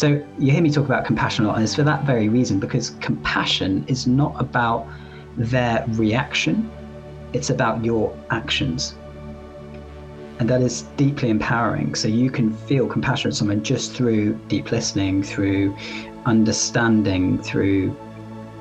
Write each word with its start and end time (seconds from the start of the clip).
So 0.00 0.18
you 0.38 0.50
hear 0.50 0.62
me 0.62 0.70
talk 0.70 0.86
about 0.86 1.04
compassion 1.04 1.44
a 1.44 1.48
lot, 1.48 1.56
and 1.56 1.62
it's 1.62 1.74
for 1.74 1.82
that 1.82 2.04
very 2.04 2.30
reason 2.30 2.58
because 2.58 2.88
compassion 3.02 3.84
is 3.86 4.06
not 4.06 4.34
about 4.40 4.86
their 5.36 5.84
reaction, 5.88 6.70
it's 7.34 7.50
about 7.50 7.84
your 7.84 8.16
actions. 8.30 8.94
And 10.38 10.48
that 10.48 10.62
is 10.62 10.84
deeply 10.96 11.28
empowering. 11.28 11.94
So 11.96 12.08
you 12.08 12.30
can 12.30 12.56
feel 12.66 12.86
compassion 12.86 13.30
for 13.30 13.34
someone 13.34 13.62
just 13.62 13.92
through 13.92 14.36
deep 14.48 14.72
listening, 14.72 15.22
through 15.22 15.76
understanding, 16.24 17.36
through 17.42 17.94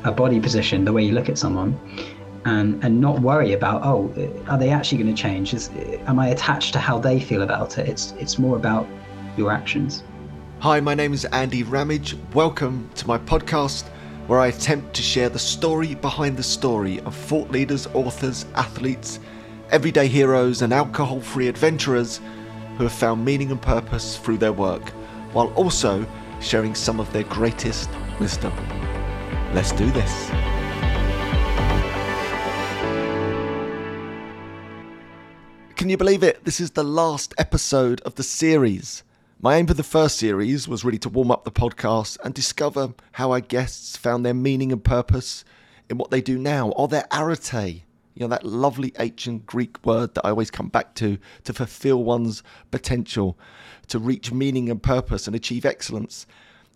a 0.03 0.11
body 0.11 0.41
position, 0.41 0.83
the 0.83 0.91
way 0.91 1.05
you 1.05 1.13
look 1.13 1.29
at 1.29 1.37
someone 1.37 1.79
and 2.43 2.83
and 2.83 2.99
not 2.99 3.19
worry 3.21 3.53
about 3.53 3.81
oh 3.85 4.13
are 4.47 4.57
they 4.57 4.69
actually 4.69 4.97
going 4.97 5.13
to 5.13 5.21
change 5.21 5.53
is 5.53 5.69
am 6.07 6.17
i 6.19 6.29
attached 6.29 6.71
to 6.71 6.79
how 6.79 6.97
they 6.97 7.19
feel 7.19 7.41
about 7.41 7.77
it 7.77 7.89
it's 7.89 8.13
it's 8.13 8.39
more 8.39 8.55
about 8.55 8.87
your 9.35 9.51
actions 9.51 10.03
hi 10.61 10.77
my 10.77 10.93
name 10.93 11.13
is 11.13 11.23
andy 11.23 11.63
ramage 11.63 12.17
welcome 12.33 12.89
to 12.93 13.07
my 13.07 13.17
podcast 13.17 13.87
where 14.27 14.41
i 14.41 14.47
attempt 14.47 14.93
to 14.93 15.01
share 15.01 15.29
the 15.29 15.39
story 15.39 15.95
behind 15.95 16.35
the 16.35 16.43
story 16.43 16.99
of 17.03 17.15
thought 17.15 17.49
leaders 17.49 17.87
authors 17.93 18.45
athletes 18.55 19.21
everyday 19.71 20.05
heroes 20.05 20.61
and 20.61 20.73
alcohol 20.73 21.21
free 21.21 21.47
adventurers 21.47 22.19
who 22.75 22.83
have 22.83 22.91
found 22.91 23.23
meaning 23.23 23.51
and 23.51 23.61
purpose 23.61 24.17
through 24.17 24.37
their 24.37 24.51
work 24.51 24.89
while 25.31 25.47
also 25.53 26.05
sharing 26.41 26.75
some 26.75 26.99
of 26.99 27.09
their 27.13 27.23
greatest 27.23 27.89
wisdom 28.19 28.51
let's 29.53 29.71
do 29.71 29.89
this 29.91 30.29
Can 35.77 35.87
you 35.87 35.95
believe 35.95 36.23
it? 36.23 36.43
This 36.43 36.59
is 36.59 36.71
the 36.71 36.83
last 36.83 37.33
episode 37.37 38.01
of 38.01 38.15
the 38.15 38.23
series. 38.23 39.01
My 39.41 39.55
aim 39.55 39.67
for 39.67 39.73
the 39.73 39.83
first 39.83 40.17
series 40.17 40.67
was 40.67 40.83
really 40.83 40.97
to 40.97 41.07
warm 41.07 41.31
up 41.31 41.45
the 41.45 41.51
podcast 41.51 42.17
and 42.25 42.33
discover 42.33 42.93
how 43.13 43.31
our 43.31 43.39
guests 43.39 43.95
found 43.95 44.25
their 44.25 44.33
meaning 44.33 44.73
and 44.73 44.83
purpose 44.83 45.45
in 45.89 45.97
what 45.97 46.11
they 46.11 46.19
do 46.19 46.37
now, 46.37 46.71
or 46.71 46.89
their 46.89 47.07
arete. 47.09 47.83
You 48.15 48.19
know, 48.19 48.27
that 48.27 48.43
lovely 48.43 48.91
ancient 48.99 49.45
Greek 49.45 49.77
word 49.85 50.13
that 50.15 50.25
I 50.25 50.31
always 50.31 50.51
come 50.51 50.67
back 50.67 50.93
to 50.95 51.17
to 51.45 51.53
fulfill 51.53 52.03
one's 52.03 52.43
potential, 52.69 53.39
to 53.87 53.97
reach 53.97 54.33
meaning 54.33 54.69
and 54.69 54.83
purpose 54.83 55.25
and 55.25 55.33
achieve 55.37 55.63
excellence 55.63 56.27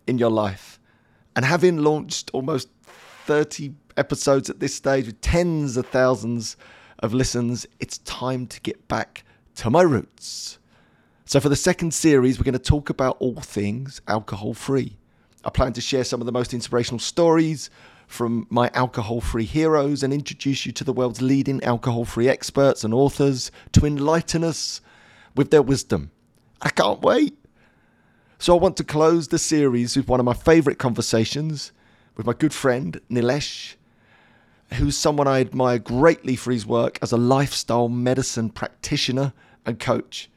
in 0.07 0.17
your 0.17 0.31
life. 0.31 0.79
And 1.35 1.43
having 1.43 1.79
launched 1.79 2.31
almost 2.31 2.69
30 3.25 3.73
episodes 3.97 4.49
at 4.49 4.61
this 4.61 4.73
stage 4.73 5.07
with 5.07 5.19
tens 5.19 5.75
of 5.75 5.87
thousands 5.87 6.55
of 6.99 7.13
listens, 7.13 7.67
it's 7.81 7.97
time 7.97 8.47
to 8.47 8.61
get 8.61 8.87
back 8.87 9.25
to 9.55 9.69
my 9.69 9.81
roots. 9.81 10.59
So, 11.33 11.39
for 11.39 11.49
the 11.49 11.55
second 11.55 11.95
series, 11.95 12.37
we're 12.37 12.43
going 12.43 12.53
to 12.53 12.59
talk 12.59 12.91
about 12.91 13.17
all 13.19 13.41
things 13.41 14.01
alcohol 14.07 14.53
free. 14.53 14.97
I 15.43 15.49
plan 15.49 15.73
to 15.73 15.81
share 15.81 16.03
some 16.03 16.21
of 16.21 16.27
the 16.27 16.31
most 16.31 16.53
inspirational 16.53 16.99
stories 16.99 17.71
from 18.05 18.45
my 18.51 18.69
alcohol 18.75 19.19
free 19.19 19.45
heroes 19.45 20.03
and 20.03 20.13
introduce 20.13 20.67
you 20.67 20.71
to 20.73 20.83
the 20.83 20.93
world's 20.93 21.23
leading 21.23 21.63
alcohol 21.63 22.05
free 22.05 22.29
experts 22.29 22.83
and 22.83 22.93
authors 22.93 23.49
to 23.71 23.83
enlighten 23.83 24.43
us 24.43 24.79
with 25.35 25.49
their 25.49 25.63
wisdom. 25.63 26.11
I 26.61 26.69
can't 26.69 27.01
wait. 27.01 27.35
So, 28.37 28.55
I 28.55 28.61
want 28.61 28.77
to 28.77 28.83
close 28.83 29.29
the 29.29 29.39
series 29.39 29.97
with 29.97 30.07
one 30.07 30.19
of 30.19 30.27
my 30.27 30.35
favourite 30.35 30.77
conversations 30.77 31.71
with 32.15 32.27
my 32.27 32.33
good 32.33 32.53
friend 32.53 33.01
Nilesh 33.09 33.73
who's 34.73 34.95
someone 34.95 35.27
I 35.27 35.41
admire 35.41 35.79
greatly 35.79 36.35
for 36.35 36.51
his 36.51 36.67
work 36.67 36.99
as 37.01 37.11
a 37.11 37.17
lifestyle 37.17 37.89
medicine 37.89 38.51
practitioner 38.51 39.33
and 39.65 39.79
coach. 39.79 40.29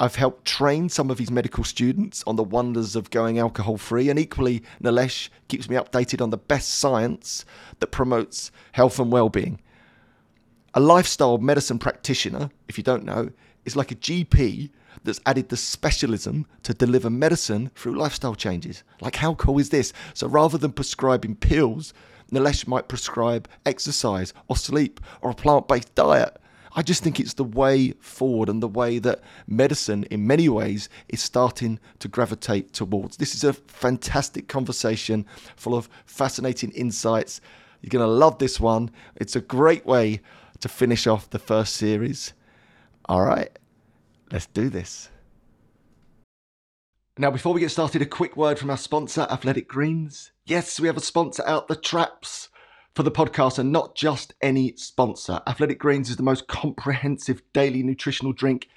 I've 0.00 0.16
helped 0.16 0.44
train 0.44 0.88
some 0.88 1.10
of 1.10 1.20
his 1.20 1.30
medical 1.30 1.62
students 1.62 2.24
on 2.26 2.34
the 2.34 2.42
wonders 2.42 2.96
of 2.96 3.10
going 3.10 3.38
alcohol 3.38 3.76
free, 3.76 4.10
and 4.10 4.18
equally, 4.18 4.62
Nilesh 4.82 5.28
keeps 5.46 5.68
me 5.68 5.76
updated 5.76 6.20
on 6.20 6.30
the 6.30 6.36
best 6.36 6.68
science 6.68 7.44
that 7.78 7.88
promotes 7.88 8.50
health 8.72 8.98
and 8.98 9.12
well 9.12 9.28
being. 9.28 9.60
A 10.74 10.80
lifestyle 10.80 11.38
medicine 11.38 11.78
practitioner, 11.78 12.50
if 12.68 12.76
you 12.76 12.82
don't 12.82 13.04
know, 13.04 13.30
is 13.64 13.76
like 13.76 13.92
a 13.92 13.96
GP 13.96 14.70
that's 15.04 15.20
added 15.26 15.48
the 15.48 15.56
specialism 15.56 16.46
to 16.64 16.74
deliver 16.74 17.08
medicine 17.08 17.70
through 17.76 17.96
lifestyle 17.96 18.34
changes. 18.34 18.82
Like, 19.00 19.16
how 19.16 19.34
cool 19.34 19.60
is 19.60 19.70
this? 19.70 19.92
So, 20.12 20.26
rather 20.26 20.58
than 20.58 20.72
prescribing 20.72 21.36
pills, 21.36 21.94
Nilesh 22.32 22.66
might 22.66 22.88
prescribe 22.88 23.48
exercise 23.64 24.32
or 24.48 24.56
sleep 24.56 25.00
or 25.20 25.30
a 25.30 25.34
plant 25.34 25.68
based 25.68 25.94
diet. 25.94 26.36
I 26.76 26.82
just 26.82 27.02
think 27.02 27.20
it's 27.20 27.34
the 27.34 27.44
way 27.44 27.92
forward 28.00 28.48
and 28.48 28.62
the 28.62 28.68
way 28.68 28.98
that 28.98 29.20
medicine, 29.46 30.04
in 30.10 30.26
many 30.26 30.48
ways, 30.48 30.88
is 31.08 31.22
starting 31.22 31.78
to 32.00 32.08
gravitate 32.08 32.72
towards. 32.72 33.16
This 33.16 33.34
is 33.34 33.44
a 33.44 33.52
fantastic 33.52 34.48
conversation 34.48 35.24
full 35.56 35.76
of 35.76 35.88
fascinating 36.04 36.72
insights. 36.72 37.40
You're 37.80 37.90
going 37.90 38.04
to 38.04 38.12
love 38.12 38.38
this 38.38 38.58
one. 38.58 38.90
It's 39.16 39.36
a 39.36 39.40
great 39.40 39.86
way 39.86 40.20
to 40.60 40.68
finish 40.68 41.06
off 41.06 41.30
the 41.30 41.38
first 41.38 41.74
series. 41.74 42.32
All 43.06 43.22
right, 43.22 43.56
let's 44.32 44.46
do 44.46 44.68
this. 44.68 45.10
Now, 47.16 47.30
before 47.30 47.52
we 47.52 47.60
get 47.60 47.70
started, 47.70 48.02
a 48.02 48.06
quick 48.06 48.36
word 48.36 48.58
from 48.58 48.70
our 48.70 48.76
sponsor, 48.76 49.28
Athletic 49.30 49.68
Greens. 49.68 50.32
Yes, 50.46 50.80
we 50.80 50.88
have 50.88 50.96
a 50.96 51.00
sponsor 51.00 51.44
out, 51.46 51.68
the 51.68 51.76
Traps, 51.76 52.48
for 52.94 53.02
the 53.02 53.10
podcast, 53.10 53.58
and 53.58 53.72
not 53.72 53.94
just 53.94 54.34
any 54.40 54.76
sponsor. 54.76 55.40
Athletic 55.46 55.78
Greens 55.78 56.10
is 56.10 56.16
the 56.16 56.22
most 56.22 56.46
comprehensive 56.46 57.42
daily 57.52 57.82
nutritional 57.82 58.32
drink 58.32 58.68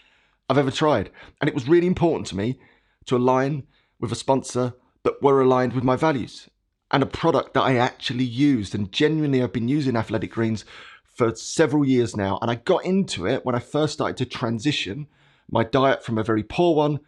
I've 0.49 0.57
ever 0.57 0.71
tried. 0.71 1.11
And 1.39 1.47
it 1.47 1.53
was 1.53 1.67
really 1.67 1.87
important 1.87 2.27
to 2.27 2.35
me 2.35 2.59
to 3.05 3.15
align 3.15 3.63
with 3.99 4.11
a 4.11 4.15
sponsor 4.15 4.73
that 5.03 5.21
were 5.21 5.41
aligned 5.41 5.73
with 5.73 5.83
my 5.83 5.95
values 5.95 6.49
and 6.91 7.03
a 7.03 7.07
product 7.07 7.53
that 7.53 7.63
I 7.63 7.75
actually 7.75 8.23
used. 8.23 8.73
And 8.73 8.91
genuinely, 8.91 9.43
I've 9.43 9.53
been 9.53 9.67
using 9.67 9.95
Athletic 9.95 10.31
Greens 10.31 10.65
for 11.03 11.35
several 11.35 11.85
years 11.85 12.15
now. 12.15 12.39
And 12.41 12.49
I 12.49 12.55
got 12.55 12.85
into 12.85 13.27
it 13.27 13.45
when 13.45 13.55
I 13.55 13.59
first 13.59 13.93
started 13.93 14.17
to 14.17 14.25
transition 14.25 15.07
my 15.49 15.63
diet 15.63 16.03
from 16.03 16.17
a 16.17 16.23
very 16.23 16.43
poor 16.43 16.75
one 16.75 16.99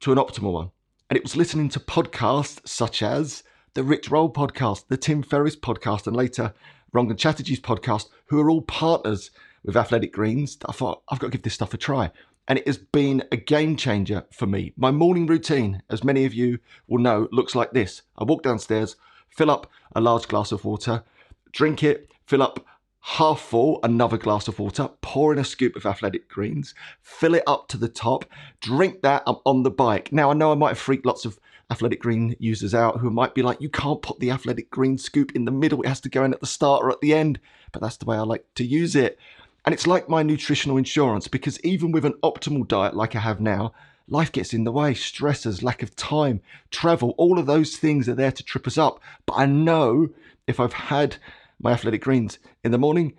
to 0.00 0.12
an 0.12 0.18
optimal 0.18 0.52
one. 0.52 0.70
And 1.10 1.16
it 1.16 1.22
was 1.22 1.36
listening 1.36 1.68
to 1.70 1.80
podcasts 1.80 2.66
such 2.68 3.02
as 3.02 3.42
the 3.78 3.84
Rich 3.84 4.10
Roll 4.10 4.28
podcast, 4.28 4.86
the 4.88 4.96
Tim 4.96 5.22
Ferriss 5.22 5.54
podcast, 5.54 6.08
and 6.08 6.16
later 6.16 6.52
Rangan 6.92 7.16
Chatterjee's 7.16 7.60
podcast, 7.60 8.08
who 8.26 8.40
are 8.40 8.50
all 8.50 8.62
partners 8.62 9.30
with 9.62 9.76
Athletic 9.76 10.12
Greens. 10.12 10.58
I 10.66 10.72
thought, 10.72 11.02
I've 11.08 11.20
got 11.20 11.28
to 11.28 11.30
give 11.30 11.42
this 11.42 11.54
stuff 11.54 11.74
a 11.74 11.76
try. 11.76 12.10
And 12.48 12.58
it 12.58 12.66
has 12.66 12.76
been 12.76 13.22
a 13.30 13.36
game 13.36 13.76
changer 13.76 14.24
for 14.32 14.46
me. 14.46 14.72
My 14.76 14.90
morning 14.90 15.28
routine, 15.28 15.84
as 15.88 16.02
many 16.02 16.24
of 16.24 16.34
you 16.34 16.58
will 16.88 16.98
know, 16.98 17.28
looks 17.30 17.54
like 17.54 17.70
this 17.70 18.02
I 18.16 18.24
walk 18.24 18.42
downstairs, 18.42 18.96
fill 19.28 19.48
up 19.48 19.70
a 19.94 20.00
large 20.00 20.26
glass 20.26 20.50
of 20.50 20.64
water, 20.64 21.04
drink 21.52 21.84
it, 21.84 22.10
fill 22.26 22.42
up 22.42 22.66
half 23.00 23.38
full, 23.38 23.78
another 23.84 24.18
glass 24.18 24.48
of 24.48 24.58
water, 24.58 24.90
pour 25.02 25.32
in 25.32 25.38
a 25.38 25.44
scoop 25.44 25.76
of 25.76 25.86
athletic 25.86 26.28
greens, 26.28 26.74
fill 27.00 27.36
it 27.36 27.44
up 27.46 27.68
to 27.68 27.76
the 27.76 27.88
top, 27.88 28.24
drink 28.60 29.02
that. 29.02 29.22
I'm 29.24 29.36
on 29.46 29.62
the 29.62 29.70
bike. 29.70 30.10
Now, 30.10 30.32
I 30.32 30.34
know 30.34 30.50
I 30.50 30.56
might 30.56 30.70
have 30.70 30.78
freaked 30.78 31.06
lots 31.06 31.24
of 31.24 31.38
athletic 31.70 32.00
green 32.00 32.34
users 32.38 32.74
out 32.74 32.98
who 32.98 33.10
might 33.10 33.34
be 33.34 33.42
like, 33.42 33.60
you 33.60 33.68
can't 33.68 34.02
put 34.02 34.18
the 34.20 34.30
athletic 34.30 34.70
green 34.70 34.96
scoop 34.96 35.34
in 35.34 35.44
the 35.44 35.50
middle, 35.50 35.82
it 35.82 35.88
has 35.88 36.00
to 36.00 36.08
go 36.08 36.24
in 36.24 36.32
at 36.32 36.40
the 36.40 36.46
start 36.46 36.82
or 36.82 36.90
at 36.90 37.00
the 37.00 37.14
end. 37.14 37.38
But 37.72 37.82
that's 37.82 37.98
the 37.98 38.06
way 38.06 38.16
I 38.16 38.22
like 38.22 38.44
to 38.54 38.64
use 38.64 38.96
it. 38.96 39.18
And 39.64 39.74
it's 39.74 39.86
like 39.86 40.08
my 40.08 40.22
nutritional 40.22 40.78
insurance 40.78 41.28
because 41.28 41.60
even 41.60 41.92
with 41.92 42.04
an 42.04 42.14
optimal 42.22 42.66
diet 42.66 42.96
like 42.96 43.14
I 43.14 43.20
have 43.20 43.40
now, 43.40 43.72
life 44.08 44.32
gets 44.32 44.54
in 44.54 44.64
the 44.64 44.72
way, 44.72 44.94
stressors, 44.94 45.62
lack 45.62 45.82
of 45.82 45.94
time, 45.94 46.40
travel, 46.70 47.14
all 47.18 47.38
of 47.38 47.46
those 47.46 47.76
things 47.76 48.08
are 48.08 48.14
there 48.14 48.32
to 48.32 48.42
trip 48.42 48.66
us 48.66 48.78
up. 48.78 49.00
But 49.26 49.34
I 49.34 49.46
know 49.46 50.08
if 50.46 50.60
I've 50.60 50.72
had 50.72 51.16
my 51.60 51.72
athletic 51.72 52.02
greens 52.02 52.38
in 52.64 52.70
the 52.70 52.78
morning, 52.78 53.14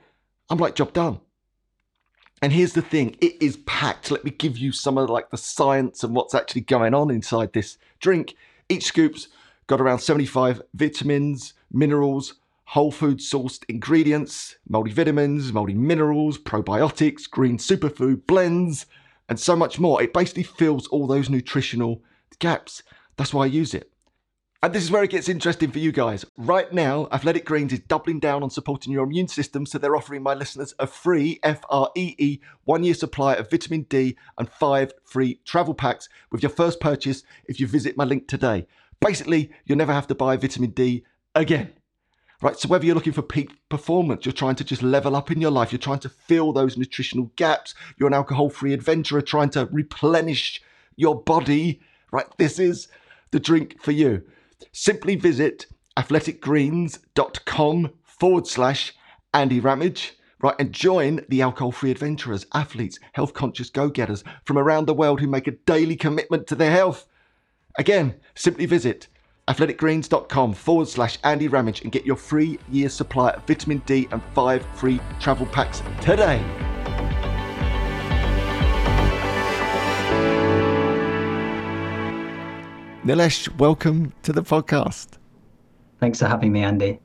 I'm 0.49 0.57
like, 0.57 0.75
job 0.75 0.93
done. 0.93 1.19
And 2.41 2.53
here's 2.53 2.73
the 2.73 2.81
thing, 2.81 3.17
it 3.19 3.41
is 3.41 3.57
packed. 3.65 4.11
Let 4.11 4.23
me 4.23 4.31
give 4.31 4.57
you 4.57 4.71
some 4.71 4.97
of 4.97 5.09
like 5.09 5.29
the 5.29 5.37
science 5.37 6.03
and 6.03 6.15
what's 6.15 6.33
actually 6.33 6.61
going 6.61 6.93
on 6.93 7.11
inside 7.11 7.51
this 7.51 7.77
drink. 7.99 8.35
Each 8.69 8.85
scoop's 8.85 9.27
got 9.67 9.81
around 9.81 9.99
75 9.99 10.61
vitamins, 10.73 11.53
minerals, 11.71 12.35
whole 12.63 12.91
food 12.91 13.17
sourced 13.17 13.63
ingredients, 13.67 14.55
multivitamins, 14.69 15.51
multi-minerals, 15.51 16.37
probiotics, 16.37 17.29
green 17.29 17.57
superfood 17.57 18.25
blends, 18.25 18.85
and 19.27 19.39
so 19.39 19.55
much 19.55 19.79
more. 19.79 20.01
It 20.01 20.13
basically 20.13 20.43
fills 20.43 20.87
all 20.87 21.07
those 21.07 21.29
nutritional 21.29 22.01
gaps. 22.39 22.83
That's 23.17 23.33
why 23.33 23.43
I 23.43 23.47
use 23.47 23.73
it. 23.73 23.91
And 24.61 24.73
this 24.73 24.83
is 24.83 24.91
where 24.91 25.03
it 25.03 25.11
gets 25.11 25.29
interesting 25.29 25.71
for 25.71 25.79
you 25.79 25.93
guys. 25.93 26.25
Right 26.35 26.73
now, 26.73 27.07
Athletic 27.13 27.45
Greens 27.45 27.71
is 27.71 27.79
doubling 27.79 28.19
down 28.19 28.43
on 28.43 28.49
supporting 28.49 28.91
your 28.91 29.05
immune 29.05 29.29
system, 29.29 29.65
so 29.65 29.77
they're 29.77 29.95
offering 29.95 30.21
my 30.21 30.33
listeners 30.33 30.73
a 30.79 30.85
free 30.85 31.39
F 31.43 31.61
R 31.69 31.89
E 31.95 32.13
E 32.17 32.39
one 32.65 32.83
year 32.83 32.93
supply 32.93 33.35
of 33.35 33.49
vitamin 33.49 33.83
D 33.83 34.17
and 34.37 34.49
five 34.49 34.91
free 35.05 35.39
travel 35.45 35.73
packs 35.73 36.09
with 36.29 36.43
your 36.43 36.49
first 36.49 36.81
purchase 36.81 37.23
if 37.45 37.61
you 37.61 37.67
visit 37.67 37.95
my 37.95 38.03
link 38.03 38.27
today. 38.27 38.67
Basically, 38.99 39.49
you'll 39.63 39.77
never 39.77 39.93
have 39.93 40.07
to 40.07 40.15
buy 40.15 40.35
vitamin 40.35 40.71
D 40.71 41.05
again. 41.33 41.71
Right, 42.41 42.59
so 42.59 42.67
whether 42.67 42.85
you're 42.85 42.95
looking 42.95 43.13
for 43.13 43.21
peak 43.21 43.51
performance, 43.69 44.25
you're 44.25 44.33
trying 44.33 44.55
to 44.55 44.65
just 44.65 44.83
level 44.83 45.15
up 45.15 45.31
in 45.31 45.39
your 45.39 45.51
life, 45.51 45.71
you're 45.71 45.79
trying 45.79 45.99
to 45.99 46.09
fill 46.09 46.51
those 46.51 46.77
nutritional 46.77 47.31
gaps, 47.37 47.75
you're 47.97 48.07
an 48.07 48.13
alcohol 48.13 48.49
free 48.49 48.73
adventurer 48.73 49.21
trying 49.21 49.51
to 49.51 49.69
replenish 49.71 50.61
your 50.97 51.21
body, 51.21 51.79
right? 52.11 52.27
This 52.37 52.59
is 52.59 52.89
the 53.31 53.39
drink 53.39 53.81
for 53.81 53.91
you. 53.91 54.23
Simply 54.71 55.15
visit 55.15 55.65
athleticgreens.com 55.97 57.91
forward 58.03 58.47
slash 58.47 58.93
Andy 59.33 59.59
Ramage, 59.59 60.17
right, 60.41 60.55
and 60.59 60.71
join 60.71 61.25
the 61.29 61.41
alcohol 61.41 61.71
free 61.71 61.91
adventurers, 61.91 62.45
athletes, 62.53 62.99
health 63.13 63.33
conscious 63.33 63.69
go 63.69 63.89
getters 63.89 64.23
from 64.45 64.57
around 64.57 64.85
the 64.85 64.93
world 64.93 65.19
who 65.19 65.27
make 65.27 65.47
a 65.47 65.51
daily 65.51 65.95
commitment 65.95 66.47
to 66.47 66.55
their 66.55 66.71
health. 66.71 67.05
Again, 67.77 68.15
simply 68.35 68.65
visit 68.65 69.07
athleticgreens.com 69.47 70.53
forward 70.53 70.87
slash 70.87 71.17
Andy 71.23 71.47
Ramage 71.47 71.81
and 71.81 71.91
get 71.91 72.05
your 72.05 72.15
free 72.15 72.59
year 72.69 72.89
supply 72.89 73.31
of 73.31 73.45
vitamin 73.47 73.81
D 73.85 74.07
and 74.11 74.21
five 74.33 74.65
free 74.75 74.99
travel 75.19 75.47
packs 75.47 75.81
today. 76.01 76.43
Nilesh, 83.03 83.47
welcome 83.57 84.13
to 84.23 84.33
the 84.33 84.43
podcast. 84.43 85.17
Thanks 86.01 86.19
for 86.19 86.27
having 86.27 86.51
me, 86.51 86.63
Andy. 86.63 86.99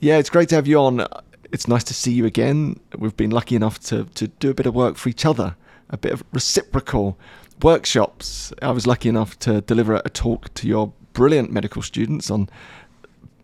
Yeah, 0.00 0.18
it's 0.18 0.28
great 0.28 0.48
to 0.48 0.56
have 0.56 0.66
you 0.66 0.80
on. 0.80 1.06
It's 1.52 1.68
nice 1.68 1.84
to 1.84 1.94
see 1.94 2.12
you 2.12 2.26
again. 2.26 2.80
We've 2.98 3.16
been 3.16 3.30
lucky 3.30 3.54
enough 3.54 3.78
to, 3.84 4.06
to 4.16 4.26
do 4.26 4.50
a 4.50 4.54
bit 4.54 4.66
of 4.66 4.74
work 4.74 4.96
for 4.96 5.08
each 5.08 5.24
other, 5.24 5.54
a 5.88 5.96
bit 5.96 6.12
of 6.12 6.24
reciprocal 6.32 7.16
workshops. 7.62 8.52
I 8.60 8.72
was 8.72 8.88
lucky 8.88 9.08
enough 9.08 9.38
to 9.40 9.60
deliver 9.60 10.02
a 10.04 10.10
talk 10.10 10.52
to 10.54 10.66
your 10.66 10.92
brilliant 11.12 11.52
medical 11.52 11.80
students 11.80 12.28
on 12.28 12.48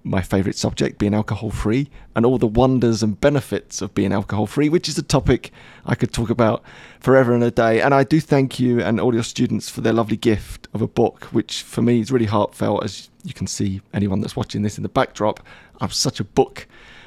my 0.05 0.21
favourite 0.21 0.57
subject, 0.57 0.99
being 0.99 1.15
alcohol 1.15 1.51
free, 1.51 1.89
and 2.15 2.27
all 2.27 2.39
the 2.39 2.47
wonders 2.47 3.03
and 3.03 3.21
benefits 3.21 3.81
of 3.81 3.95
being 3.95 4.13
alcohol 4.13 4.47
free, 4.47 4.69
which 4.69 4.89
is 4.89 4.99
a 4.99 5.03
topic 5.03 5.53
I 5.87 5.95
could 5.95 6.13
talk 6.13 6.31
about 6.31 6.63
forever 7.01 7.35
and 7.35 7.43
a 7.43 7.51
day. 7.51 7.81
And 7.81 7.95
I 7.95 8.05
do 8.05 8.21
thank 8.21 8.59
you 8.59 8.81
and 8.81 9.01
all 9.01 9.15
your 9.15 9.23
students 9.23 9.69
for 9.69 9.81
their 9.81 9.93
lovely 9.93 10.17
gift 10.17 10.69
of 10.75 10.83
a 10.83 10.89
book, 10.89 11.25
which 11.27 11.63
for 11.63 11.83
me 11.83 12.01
is 12.01 12.11
really 12.11 12.27
heartfelt, 12.27 12.85
as 12.85 13.11
you 13.25 13.33
can 13.33 13.47
see, 13.47 13.81
anyone 13.95 14.21
that's 14.21 14.37
watching 14.37 14.63
this 14.63 14.77
in 14.77 14.83
the 14.83 14.89
backdrop. 14.89 15.41
I'm 15.81 15.91
such 15.91 16.21
a 16.21 16.25
book 16.25 16.67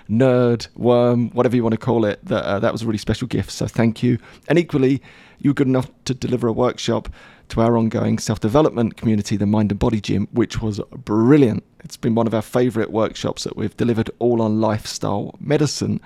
nerd, 0.09 0.67
worm, 0.75 1.29
whatever 1.31 1.55
you 1.55 1.63
want 1.63 1.73
to 1.73 1.79
call 1.79 2.05
it, 2.05 2.23
that, 2.25 2.43
uh, 2.43 2.59
that 2.59 2.71
was 2.71 2.83
a 2.83 2.85
really 2.85 2.97
special 2.97 3.27
gift. 3.27 3.51
So 3.51 3.67
thank 3.67 4.03
you. 4.03 4.19
And 4.47 4.59
equally, 4.59 5.01
you 5.45 5.51
were 5.51 5.53
good 5.53 5.67
enough 5.67 5.91
to 6.05 6.15
deliver 6.15 6.47
a 6.47 6.51
workshop 6.51 7.07
to 7.49 7.61
our 7.61 7.77
ongoing 7.77 8.17
self 8.17 8.39
development 8.39 8.97
community, 8.97 9.37
the 9.37 9.45
Mind 9.45 9.71
and 9.71 9.77
Body 9.77 10.01
Gym, 10.01 10.27
which 10.31 10.59
was 10.59 10.81
brilliant. 10.91 11.63
It's 11.83 11.97
been 11.97 12.15
one 12.15 12.25
of 12.25 12.33
our 12.33 12.41
favourite 12.41 12.91
workshops 12.91 13.43
that 13.43 13.55
we've 13.55 13.77
delivered 13.77 14.09
all 14.17 14.41
on 14.41 14.59
lifestyle 14.59 15.35
medicine. 15.39 16.01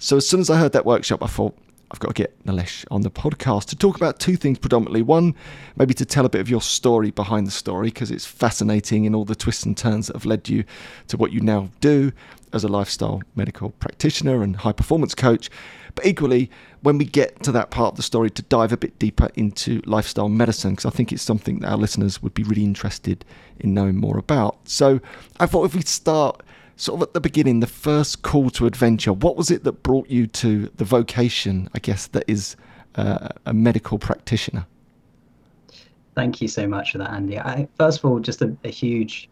So 0.00 0.16
as 0.16 0.28
soon 0.28 0.40
as 0.40 0.50
I 0.50 0.58
heard 0.58 0.72
that 0.72 0.84
workshop, 0.84 1.22
I 1.22 1.28
thought, 1.28 1.56
I've 1.92 2.00
got 2.00 2.08
to 2.08 2.14
get 2.14 2.44
Nilesh 2.44 2.84
on 2.90 3.02
the 3.02 3.10
podcast 3.10 3.66
to 3.66 3.76
talk 3.76 3.94
about 3.94 4.18
two 4.18 4.34
things 4.34 4.58
predominantly. 4.58 5.02
One, 5.02 5.36
maybe 5.76 5.94
to 5.94 6.04
tell 6.04 6.26
a 6.26 6.28
bit 6.28 6.40
of 6.40 6.50
your 6.50 6.60
story 6.60 7.12
behind 7.12 7.46
the 7.46 7.52
story, 7.52 7.86
because 7.86 8.10
it's 8.10 8.26
fascinating 8.26 9.04
in 9.04 9.14
all 9.14 9.24
the 9.24 9.36
twists 9.36 9.64
and 9.64 9.76
turns 9.76 10.08
that 10.08 10.16
have 10.16 10.26
led 10.26 10.48
you 10.48 10.64
to 11.06 11.16
what 11.16 11.30
you 11.30 11.40
now 11.40 11.68
do 11.80 12.10
as 12.52 12.64
a 12.64 12.68
lifestyle 12.68 13.22
medical 13.36 13.70
practitioner 13.70 14.42
and 14.42 14.56
high 14.56 14.72
performance 14.72 15.14
coach. 15.14 15.50
But 15.94 16.06
equally, 16.06 16.50
when 16.80 16.98
we 16.98 17.04
get 17.04 17.42
to 17.42 17.52
that 17.52 17.70
part 17.70 17.92
of 17.92 17.96
the 17.96 18.02
story, 18.02 18.30
to 18.30 18.42
dive 18.42 18.72
a 18.72 18.76
bit 18.76 18.98
deeper 18.98 19.28
into 19.34 19.82
lifestyle 19.84 20.28
medicine, 20.28 20.72
because 20.72 20.86
I 20.86 20.90
think 20.90 21.12
it's 21.12 21.22
something 21.22 21.60
that 21.60 21.70
our 21.70 21.76
listeners 21.76 22.22
would 22.22 22.34
be 22.34 22.42
really 22.42 22.64
interested 22.64 23.24
in 23.60 23.74
knowing 23.74 23.96
more 23.96 24.18
about. 24.18 24.56
So 24.68 25.00
I 25.38 25.46
thought 25.46 25.64
if 25.64 25.74
we 25.74 25.82
start 25.82 26.42
sort 26.76 27.00
of 27.00 27.08
at 27.08 27.14
the 27.14 27.20
beginning, 27.20 27.60
the 27.60 27.66
first 27.66 28.22
call 28.22 28.50
to 28.50 28.66
adventure, 28.66 29.12
what 29.12 29.36
was 29.36 29.50
it 29.50 29.64
that 29.64 29.82
brought 29.82 30.08
you 30.08 30.26
to 30.26 30.70
the 30.76 30.84
vocation, 30.84 31.68
I 31.74 31.78
guess, 31.78 32.06
that 32.08 32.24
is 32.26 32.56
uh, 32.94 33.28
a 33.46 33.52
medical 33.52 33.98
practitioner? 33.98 34.66
Thank 36.14 36.42
you 36.42 36.48
so 36.48 36.66
much 36.66 36.92
for 36.92 36.98
that, 36.98 37.10
Andy. 37.10 37.38
I, 37.38 37.68
first 37.78 37.98
of 38.00 38.04
all, 38.04 38.18
just 38.18 38.42
a, 38.42 38.54
a 38.64 38.68
huge 38.68 39.30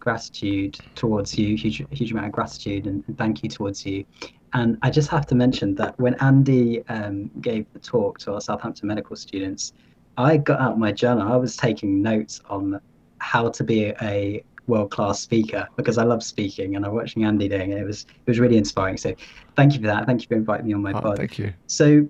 gratitude 0.00 0.78
towards 0.94 1.38
you, 1.38 1.56
huge, 1.56 1.84
huge 1.90 2.10
amount 2.10 2.26
of 2.26 2.32
gratitude 2.32 2.86
and, 2.86 3.04
and, 3.06 3.16
thank 3.16 3.44
you 3.44 3.50
towards 3.50 3.84
you. 3.86 4.04
And 4.52 4.78
I 4.82 4.90
just 4.90 5.08
have 5.10 5.26
to 5.26 5.34
mention 5.34 5.74
that 5.76 5.98
when 6.00 6.14
Andy 6.14 6.86
um, 6.88 7.30
gave 7.40 7.72
the 7.72 7.78
talk 7.78 8.18
to 8.20 8.34
our 8.34 8.40
Southampton 8.40 8.88
medical 8.88 9.14
students, 9.16 9.72
I 10.16 10.36
got 10.36 10.60
out 10.60 10.78
my 10.78 10.92
journal. 10.92 11.32
I 11.32 11.36
was 11.36 11.56
taking 11.56 12.02
notes 12.02 12.40
on 12.50 12.80
how 13.18 13.50
to 13.50 13.64
be 13.64 13.92
a 14.02 14.42
world 14.66 14.90
class 14.90 15.20
speaker 15.20 15.68
because 15.76 15.98
I 15.98 16.04
love 16.04 16.22
speaking 16.22 16.76
and 16.76 16.84
I'm 16.84 16.94
watching 16.94 17.24
Andy 17.24 17.48
doing 17.48 17.72
it. 17.72 17.78
It 17.78 17.84
was 17.84 18.02
it 18.04 18.30
was 18.30 18.38
really 18.38 18.56
inspiring. 18.56 18.96
So 18.96 19.14
thank 19.56 19.74
you 19.74 19.80
for 19.80 19.86
that. 19.86 20.06
Thank 20.06 20.22
you 20.22 20.28
for 20.28 20.34
inviting 20.34 20.66
me 20.66 20.72
on 20.72 20.82
my 20.82 20.92
oh, 20.92 21.00
pod. 21.00 21.18
Thank 21.18 21.38
you. 21.38 21.52
So 21.66 22.08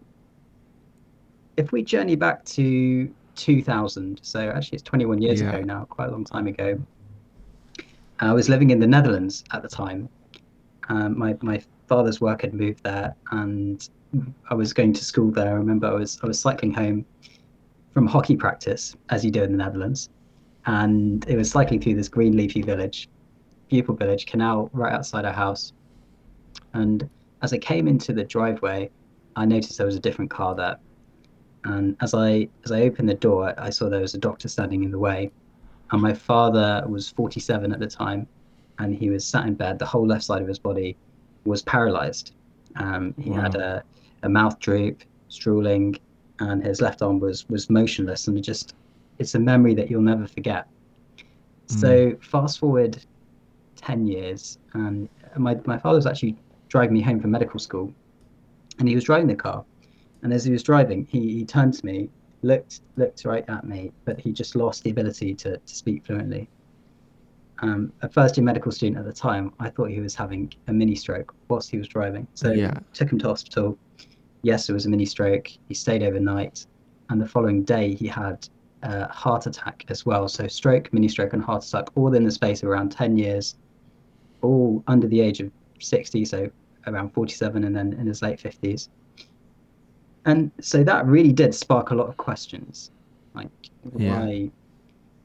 if 1.57 1.73
we 1.73 1.83
journey 1.83 2.17
back 2.17 2.45
to 2.47 3.13
2000, 3.37 4.21
so 4.23 4.51
actually 4.51 4.77
it's 4.77 4.83
21 4.83 5.21
years 5.21 5.41
yeah. 5.41 5.51
ago 5.51 5.63
now, 5.63 5.85
quite 5.87 6.09
a 6.09 6.13
long 6.13 6.25
time 6.25 6.47
ago. 6.47 6.79
I 8.21 8.33
was 8.33 8.49
living 8.49 8.71
in 8.71 8.79
the 8.79 8.87
Netherlands 8.87 9.45
at 9.53 9.63
the 9.63 9.69
time. 9.69 10.09
Um, 10.89 11.19
my 11.19 11.37
my 11.41 11.63
father's 11.91 12.21
work 12.21 12.43
had 12.43 12.55
moved 12.55 12.85
there, 12.85 13.17
and 13.33 13.91
I 14.49 14.55
was 14.55 14.73
going 14.73 14.93
to 14.93 15.05
school 15.05 15.33
there. 15.33 15.49
I 15.49 15.57
remember 15.65 15.89
I 15.89 15.95
was 15.95 16.21
I 16.23 16.27
was 16.29 16.41
cycling 16.41 16.73
home 16.73 17.05
from 17.93 18.07
hockey 18.07 18.37
practice, 18.37 18.97
as 19.11 19.25
you 19.25 19.33
do 19.33 19.43
in 19.43 19.51
the 19.51 19.59
Netherlands, 19.59 20.09
and 20.67 21.29
it 21.29 21.37
was 21.37 21.51
cycling 21.51 21.81
through 21.81 21.97
this 21.97 22.09
green 22.09 22.37
leafy 22.37 22.63
village, 22.63 23.09
beautiful 23.69 23.97
village, 23.97 24.25
canal 24.27 24.71
right 24.73 24.93
outside 24.93 25.25
our 25.25 25.33
house. 25.33 25.73
And 26.75 27.11
as 27.43 27.53
I 27.53 27.59
came 27.59 27.89
into 27.89 28.13
the 28.13 28.23
driveway, 28.23 28.89
I 29.35 29.45
noticed 29.45 29.77
there 29.77 29.87
was 29.87 29.97
a 29.97 30.07
different 30.09 30.31
car 30.31 30.55
there. 30.55 30.79
And 31.65 31.97
as 32.01 32.15
I 32.15 32.49
as 32.65 32.71
I 32.71 32.83
opened 32.83 33.09
the 33.09 33.15
door, 33.29 33.53
I 33.59 33.71
saw 33.71 33.89
there 33.89 34.01
was 34.01 34.15
a 34.15 34.25
doctor 34.29 34.47
standing 34.47 34.85
in 34.85 34.93
the 34.93 34.99
way. 35.01 35.33
And 35.91 36.01
my 36.01 36.15
father 36.15 36.85
was 36.87 37.11
47 37.11 37.73
at 37.73 37.81
the 37.81 37.89
time, 37.89 38.29
and 38.79 38.95
he 38.95 39.11
was 39.11 39.27
sat 39.27 39.45
in 39.47 39.55
bed. 39.55 39.81
The 39.81 39.87
whole 39.87 40.07
left 40.07 40.23
side 40.23 40.41
of 40.41 40.47
his 40.47 40.61
body 40.61 40.97
was 41.45 41.63
paralyzed. 41.63 42.33
Um, 42.77 43.15
he 43.19 43.31
wow. 43.31 43.41
had 43.43 43.55
a, 43.55 43.83
a 44.23 44.29
mouth 44.29 44.59
droop, 44.59 45.03
drooling, 45.39 45.97
and 46.39 46.65
his 46.65 46.81
left 46.81 47.03
arm 47.03 47.21
was 47.21 47.49
was 47.49 47.69
motionless. 47.71 48.29
And 48.29 48.37
it 48.39 48.43
just 48.43 48.75
it's 49.19 49.35
a 49.35 49.39
memory 49.39 49.75
that 49.75 49.91
you'll 49.91 50.03
never 50.03 50.27
forget. 50.27 50.67
Mm. 51.69 51.81
So 51.81 52.17
fast 52.21 52.59
forward 52.59 53.05
ten 53.77 54.07
years, 54.07 54.59
and 54.75 55.09
my 55.37 55.59
my 55.67 55.79
father 55.79 55.97
was 55.97 56.07
actually 56.07 56.37
driving 56.69 56.95
me 56.95 57.01
home 57.01 57.21
from 57.21 57.31
medical 57.31 57.59
school, 57.59 57.93
and 58.79 58.89
he 58.89 58.95
was 58.95 59.05
driving 59.05 59.27
the 59.27 59.35
car, 59.35 59.65
and 60.23 60.33
as 60.33 60.45
he 60.45 60.53
was 60.53 60.63
driving, 60.63 61.07
he, 61.11 61.21
he 61.35 61.45
turned 61.45 61.75
to 61.75 61.87
me, 61.87 62.09
looked 62.43 62.81
looked 62.97 63.25
right 63.25 63.45
at 63.49 63.65
me, 63.65 63.93
but 64.05 64.21
he 64.21 64.33
just 64.33 64.55
lost 64.55 64.85
the 64.85 64.91
ability 64.91 65.35
to, 65.35 65.57
to 65.57 65.75
speak 65.75 66.05
fluently. 66.05 66.49
Um, 67.63 67.93
a 68.03 68.09
first 68.09 68.37
year 68.37 68.45
medical 68.45 68.73
student 68.73 68.99
at 68.99 69.05
the 69.05 69.13
time, 69.13 69.53
I 69.61 69.69
thought 69.69 69.91
he 69.91 70.01
was 70.01 70.15
having 70.15 70.53
a 70.67 70.73
mini 70.73 70.95
stroke 70.95 71.35
whilst 71.49 71.71
he 71.71 71.77
was 71.77 71.89
driving. 71.89 72.27
So 72.35 72.53
yeah. 72.53 72.79
took 72.95 73.13
him 73.13 73.19
to 73.19 73.29
hospital. 73.29 73.79
Yes, 74.43 74.69
it 74.69 74.73
was 74.73 74.87
a 74.87 74.89
mini 74.89 75.05
stroke. 75.05 75.49
He 75.69 75.75
stayed 75.75 76.03
overnight, 76.03 76.67
and 77.11 77.21
the 77.21 77.29
following 77.29 77.63
day 77.63 77.95
he 77.95 78.07
had 78.07 78.49
a 78.83 79.13
heart 79.13 79.47
attack 79.47 79.85
as 79.89 80.07
well. 80.07 80.27
So 80.29 80.49
stroke, 80.49 80.93
mini 80.93 81.09
stroke, 81.09 81.35
and 81.35 81.43
heart 81.43 81.65
attack 81.65 81.89
all 81.95 82.15
in 82.15 82.25
the 82.25 82.31
space 82.31 82.63
of 82.63 82.69
around 82.71 82.93
10 82.93 83.19
years, 83.19 83.57
all 84.41 84.83
under 84.87 85.07
the 85.07 85.21
age 85.21 85.41
of 85.41 85.51
60, 85.81 86.25
so 86.25 86.51
around 86.87 87.13
47, 87.13 87.65
and 87.65 87.77
then 87.77 87.93
in 87.93 88.07
his 88.07 88.23
late 88.23 88.39
50s. 88.39 88.89
And 90.25 90.51
so 90.61 90.83
that 90.85 91.07
really 91.07 91.33
did 91.33 91.55
spark 91.55 91.91
a 91.91 91.95
lot 91.95 92.09
of 92.09 92.17
questions, 92.17 92.91
like 93.35 93.49
yeah. 93.97 94.19
why 94.19 94.51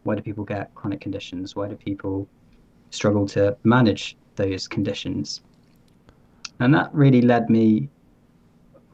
why 0.05 0.15
do 0.15 0.21
people 0.21 0.43
get 0.43 0.73
chronic 0.75 1.01
conditions? 1.01 1.55
Why 1.55 1.67
do 1.67 1.75
people 1.75 2.27
struggle 2.91 3.27
to 3.29 3.57
manage 3.63 4.15
those 4.35 4.67
conditions? 4.67 5.41
And 6.59 6.73
that 6.73 6.93
really 6.93 7.21
led 7.21 7.49
me 7.49 7.89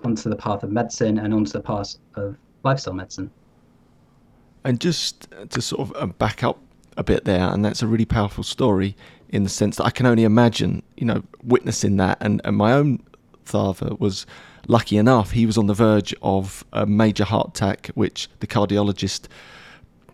onto 0.03 0.29
the 0.29 0.35
path 0.35 0.63
of 0.63 0.71
medicine 0.71 1.19
and 1.19 1.33
onto 1.33 1.51
the 1.51 1.59
path 1.59 1.97
of 2.15 2.37
lifestyle 2.63 2.93
medicine. 2.93 3.29
And 4.63 4.79
just 4.79 5.27
to 5.49 5.61
sort 5.61 5.81
of 5.81 5.95
uh, 6.01 6.05
back 6.07 6.43
up 6.43 6.59
a 6.97 7.03
bit 7.03 7.25
there, 7.25 7.49
and 7.51 7.63
that's 7.63 7.81
a 7.81 7.87
really 7.87 8.05
powerful 8.05 8.43
story 8.43 8.95
in 9.29 9.43
the 9.43 9.49
sense 9.49 9.77
that 9.77 9.85
I 9.85 9.91
can 9.91 10.05
only 10.05 10.23
imagine, 10.23 10.81
you 10.95 11.05
know, 11.05 11.23
witnessing 11.43 11.97
that. 11.97 12.17
And, 12.21 12.41
and 12.45 12.55
my 12.55 12.71
own 12.71 13.03
father 13.43 13.95
was 13.95 14.25
lucky 14.67 14.97
enough, 14.97 15.31
he 15.31 15.45
was 15.45 15.57
on 15.57 15.67
the 15.67 15.73
verge 15.73 16.15
of 16.21 16.63
a 16.71 16.85
major 16.85 17.25
heart 17.25 17.49
attack, 17.49 17.87
which 17.95 18.29
the 18.39 18.47
cardiologist 18.47 19.27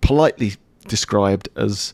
politely 0.02 0.54
described 0.88 1.50
as 1.56 1.94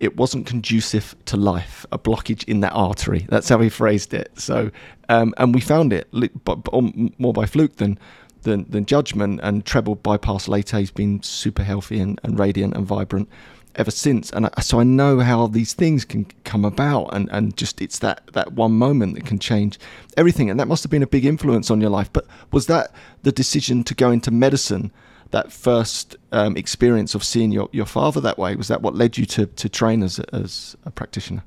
it 0.00 0.16
wasn't 0.16 0.46
conducive 0.46 1.16
to 1.24 1.36
life, 1.36 1.84
a 1.90 1.98
blockage 1.98 2.44
in 2.44 2.60
that 2.60 2.72
artery. 2.72 3.26
That's 3.28 3.48
how 3.48 3.58
he 3.60 3.68
phrased 3.68 4.14
it. 4.14 4.30
So, 4.36 4.70
um, 5.08 5.34
and 5.38 5.54
we 5.54 5.60
found 5.60 5.92
it, 5.92 6.08
but, 6.44 6.62
but 6.62 6.72
more 7.18 7.32
by 7.32 7.46
fluke 7.46 7.76
than 7.76 7.98
than, 8.42 8.66
than 8.70 8.86
judgment. 8.86 9.40
And 9.42 9.64
treble 9.64 9.96
bypass 9.96 10.46
later, 10.46 10.78
he's 10.78 10.92
been 10.92 11.22
super 11.22 11.64
healthy 11.64 11.98
and, 11.98 12.20
and 12.22 12.38
radiant 12.38 12.76
and 12.76 12.86
vibrant 12.86 13.28
ever 13.74 13.90
since. 13.90 14.30
And 14.30 14.46
I, 14.46 14.60
so 14.60 14.80
I 14.80 14.84
know 14.84 15.20
how 15.20 15.48
these 15.48 15.72
things 15.72 16.04
can 16.04 16.26
come 16.44 16.64
about, 16.64 17.14
and, 17.14 17.28
and 17.32 17.56
just 17.56 17.80
it's 17.80 17.98
that, 17.98 18.22
that 18.32 18.52
one 18.52 18.72
moment 18.72 19.14
that 19.14 19.26
can 19.26 19.38
change 19.38 19.78
everything. 20.16 20.50
And 20.50 20.60
that 20.60 20.68
must 20.68 20.84
have 20.84 20.90
been 20.90 21.02
a 21.02 21.08
big 21.08 21.24
influence 21.24 21.70
on 21.70 21.80
your 21.80 21.90
life. 21.90 22.12
But 22.12 22.26
was 22.52 22.66
that 22.66 22.92
the 23.22 23.32
decision 23.32 23.84
to 23.84 23.94
go 23.94 24.10
into 24.10 24.30
medicine 24.30 24.92
that 25.30 25.52
first 25.52 26.16
um, 26.32 26.56
experience 26.56 27.14
of 27.14 27.22
seeing 27.22 27.52
your, 27.52 27.68
your 27.72 27.86
father 27.86 28.20
that 28.20 28.38
way? 28.38 28.56
Was 28.56 28.68
that 28.68 28.82
what 28.82 28.94
led 28.94 29.18
you 29.18 29.26
to, 29.26 29.46
to 29.46 29.68
train 29.68 30.02
as 30.02 30.18
a, 30.18 30.34
as 30.34 30.76
a 30.84 30.90
practitioner? 30.90 31.44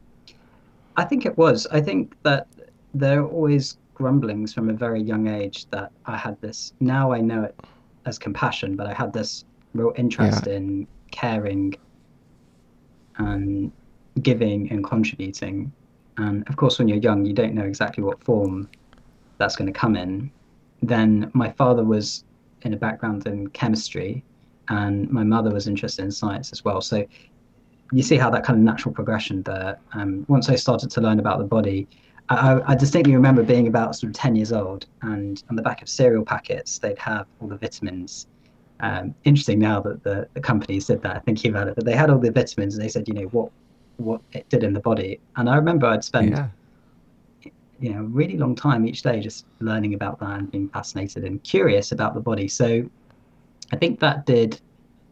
I 0.97 1.05
think 1.05 1.25
it 1.25 1.37
was. 1.37 1.67
I 1.71 1.81
think 1.81 2.15
that 2.23 2.47
there 2.93 3.21
are 3.21 3.27
always 3.27 3.77
grumblings 3.95 4.53
from 4.53 4.69
a 4.69 4.73
very 4.73 5.01
young 5.01 5.27
age 5.27 5.65
that 5.71 5.91
I 6.05 6.17
had 6.17 6.39
this. 6.41 6.73
Now 6.79 7.11
I 7.11 7.21
know 7.21 7.43
it 7.43 7.59
as 8.05 8.17
compassion, 8.19 8.75
but 8.75 8.87
I 8.87 8.93
had 8.93 9.13
this 9.13 9.45
real 9.73 9.93
interest 9.95 10.47
yeah. 10.47 10.55
in 10.55 10.87
caring 11.11 11.75
and 13.17 13.71
giving 14.21 14.71
and 14.71 14.83
contributing. 14.83 15.71
And 16.17 16.47
of 16.49 16.55
course, 16.57 16.79
when 16.79 16.87
you're 16.87 16.97
young, 16.97 17.25
you 17.25 17.33
don't 17.33 17.53
know 17.53 17.63
exactly 17.63 18.03
what 18.03 18.23
form 18.23 18.69
that's 19.37 19.55
going 19.55 19.71
to 19.71 19.79
come 19.79 19.95
in. 19.95 20.31
Then 20.81 21.31
my 21.33 21.51
father 21.51 21.83
was 21.83 22.23
in 22.65 22.73
a 22.73 22.77
background 22.77 23.27
in 23.27 23.47
chemistry, 23.49 24.23
and 24.69 25.09
my 25.09 25.23
mother 25.23 25.51
was 25.51 25.67
interested 25.67 26.03
in 26.03 26.11
science 26.11 26.51
as 26.51 26.63
well. 26.63 26.81
So 26.81 27.05
you 27.91 28.03
see 28.03 28.17
how 28.17 28.29
that 28.29 28.43
kind 28.43 28.57
of 28.57 28.63
natural 28.63 28.93
progression 28.93 29.43
there. 29.43 29.77
Um, 29.93 30.25
once 30.29 30.49
I 30.49 30.55
started 30.55 30.89
to 30.91 31.01
learn 31.01 31.19
about 31.19 31.39
the 31.39 31.45
body, 31.45 31.87
I, 32.29 32.61
I, 32.65 32.75
distinctly 32.75 33.13
remember 33.13 33.43
being 33.43 33.67
about 33.67 33.95
sort 33.95 34.11
of 34.11 34.15
10 34.15 34.35
years 34.37 34.53
old, 34.53 34.85
and 35.01 35.43
on 35.49 35.55
the 35.55 35.61
back 35.61 35.81
of 35.81 35.89
cereal 35.89 36.23
packets, 36.23 36.79
they'd 36.79 36.97
have 36.97 37.27
all 37.39 37.47
the 37.47 37.57
vitamins. 37.57 38.27
Um, 38.79 39.13
interesting 39.25 39.59
now 39.59 39.81
that 39.81 40.03
the, 40.03 40.27
the 40.33 40.39
companies 40.39 40.87
did 40.87 41.01
that, 41.03 41.25
thinking 41.25 41.51
about 41.51 41.67
it, 41.67 41.75
but 41.75 41.85
they 41.85 41.95
had 41.95 42.09
all 42.09 42.17
the 42.17 42.31
vitamins 42.31 42.75
and 42.75 42.83
they 42.83 42.89
said, 42.89 43.07
you 43.07 43.13
know, 43.13 43.27
what 43.27 43.51
what 43.97 44.21
it 44.31 44.49
did 44.49 44.63
in 44.63 44.73
the 44.73 44.79
body. 44.79 45.19
And 45.35 45.49
I 45.49 45.55
remember 45.55 45.85
I'd 45.85 46.03
spend, 46.03 46.31
yeah. 46.31 46.47
You 47.81 47.93
know, 47.93 48.01
a 48.01 48.03
really 48.03 48.37
long 48.37 48.55
time 48.55 48.85
each 48.85 49.01
day 49.01 49.19
just 49.19 49.45
learning 49.59 49.95
about 49.95 50.19
that 50.19 50.39
and 50.39 50.51
being 50.51 50.69
fascinated 50.69 51.23
and 51.23 51.43
curious 51.43 51.91
about 51.91 52.13
the 52.13 52.19
body. 52.19 52.47
So 52.47 52.87
I 53.73 53.75
think 53.75 53.99
that 53.99 54.25
did 54.25 54.61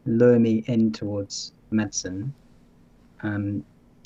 lure 0.05 0.39
me 0.39 0.63
in 0.67 0.91
towards 0.91 1.53
medicine. 1.71 2.33
Um, 3.23 3.65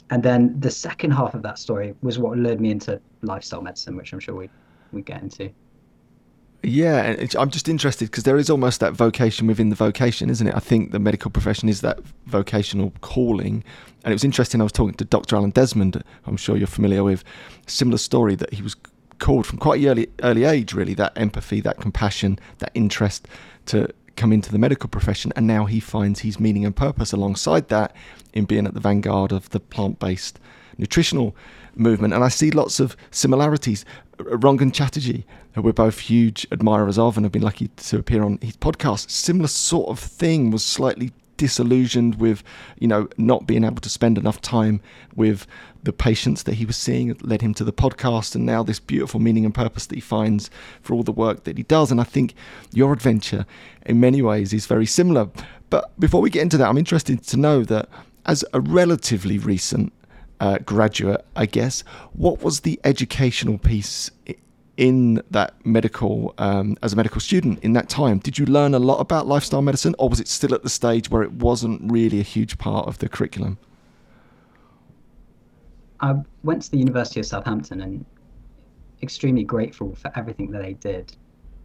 and 0.10 0.24
then 0.24 0.60
the 0.60 0.72
second 0.72 1.12
half 1.12 1.34
of 1.34 1.42
that 1.44 1.60
story 1.60 1.94
was 2.02 2.20
what 2.20 2.38
lured 2.38 2.62
me 2.62 2.72
into 2.72 3.02
lifestyle 3.22 3.62
medicine, 3.62 3.98
which 3.98 4.14
I'm 4.14 4.20
sure 4.20 4.36
we 4.36 4.50
we 4.92 5.02
get 5.02 5.22
into. 5.22 5.50
Yeah, 6.66 7.18
I'm 7.38 7.50
just 7.50 7.68
interested 7.68 8.10
because 8.10 8.24
there 8.24 8.38
is 8.38 8.50
almost 8.50 8.80
that 8.80 8.94
vocation 8.94 9.48
within 9.48 9.70
the 9.70 9.76
vocation, 9.76 10.30
isn't 10.30 10.48
it? 10.48 10.56
I 10.56 10.60
think 10.60 10.92
the 10.92 11.00
medical 11.00 11.30
profession 11.30 11.68
is 11.68 11.82
that 11.82 12.00
vocational 12.26 12.94
calling. 13.02 13.66
And 14.04 14.12
it 14.12 14.16
was 14.16 14.24
interesting, 14.24 14.62
I 14.62 14.64
was 14.64 14.72
talking 14.72 14.94
to 14.96 15.04
Dr. 15.04 15.36
Alan 15.36 15.50
Desmond, 15.50 16.02
I'm 16.26 16.38
sure 16.38 16.56
you're 16.56 16.68
familiar 16.68 17.04
with, 17.04 17.26
similar 17.68 17.98
story 17.98 18.36
that 18.36 18.54
he 18.54 18.62
was 18.62 18.78
called 19.20 19.46
from 19.46 19.58
quite 19.58 19.84
early 19.86 20.10
early 20.22 20.46
age, 20.46 20.74
really, 20.74 20.94
that 20.94 21.12
empathy, 21.18 21.60
that 21.62 21.82
compassion, 21.82 22.40
that 22.60 22.72
interest 22.74 23.28
to 23.66 23.90
come 24.16 24.32
into 24.32 24.52
the 24.52 24.60
medical 24.60 24.90
profession. 24.90 25.34
And 25.36 25.46
now 25.46 25.66
he 25.66 25.82
finds 25.82 26.22
his 26.22 26.40
meaning 26.40 26.66
and 26.66 26.76
purpose 26.76 27.12
alongside 27.12 27.68
that 27.70 27.94
in 28.34 28.46
being 28.46 28.66
at 28.66 28.74
the 28.74 28.80
vanguard 28.80 29.34
of 29.34 29.50
the 29.50 29.60
plant 29.60 30.00
based 30.00 30.40
nutritional 30.78 31.36
movement. 31.76 32.14
And 32.14 32.24
I 32.24 32.30
see 32.30 32.52
lots 32.52 32.80
of 32.80 32.96
similarities. 33.12 33.86
Rangan 34.24 34.74
Chatterjee, 34.74 35.26
who 35.54 35.62
we're 35.62 35.74
both 35.74 36.00
huge 36.00 36.48
admirers 36.52 36.98
of 36.98 37.18
and 37.18 37.26
have 37.26 37.32
been 37.32 37.42
lucky 37.42 37.68
to 37.68 37.98
appear 37.98 38.24
on 38.24 38.40
his 38.42 38.58
podcast, 38.58 39.10
similar 39.10 39.48
sort 39.48 39.90
of 39.90 40.00
thing 40.00 40.52
was 40.52 40.66
slightly 40.66 41.12
disillusioned 41.38 42.16
with, 42.16 42.44
you 42.80 42.88
know, 42.88 43.08
not 43.18 43.48
being 43.48 43.64
able 43.64 43.82
to 43.82 43.90
spend 43.90 44.18
enough 44.18 44.40
time 44.42 44.82
with 45.16 45.48
the 45.84 45.92
patients 45.92 46.44
that 46.44 46.56
he 46.56 46.66
was 46.66 46.78
seeing 46.78 47.16
led 47.22 47.42
him 47.42 47.54
to 47.54 47.64
the 47.64 47.74
podcast 47.74 48.36
and 48.36 48.46
now 48.46 48.64
this 48.64 48.80
beautiful 48.80 49.20
meaning 49.20 49.44
and 49.44 49.54
purpose 49.54 49.86
that 49.88 49.96
he 49.96 50.02
finds 50.02 50.50
for 50.82 50.94
all 50.94 51.04
the 51.04 51.12
work 51.12 51.44
that 51.44 51.58
he 51.58 51.64
does. 51.64 51.92
And 51.92 52.00
I 52.00 52.06
think 52.06 52.34
your 52.72 52.94
adventure 52.94 53.46
in 53.86 54.00
many 54.00 54.22
ways 54.22 54.54
is 54.54 54.66
very 54.66 54.86
similar. 54.86 55.30
But 55.70 55.92
before 56.00 56.22
we 56.22 56.30
get 56.30 56.44
into 56.44 56.58
that, 56.58 56.70
I'm 56.70 56.78
interested 56.78 57.24
to 57.24 57.38
know 57.38 57.64
that 57.64 57.90
as 58.26 58.46
a 58.54 58.62
relatively 58.62 59.38
recent 59.38 59.92
uh, 60.44 60.58
graduate, 60.66 61.26
I 61.38 61.46
guess. 61.46 61.86
What 62.12 62.44
was 62.44 62.60
the 62.60 62.78
educational 62.84 63.58
piece 63.58 64.12
in 64.76 65.22
that 65.32 65.54
medical, 65.66 66.34
um, 66.38 66.78
as 66.82 66.92
a 66.92 66.98
medical 66.98 67.22
student 67.22 67.64
in 67.64 67.72
that 67.74 67.88
time? 67.88 68.20
Did 68.20 68.38
you 68.38 68.46
learn 68.46 68.74
a 68.74 68.80
lot 68.80 69.00
about 69.00 69.26
lifestyle 69.26 69.62
medicine, 69.62 69.96
or 69.98 70.10
was 70.10 70.20
it 70.20 70.28
still 70.28 70.54
at 70.54 70.62
the 70.62 70.70
stage 70.70 71.10
where 71.10 71.24
it 71.24 71.32
wasn't 71.32 71.90
really 71.90 72.20
a 72.20 72.24
huge 72.24 72.58
part 72.58 72.88
of 72.90 72.98
the 72.98 73.08
curriculum? 73.08 73.58
I 76.02 76.16
went 76.44 76.64
to 76.64 76.72
the 76.72 76.78
University 76.78 77.22
of 77.22 77.26
Southampton 77.26 77.80
and 77.80 78.06
extremely 79.02 79.46
grateful 79.46 79.96
for 79.96 80.12
everything 80.18 80.52
that 80.52 80.62
they 80.62 80.74
did. 80.74 81.16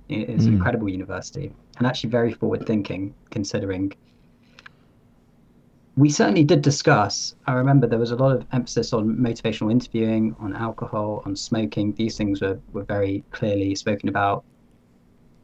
It's 0.08 0.44
mm. 0.44 0.46
an 0.46 0.52
incredible 0.54 0.88
university 0.88 1.52
and 1.78 1.86
actually 1.86 2.10
very 2.10 2.32
forward 2.32 2.64
thinking 2.64 3.12
considering 3.30 3.92
we 5.98 6.08
certainly 6.08 6.44
did 6.44 6.62
discuss. 6.62 7.34
I 7.48 7.54
remember 7.54 7.88
there 7.88 7.98
was 7.98 8.12
a 8.12 8.16
lot 8.16 8.30
of 8.30 8.46
emphasis 8.52 8.92
on 8.92 9.16
motivational 9.16 9.72
interviewing, 9.72 10.36
on 10.38 10.54
alcohol, 10.54 11.24
on 11.26 11.34
smoking. 11.34 11.92
These 11.94 12.16
things 12.16 12.40
were, 12.40 12.60
were 12.72 12.84
very 12.84 13.24
clearly 13.32 13.74
spoken 13.74 14.08
about. 14.08 14.44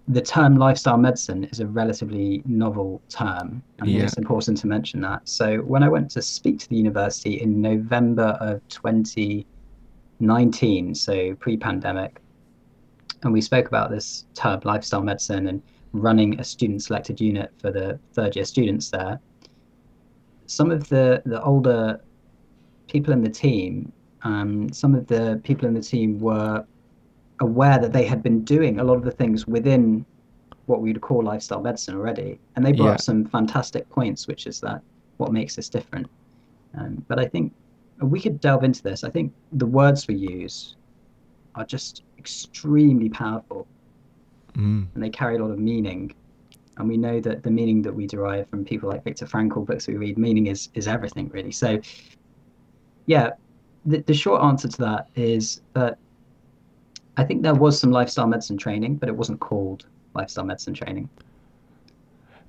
The 0.07 0.23
term 0.23 0.57
lifestyle 0.57 0.97
medicine 0.97 1.43
is 1.45 1.59
a 1.59 1.67
relatively 1.67 2.41
novel 2.47 3.03
term. 3.09 3.65
I 3.81 3.87
think 3.87 3.99
yeah. 3.99 4.05
it's 4.05 4.17
important 4.17 4.59
to 4.59 4.69
mention 4.69 5.01
that. 5.01 5.29
So 5.29 5.57
when 5.59 5.83
I 5.83 5.89
went 5.89 6.09
to 6.13 6.23
speak 6.23 6.61
to 6.61 6.69
the 6.69 6.77
university 6.77 7.41
in 7.41 7.61
November 7.61 8.39
of 8.41 8.61
2019, 8.69 10.95
so 10.95 11.35
pre 11.35 11.57
pandemic, 11.57 12.21
and 13.25 13.33
we 13.33 13.41
spoke 13.41 13.67
about 13.67 13.91
this 13.91 14.27
term 14.35 14.61
lifestyle 14.63 15.03
medicine 15.03 15.49
and 15.49 15.61
running 15.93 16.39
a 16.39 16.45
student 16.45 16.81
selected 16.81 17.21
unit 17.21 17.51
for 17.59 17.73
the 17.73 17.99
third 18.13 18.37
year 18.37 18.45
students 18.45 18.91
there 18.91 19.19
some 20.47 20.71
of 20.71 20.89
the 20.89 21.23
the 21.25 21.43
older 21.43 22.01
people 22.89 23.13
in 23.13 23.23
the 23.23 23.31
team, 23.31 23.93
um, 24.23 24.73
some 24.73 24.95
of 24.95 25.07
the 25.07 25.41
people 25.45 25.67
in 25.67 25.75
the 25.75 25.81
team 25.81 26.19
were 26.19 26.65
aware 27.41 27.79
that 27.79 27.93
they 27.93 28.05
had 28.05 28.23
been 28.23 28.45
doing 28.45 28.79
a 28.79 28.85
lot 28.85 28.97
of 28.97 29.05
the 29.05 29.11
things 29.11 29.47
within 29.47 30.05
what 30.67 30.81
we'd 30.81 31.01
call 31.01 31.23
lifestyle 31.23 31.61
medicine 31.61 31.95
already, 31.95 32.39
and 32.57 32.65
they 32.65 32.73
brought 32.73 32.87
yeah. 32.87 32.93
up 32.93 33.01
some 33.01 33.25
fantastic 33.27 33.89
points, 33.91 34.27
which 34.27 34.47
is 34.47 34.61
that 34.61 34.81
what 35.19 35.33
makes 35.33 35.57
this 35.57 35.69
different. 35.69 36.07
Um, 36.77 37.05
but 37.09 37.19
I 37.19 37.27
think 37.27 37.53
we 38.01 38.21
could 38.21 38.41
delve 38.41 38.65
into 38.65 38.83
this. 38.83 39.05
I 39.05 39.11
think 39.11 39.33
the 39.53 39.67
words 39.67 40.09
we 40.09 40.17
use 40.17 40.77
are 41.55 41.65
just 41.65 42.03
extremely 42.19 43.09
powerful, 43.09 43.67
mm. 44.55 44.87
and 44.93 45.03
they 45.03 45.11
carry 45.11 45.37
a 45.37 45.39
lot 45.39 45.51
of 45.51 45.59
meaning 45.59 46.15
and 46.77 46.89
we 46.89 46.97
know 46.97 47.21
that 47.21 47.43
the 47.43 47.51
meaning 47.51 47.83
that 47.83 47.95
we 47.95 48.07
derive 48.07 48.49
from 48.49 48.65
people 48.65 48.89
like 48.89 49.05
Viktor 49.05 49.27
Frankl, 49.27 49.65
books 49.65 49.87
we 49.87 49.97
read, 49.97 50.19
meaning 50.19 50.49
is 50.49 50.69
is 50.75 50.89
everything 50.89 51.29
really. 51.29 51.53
So, 51.53 51.81
yeah, 53.07 53.31
the, 53.85 53.99
the 53.99 54.15
short 54.15 54.43
answer 54.43 54.69
to 54.69 54.79
that 54.79 55.09
is 55.15 55.61
that 55.75 55.99
I 57.17 57.25
think 57.25 57.43
there 57.43 57.55
was 57.55 57.79
some 57.79 57.91
lifestyle 57.91 58.27
medicine 58.27 58.57
training, 58.57 58.97
but 58.97 59.09
it 59.09 59.17
wasn't 59.17 59.41
called 59.41 59.87
lifestyle 60.15 60.45
medicine 60.45 60.75
training. 60.75 61.09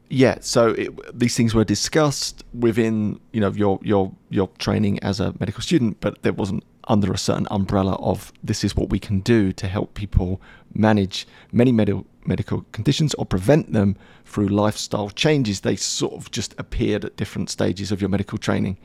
Yeah, 0.09 0.37
so 0.39 0.69
it, 0.69 1.19
these 1.19 1.35
things 1.35 1.55
were 1.55 1.63
discussed 1.63 2.43
within 2.53 3.19
you 3.31 3.41
know 3.41 3.51
your 3.51 3.79
your 3.83 4.11
your 4.29 4.49
training 4.59 4.99
as 4.99 5.19
a 5.19 5.33
medical 5.39 5.61
student, 5.61 5.99
but 5.99 6.21
there 6.23 6.33
wasn't 6.33 6.63
under 6.87 7.11
a 7.11 7.17
certain 7.17 7.47
umbrella 7.49 7.95
of 7.95 8.31
this 8.43 8.63
is 8.63 8.75
what 8.75 8.89
we 8.89 8.99
can 8.99 9.19
do 9.21 9.51
to 9.51 9.67
help 9.67 9.95
people 9.95 10.39
manage 10.73 11.27
many 11.51 11.71
medical 11.71 12.05
medical 12.27 12.65
conditions 12.71 13.13
or 13.15 13.25
prevent 13.25 13.73
them 13.73 13.95
through 14.25 14.47
lifestyle 14.47 15.09
changes. 15.09 15.61
They 15.61 15.75
sort 15.75 16.13
of 16.13 16.31
just 16.31 16.55
appeared 16.57 17.05
at 17.05 17.17
different 17.17 17.49
stages 17.49 17.91
of 17.91 18.01
your 18.01 18.09
medical 18.09 18.37
training. 18.37 18.77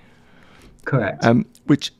Correct. 0.84 1.24
Um, 1.24 1.46
which 1.66 1.92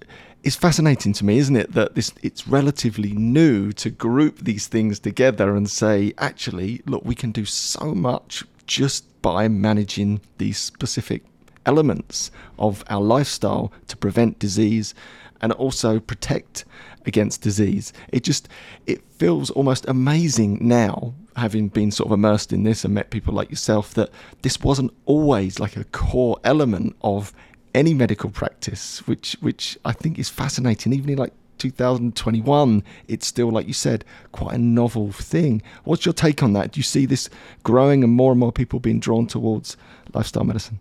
is 0.42 0.56
fascinating 0.56 1.12
to 1.14 1.24
me, 1.24 1.38
isn't 1.38 1.56
it? 1.56 1.72
That 1.72 1.94
this 1.94 2.12
it's 2.22 2.48
relatively 2.48 3.12
new 3.12 3.72
to 3.72 3.90
group 3.90 4.38
these 4.40 4.66
things 4.66 4.98
together 4.98 5.54
and 5.54 5.68
say, 5.68 6.14
actually, 6.18 6.82
look, 6.86 7.04
we 7.04 7.14
can 7.14 7.32
do 7.32 7.44
so 7.44 7.94
much 7.94 8.44
just 8.66 9.04
by 9.22 9.48
managing 9.48 10.20
these 10.38 10.58
specific 10.58 11.24
elements 11.66 12.30
of 12.58 12.82
our 12.88 13.02
lifestyle 13.02 13.72
to 13.88 13.96
prevent 13.96 14.38
disease 14.38 14.94
and 15.40 15.52
also 15.52 16.00
protect 16.00 16.64
against 17.06 17.42
disease. 17.42 17.92
It 18.12 18.24
just 18.24 18.48
it 18.86 19.02
feels 19.12 19.50
almost 19.50 19.86
amazing 19.88 20.58
now 20.60 21.14
having 21.36 21.68
been 21.68 21.90
sort 21.90 22.08
of 22.08 22.12
immersed 22.12 22.52
in 22.52 22.64
this 22.64 22.84
and 22.84 22.94
met 22.94 23.10
people 23.10 23.32
like 23.32 23.50
yourself 23.50 23.94
that 23.94 24.10
this 24.42 24.60
wasn't 24.60 24.92
always 25.06 25.58
like 25.58 25.76
a 25.76 25.84
core 25.84 26.38
element 26.44 26.96
of 27.02 27.32
any 27.74 27.94
medical 27.94 28.30
practice 28.30 29.06
which 29.06 29.36
which 29.40 29.78
I 29.84 29.92
think 29.92 30.18
is 30.18 30.28
fascinating. 30.28 30.92
Even 30.92 31.10
in 31.10 31.18
like 31.18 31.32
2021 31.58 32.82
it's 33.06 33.26
still 33.26 33.50
like 33.50 33.66
you 33.66 33.74
said 33.74 34.04
quite 34.32 34.54
a 34.54 34.58
novel 34.58 35.12
thing. 35.12 35.62
What's 35.84 36.04
your 36.04 36.14
take 36.14 36.42
on 36.42 36.52
that? 36.54 36.72
Do 36.72 36.78
you 36.78 36.84
see 36.84 37.06
this 37.06 37.28
growing 37.62 38.02
and 38.02 38.12
more 38.12 38.32
and 38.32 38.40
more 38.40 38.52
people 38.52 38.80
being 38.80 39.00
drawn 39.00 39.26
towards 39.26 39.76
lifestyle 40.14 40.44
medicine? 40.44 40.80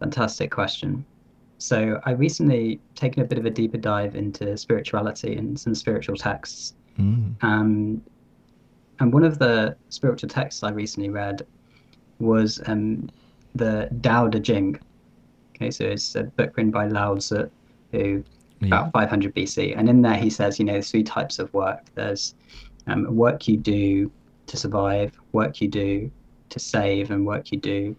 Fantastic 0.00 0.50
question 0.50 1.04
so 1.64 1.98
I 2.04 2.10
recently 2.10 2.78
taken 2.94 3.22
a 3.22 3.24
bit 3.24 3.38
of 3.38 3.46
a 3.46 3.50
deeper 3.50 3.78
dive 3.78 4.16
into 4.16 4.54
spirituality 4.54 5.34
and 5.36 5.58
some 5.58 5.74
spiritual 5.74 6.14
texts. 6.14 6.74
Mm. 6.98 7.42
Um, 7.42 8.02
and 9.00 9.10
one 9.10 9.24
of 9.24 9.38
the 9.38 9.74
spiritual 9.88 10.28
texts 10.28 10.62
I 10.62 10.72
recently 10.72 11.08
read 11.08 11.46
was 12.18 12.60
um, 12.66 13.08
the 13.54 13.88
Tao 14.02 14.28
Te 14.28 14.40
Ching. 14.40 14.78
Okay, 15.56 15.70
so 15.70 15.84
it's 15.84 16.14
a 16.16 16.24
book 16.24 16.54
written 16.54 16.70
by 16.70 16.86
Lao 16.86 17.14
Tzu, 17.14 17.48
who 17.92 18.22
yeah. 18.60 18.66
about 18.66 18.92
500 18.92 19.34
BC, 19.34 19.74
and 19.74 19.88
in 19.88 20.02
there 20.02 20.16
he 20.16 20.28
says, 20.28 20.58
you 20.58 20.66
know, 20.66 20.82
three 20.82 21.02
types 21.02 21.38
of 21.38 21.52
work. 21.54 21.82
There's 21.94 22.34
um, 22.88 23.16
work 23.16 23.48
you 23.48 23.56
do 23.56 24.12
to 24.48 24.56
survive, 24.58 25.18
work 25.32 25.62
you 25.62 25.68
do 25.68 26.10
to 26.50 26.58
save, 26.58 27.10
and 27.10 27.24
work 27.24 27.52
you 27.52 27.58
do 27.58 27.96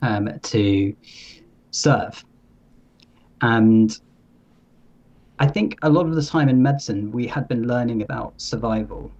um, 0.00 0.30
to 0.44 0.96
serve. 1.70 2.24
And 3.44 4.00
I 5.38 5.46
think 5.46 5.78
a 5.82 5.90
lot 5.90 6.06
of 6.06 6.14
the 6.14 6.22
time 6.22 6.48
in 6.48 6.62
medicine, 6.62 7.12
we 7.12 7.26
had 7.26 7.46
been 7.46 7.68
learning 7.68 8.00
about 8.00 8.40
survival 8.40 9.12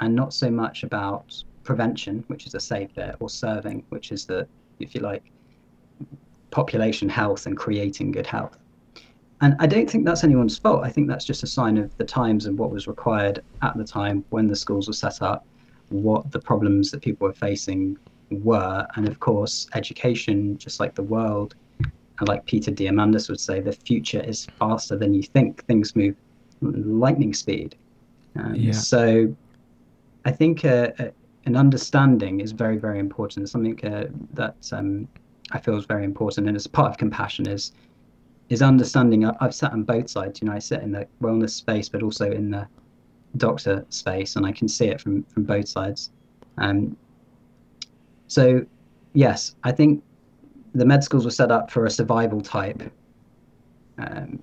and 0.00 0.14
not 0.14 0.32
so 0.32 0.52
much 0.52 0.84
about 0.84 1.42
prevention, 1.64 2.22
which 2.28 2.46
is 2.46 2.54
a 2.54 2.60
save 2.60 2.94
bit, 2.94 3.16
or 3.18 3.28
serving, 3.28 3.84
which 3.88 4.12
is 4.12 4.24
the, 4.24 4.46
if 4.78 4.94
you 4.94 5.00
like, 5.00 5.24
population 6.52 7.08
health 7.08 7.46
and 7.46 7.56
creating 7.56 8.12
good 8.12 8.26
health. 8.26 8.56
And 9.40 9.56
I 9.58 9.66
don't 9.66 9.90
think 9.90 10.04
that's 10.04 10.22
anyone's 10.22 10.56
fault. 10.56 10.84
I 10.84 10.90
think 10.90 11.08
that's 11.08 11.24
just 11.24 11.42
a 11.42 11.46
sign 11.48 11.78
of 11.78 11.96
the 11.96 12.04
times 12.04 12.46
and 12.46 12.56
what 12.56 12.70
was 12.70 12.86
required 12.86 13.42
at 13.62 13.76
the 13.76 13.84
time 13.84 14.24
when 14.30 14.46
the 14.46 14.54
schools 14.54 14.86
were 14.86 14.94
set 14.94 15.22
up, 15.22 15.44
what 15.88 16.30
the 16.30 16.38
problems 16.38 16.92
that 16.92 17.02
people 17.02 17.26
were 17.26 17.34
facing 17.34 17.98
were. 18.30 18.86
And 18.94 19.08
of 19.08 19.18
course, 19.18 19.66
education, 19.74 20.56
just 20.56 20.78
like 20.78 20.94
the 20.94 21.02
world, 21.02 21.56
and 22.18 22.28
like 22.28 22.44
Peter 22.46 22.70
Diamandis 22.70 23.28
would 23.28 23.40
say, 23.40 23.60
the 23.60 23.72
future 23.72 24.20
is 24.20 24.46
faster 24.58 24.96
than 24.96 25.14
you 25.14 25.22
think. 25.22 25.64
Things 25.66 25.94
move 25.94 26.16
lightning 26.60 27.34
speed. 27.34 27.76
Um, 28.36 28.54
yeah. 28.54 28.72
So 28.72 29.34
I 30.24 30.32
think 30.32 30.64
uh, 30.64 30.90
uh, 30.98 31.10
an 31.44 31.56
understanding 31.56 32.40
is 32.40 32.52
very, 32.52 32.76
very 32.76 32.98
important. 32.98 33.48
Something 33.48 33.84
uh, 33.84 34.06
that 34.34 34.56
um, 34.72 35.08
I 35.52 35.58
feel 35.60 35.76
is 35.76 35.86
very 35.86 36.04
important, 36.04 36.48
and 36.48 36.56
as 36.56 36.66
part 36.66 36.90
of 36.90 36.98
compassion 36.98 37.48
is 37.48 37.72
is 38.48 38.62
understanding. 38.62 39.24
I've 39.24 39.54
sat 39.54 39.72
on 39.72 39.82
both 39.82 40.08
sides. 40.08 40.40
You 40.40 40.48
know, 40.48 40.54
I 40.54 40.58
sit 40.58 40.82
in 40.82 40.92
the 40.92 41.06
wellness 41.20 41.50
space, 41.50 41.88
but 41.88 42.02
also 42.02 42.30
in 42.30 42.50
the 42.50 42.66
doctor 43.36 43.84
space, 43.90 44.36
and 44.36 44.46
I 44.46 44.52
can 44.52 44.68
see 44.68 44.86
it 44.86 45.00
from 45.00 45.22
from 45.24 45.44
both 45.44 45.68
sides. 45.68 46.10
Um, 46.58 46.96
so, 48.28 48.64
yes, 49.12 49.54
I 49.62 49.72
think 49.72 50.02
the 50.76 50.84
med 50.84 51.02
schools 51.02 51.24
were 51.24 51.30
set 51.30 51.50
up 51.50 51.70
for 51.70 51.86
a 51.86 51.90
survival 51.90 52.40
type 52.40 52.82
um, 53.98 54.38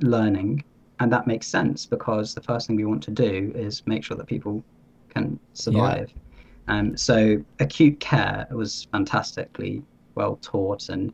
learning, 0.00 0.64
and 1.00 1.12
that 1.12 1.26
makes 1.26 1.46
sense 1.46 1.84
because 1.84 2.34
the 2.34 2.40
first 2.40 2.66
thing 2.66 2.76
we 2.76 2.84
want 2.84 3.02
to 3.02 3.10
do 3.10 3.52
is 3.54 3.86
make 3.86 4.02
sure 4.02 4.16
that 4.16 4.26
people 4.26 4.64
can 5.10 5.38
survive. 5.52 6.10
Yeah. 6.14 6.78
Um, 6.78 6.96
so 6.96 7.44
acute 7.60 8.00
care 8.00 8.46
was 8.50 8.88
fantastically 8.90 9.82
well 10.14 10.36
taught, 10.40 10.88
and 10.88 11.12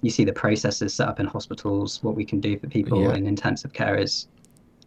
you 0.00 0.10
see 0.10 0.24
the 0.24 0.32
processes 0.32 0.94
set 0.94 1.08
up 1.08 1.20
in 1.20 1.26
hospitals. 1.26 2.02
What 2.02 2.16
we 2.16 2.24
can 2.24 2.40
do 2.40 2.58
for 2.58 2.68
people 2.68 3.02
yeah. 3.02 3.14
in 3.14 3.26
intensive 3.26 3.72
care 3.72 3.96
is 3.96 4.26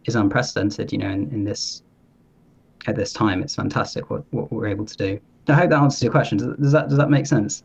is 0.04 0.16
unprecedented. 0.16 0.92
You 0.92 0.98
know, 0.98 1.10
in, 1.10 1.30
in 1.30 1.44
this 1.44 1.82
at 2.88 2.96
this 2.96 3.12
time, 3.12 3.40
it's 3.40 3.54
fantastic 3.54 4.10
what 4.10 4.24
what 4.32 4.50
we're 4.50 4.66
able 4.66 4.84
to 4.84 4.96
do. 4.96 5.20
I 5.48 5.52
hope 5.52 5.70
that 5.70 5.78
answers 5.78 6.02
your 6.02 6.10
question. 6.10 6.38
Does, 6.38 6.56
does 6.56 6.72
that 6.72 6.88
does 6.88 6.98
that 6.98 7.08
make 7.08 7.26
sense? 7.26 7.62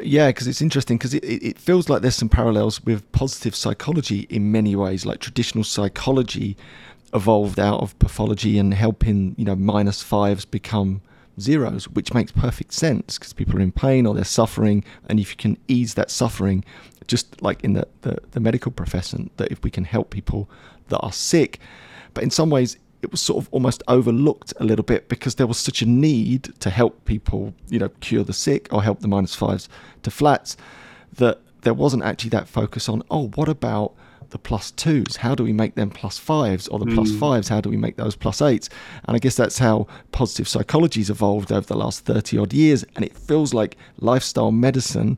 Yeah, 0.00 0.28
because 0.28 0.46
it's 0.46 0.62
interesting 0.62 0.98
because 0.98 1.14
it, 1.14 1.24
it 1.24 1.58
feels 1.58 1.88
like 1.88 2.02
there's 2.02 2.14
some 2.14 2.28
parallels 2.28 2.82
with 2.84 3.10
positive 3.12 3.54
psychology 3.54 4.26
in 4.30 4.52
many 4.52 4.76
ways. 4.76 5.06
Like 5.06 5.20
traditional 5.20 5.64
psychology 5.64 6.56
evolved 7.14 7.58
out 7.58 7.80
of 7.80 7.98
pathology 7.98 8.58
and 8.58 8.74
helping 8.74 9.34
you 9.38 9.44
know 9.44 9.56
minus 9.56 10.02
fives 10.02 10.44
become 10.44 11.00
zeros, 11.40 11.88
which 11.88 12.14
makes 12.14 12.32
perfect 12.32 12.72
sense 12.72 13.18
because 13.18 13.32
people 13.32 13.56
are 13.56 13.60
in 13.62 13.72
pain 13.72 14.06
or 14.06 14.14
they're 14.14 14.24
suffering, 14.24 14.84
and 15.08 15.20
if 15.20 15.30
you 15.30 15.36
can 15.36 15.56
ease 15.68 15.94
that 15.94 16.10
suffering, 16.10 16.64
just 17.06 17.40
like 17.42 17.62
in 17.62 17.74
the, 17.74 17.86
the, 18.02 18.18
the 18.32 18.40
medical 18.40 18.72
profession, 18.72 19.30
that 19.36 19.50
if 19.50 19.62
we 19.62 19.70
can 19.70 19.84
help 19.84 20.10
people 20.10 20.48
that 20.88 20.98
are 20.98 21.12
sick, 21.12 21.58
but 22.14 22.24
in 22.24 22.30
some 22.30 22.50
ways 22.50 22.76
it 23.06 23.12
was 23.12 23.20
sort 23.20 23.42
of 23.42 23.48
almost 23.52 23.82
overlooked 23.86 24.52
a 24.58 24.64
little 24.64 24.84
bit 24.84 25.08
because 25.08 25.36
there 25.36 25.46
was 25.46 25.58
such 25.58 25.80
a 25.80 25.86
need 25.86 26.52
to 26.58 26.70
help 26.70 27.04
people, 27.04 27.54
you 27.68 27.78
know, 27.78 27.88
cure 28.00 28.24
the 28.24 28.32
sick 28.32 28.68
or 28.72 28.82
help 28.82 28.98
the 29.00 29.08
minus 29.08 29.34
fives 29.34 29.68
to 30.02 30.10
flats 30.10 30.56
that 31.12 31.40
there 31.62 31.72
wasn't 31.72 32.02
actually 32.02 32.30
that 32.30 32.48
focus 32.48 32.88
on, 32.88 33.04
oh, 33.10 33.28
what 33.36 33.48
about 33.48 33.94
the 34.30 34.38
plus 34.38 34.72
twos? 34.72 35.16
How 35.16 35.36
do 35.36 35.44
we 35.44 35.52
make 35.52 35.76
them 35.76 35.88
plus 35.88 36.18
fives? 36.18 36.66
Or 36.66 36.80
the 36.80 36.86
mm. 36.86 37.08
hmm. 37.08 37.18
fives, 37.18 37.48
how 37.48 37.60
do 37.60 37.70
we 37.70 37.76
make 37.76 37.96
those 37.96 38.16
plus 38.16 38.42
eights? 38.42 38.68
And 39.04 39.14
I 39.14 39.20
guess 39.20 39.36
that's 39.36 39.58
how 39.58 39.86
positive 40.10 40.48
psychology's 40.48 41.08
evolved 41.08 41.52
over 41.52 41.66
the 41.66 41.76
last 41.76 42.04
30 42.06 42.38
odd 42.38 42.52
years. 42.52 42.84
And 42.96 43.04
it 43.04 43.16
feels 43.16 43.54
like 43.54 43.76
lifestyle 43.98 44.50
medicine 44.50 45.16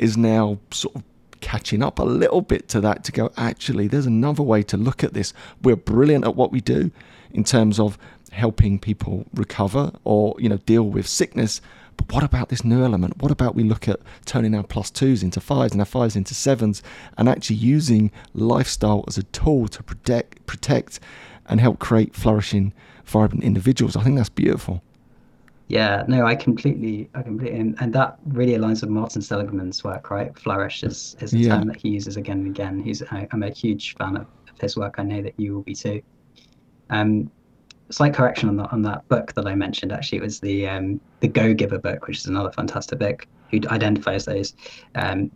is 0.00 0.16
now 0.16 0.58
sort 0.72 0.96
of 0.96 1.04
catching 1.40 1.82
up 1.82 2.00
a 2.00 2.04
little 2.04 2.42
bit 2.42 2.68
to 2.70 2.80
that 2.80 3.04
to 3.04 3.12
go, 3.12 3.30
actually, 3.36 3.86
there's 3.86 4.06
another 4.06 4.42
way 4.42 4.64
to 4.64 4.76
look 4.76 5.04
at 5.04 5.14
this. 5.14 5.32
We're 5.62 5.76
brilliant 5.76 6.24
at 6.24 6.34
what 6.34 6.50
we 6.50 6.60
do 6.60 6.90
in 7.32 7.44
terms 7.44 7.78
of 7.78 7.98
helping 8.30 8.78
people 8.78 9.26
recover 9.34 9.92
or 10.04 10.34
you 10.38 10.48
know 10.48 10.58
deal 10.58 10.84
with 10.84 11.06
sickness. 11.06 11.60
But 11.96 12.12
what 12.14 12.22
about 12.24 12.48
this 12.48 12.64
new 12.64 12.82
element? 12.82 13.20
What 13.20 13.30
about 13.30 13.54
we 13.54 13.62
look 13.62 13.86
at 13.86 14.00
turning 14.24 14.54
our 14.54 14.62
plus 14.62 14.90
twos 14.90 15.22
into 15.22 15.40
fives 15.40 15.72
and 15.72 15.80
our 15.80 15.86
fives 15.86 16.16
into 16.16 16.34
sevens 16.34 16.82
and 17.18 17.28
actually 17.28 17.56
using 17.56 18.10
lifestyle 18.32 19.04
as 19.06 19.18
a 19.18 19.22
tool 19.24 19.68
to 19.68 19.82
protect 19.82 20.44
protect 20.46 21.00
and 21.46 21.60
help 21.60 21.78
create 21.78 22.14
flourishing 22.14 22.72
vibrant 23.04 23.44
individuals? 23.44 23.96
I 23.96 24.02
think 24.02 24.16
that's 24.16 24.30
beautiful. 24.30 24.82
Yeah 25.68 26.04
no 26.08 26.26
i 26.26 26.34
completely 26.34 27.08
i 27.14 27.22
completely 27.22 27.60
and, 27.60 27.92
that 27.92 28.18
really 28.26 28.54
aligns 28.54 28.80
with 28.80 28.90
martin 28.90 29.22
seligman's 29.22 29.84
work 29.84 30.10
right? 30.10 30.36
Flourish 30.36 30.82
is, 30.82 31.16
is 31.20 31.32
a 31.32 31.38
yeah. 31.38 31.54
term 31.54 31.68
that 31.68 31.76
he 31.76 31.90
uses 31.90 32.16
again 32.16 32.38
and 32.38 32.48
again. 32.48 32.80
He's 32.80 33.02
I, 33.02 33.28
i'm 33.30 33.44
a 33.44 33.50
huge 33.50 33.94
fan 33.96 34.16
of, 34.16 34.26
of 34.50 34.58
his 34.60 34.76
work. 34.76 34.96
I 34.98 35.04
know 35.04 35.22
that 35.22 35.34
you 35.38 35.54
will 35.54 35.62
be 35.62 35.74
too 35.74 36.02
um, 36.90 37.30
slight 37.90 38.14
correction 38.14 38.48
on 38.48 38.56
that 38.56 38.72
on 38.72 38.82
that 38.82 39.06
book 39.08 39.32
that 39.34 39.46
I 39.46 39.54
mentioned. 39.54 39.92
Actually, 39.92 40.18
it 40.18 40.22
was 40.22 40.40
the 40.40 40.68
um, 40.68 41.00
the 41.20 41.28
Go 41.28 41.54
Giver 41.54 41.78
book, 41.78 42.06
which 42.06 42.18
is 42.18 42.26
another 42.26 42.52
fantastic 42.52 42.98
book 42.98 43.26
who 43.50 43.60
identifies 43.68 44.24
those 44.24 44.54
um, 44.94 45.30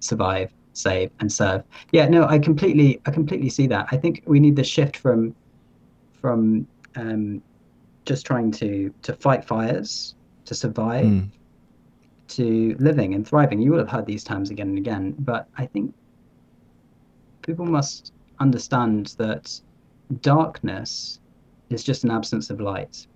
survive, 0.00 0.52
save, 0.72 1.10
and 1.20 1.32
serve. 1.32 1.62
Yeah, 1.92 2.08
no, 2.08 2.26
I 2.26 2.38
completely 2.38 3.00
I 3.06 3.10
completely 3.10 3.48
see 3.48 3.66
that. 3.68 3.88
I 3.90 3.96
think 3.96 4.22
we 4.26 4.40
need 4.40 4.56
the 4.56 4.64
shift 4.64 4.96
from 4.96 5.34
from 6.20 6.66
um, 6.96 7.42
just 8.04 8.26
trying 8.26 8.50
to 8.52 8.92
to 9.02 9.12
fight 9.14 9.44
fires 9.44 10.14
to 10.44 10.54
survive 10.54 11.06
mm. 11.06 11.28
to 12.28 12.76
living 12.78 13.14
and 13.14 13.26
thriving. 13.26 13.60
You 13.60 13.72
will 13.72 13.78
have 13.78 13.88
heard 13.90 14.06
these 14.06 14.24
terms 14.24 14.50
again 14.50 14.68
and 14.68 14.78
again, 14.78 15.14
but 15.18 15.48
I 15.56 15.66
think 15.66 15.94
people 17.42 17.66
must 17.66 18.12
understand 18.38 19.14
that 19.18 19.60
darkness 20.20 21.20
is 21.70 21.82
just 21.82 22.04
an 22.04 22.10
absence 22.10 22.50
of 22.50 22.60
light. 22.60 23.06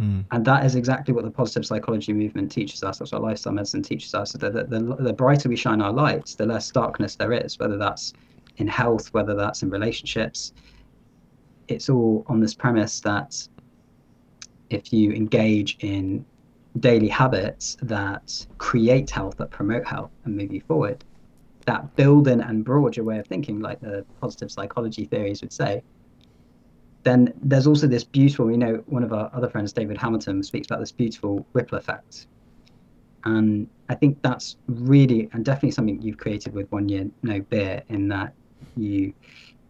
Mm. 0.00 0.24
And 0.32 0.44
that 0.44 0.64
is 0.64 0.74
exactly 0.74 1.14
what 1.14 1.24
the 1.24 1.30
positive 1.30 1.64
psychology 1.64 2.12
movement 2.12 2.50
teaches 2.50 2.82
us. 2.82 2.98
That's 2.98 3.12
what 3.12 3.22
lifestyle 3.22 3.52
medicine 3.52 3.82
teaches 3.82 4.14
us. 4.14 4.32
That 4.32 4.52
the, 4.52 4.64
the, 4.64 4.96
the 4.96 5.12
brighter 5.12 5.48
we 5.48 5.56
shine 5.56 5.80
our 5.80 5.92
lights, 5.92 6.34
the 6.34 6.46
less 6.46 6.70
darkness 6.70 7.14
there 7.14 7.32
is, 7.32 7.58
whether 7.58 7.76
that's 7.76 8.12
in 8.56 8.66
health, 8.66 9.12
whether 9.14 9.34
that's 9.34 9.62
in 9.62 9.70
relationships. 9.70 10.52
It's 11.68 11.88
all 11.88 12.24
on 12.26 12.40
this 12.40 12.54
premise 12.54 13.00
that 13.00 13.48
if 14.70 14.92
you 14.92 15.12
engage 15.12 15.76
in 15.80 16.24
daily 16.80 17.08
habits 17.08 17.76
that 17.82 18.46
create 18.58 19.10
health, 19.10 19.36
that 19.36 19.50
promote 19.50 19.86
health 19.86 20.10
and 20.24 20.36
move 20.36 20.52
you 20.52 20.60
forward, 20.62 21.04
that 21.66 21.96
build 21.96 22.28
in 22.28 22.40
and 22.40 22.64
broad 22.64 22.96
your 22.96 23.04
way 23.04 23.18
of 23.18 23.26
thinking, 23.26 23.60
like 23.60 23.80
the 23.80 24.04
positive 24.20 24.50
psychology 24.50 25.06
theories 25.06 25.40
would 25.40 25.52
say, 25.52 25.82
then 27.02 27.32
there's 27.42 27.66
also 27.66 27.86
this 27.86 28.04
beautiful, 28.04 28.50
you 28.50 28.56
know, 28.56 28.82
one 28.86 29.02
of 29.02 29.12
our 29.12 29.30
other 29.34 29.48
friends, 29.48 29.72
David 29.72 29.98
Hamilton, 29.98 30.42
speaks 30.42 30.66
about 30.66 30.80
this 30.80 30.92
beautiful 30.92 31.46
ripple 31.52 31.78
effect. 31.78 32.26
And 33.24 33.68
I 33.88 33.94
think 33.94 34.20
that's 34.22 34.56
really 34.68 35.28
and 35.32 35.44
definitely 35.44 35.72
something 35.72 36.00
you've 36.00 36.18
created 36.18 36.54
with 36.54 36.70
One 36.72 36.88
Year 36.88 37.06
No 37.22 37.40
Beer, 37.40 37.82
in 37.88 38.08
that 38.08 38.34
you 38.76 39.12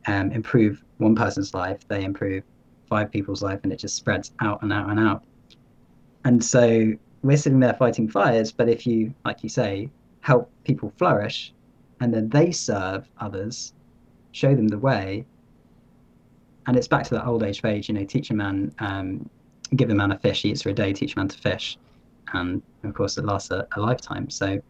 um, 0.07 0.31
improve 0.33 0.83
one 0.99 1.15
person's 1.15 1.55
life, 1.55 1.87
they 1.89 2.05
improve 2.05 2.43
five 2.89 3.11
people's 3.11 3.43
life, 3.43 3.61
and 3.63 3.73
it 3.73 3.77
just 3.77 3.97
spreads 3.97 4.33
out 4.41 4.63
and 4.63 4.73
out 4.73 4.91
and 4.91 5.01
out. 5.01 5.25
And 6.25 6.45
so 6.45 6.93
we're 7.23 7.37
sitting 7.37 7.61
there 7.61 7.75
fighting 7.75 8.09
fires, 8.09 8.53
but 8.53 8.69
if 8.69 8.87
you, 8.87 9.15
like 9.25 9.43
you 9.43 9.49
say, 9.49 9.89
help 10.21 10.51
people 10.65 10.93
flourish, 10.99 11.54
and 12.05 12.14
then 12.14 12.29
they 12.29 12.53
serve 12.53 13.11
others, 13.19 13.75
show 14.33 14.55
them 14.55 14.69
the 14.69 14.79
way. 14.79 15.27
And 16.67 16.77
it's 16.77 16.88
back 16.88 17.05
to 17.05 17.14
that 17.14 17.27
old 17.27 17.43
age 17.43 17.61
phase, 17.62 17.88
you 17.88 17.95
know, 17.95 18.05
teach 18.05 18.31
a 18.31 18.35
man, 18.35 18.75
um, 18.79 19.31
give 19.77 19.90
a 19.90 19.95
man 19.95 20.12
a 20.12 20.19
fish, 20.19 20.45
eats 20.45 20.62
for 20.62 20.71
a 20.71 20.75
day, 20.75 20.93
teach 20.93 21.17
a 21.17 21.19
man 21.19 21.29
to 21.29 21.38
fish. 21.38 21.79
And 22.35 22.62
of 22.85 22.95
course, 22.95 23.19
it 23.19 23.25
lasts 23.25 23.51
a, 23.51 23.67
a 23.77 23.81
lifetime. 23.81 24.31
So, 24.31 24.61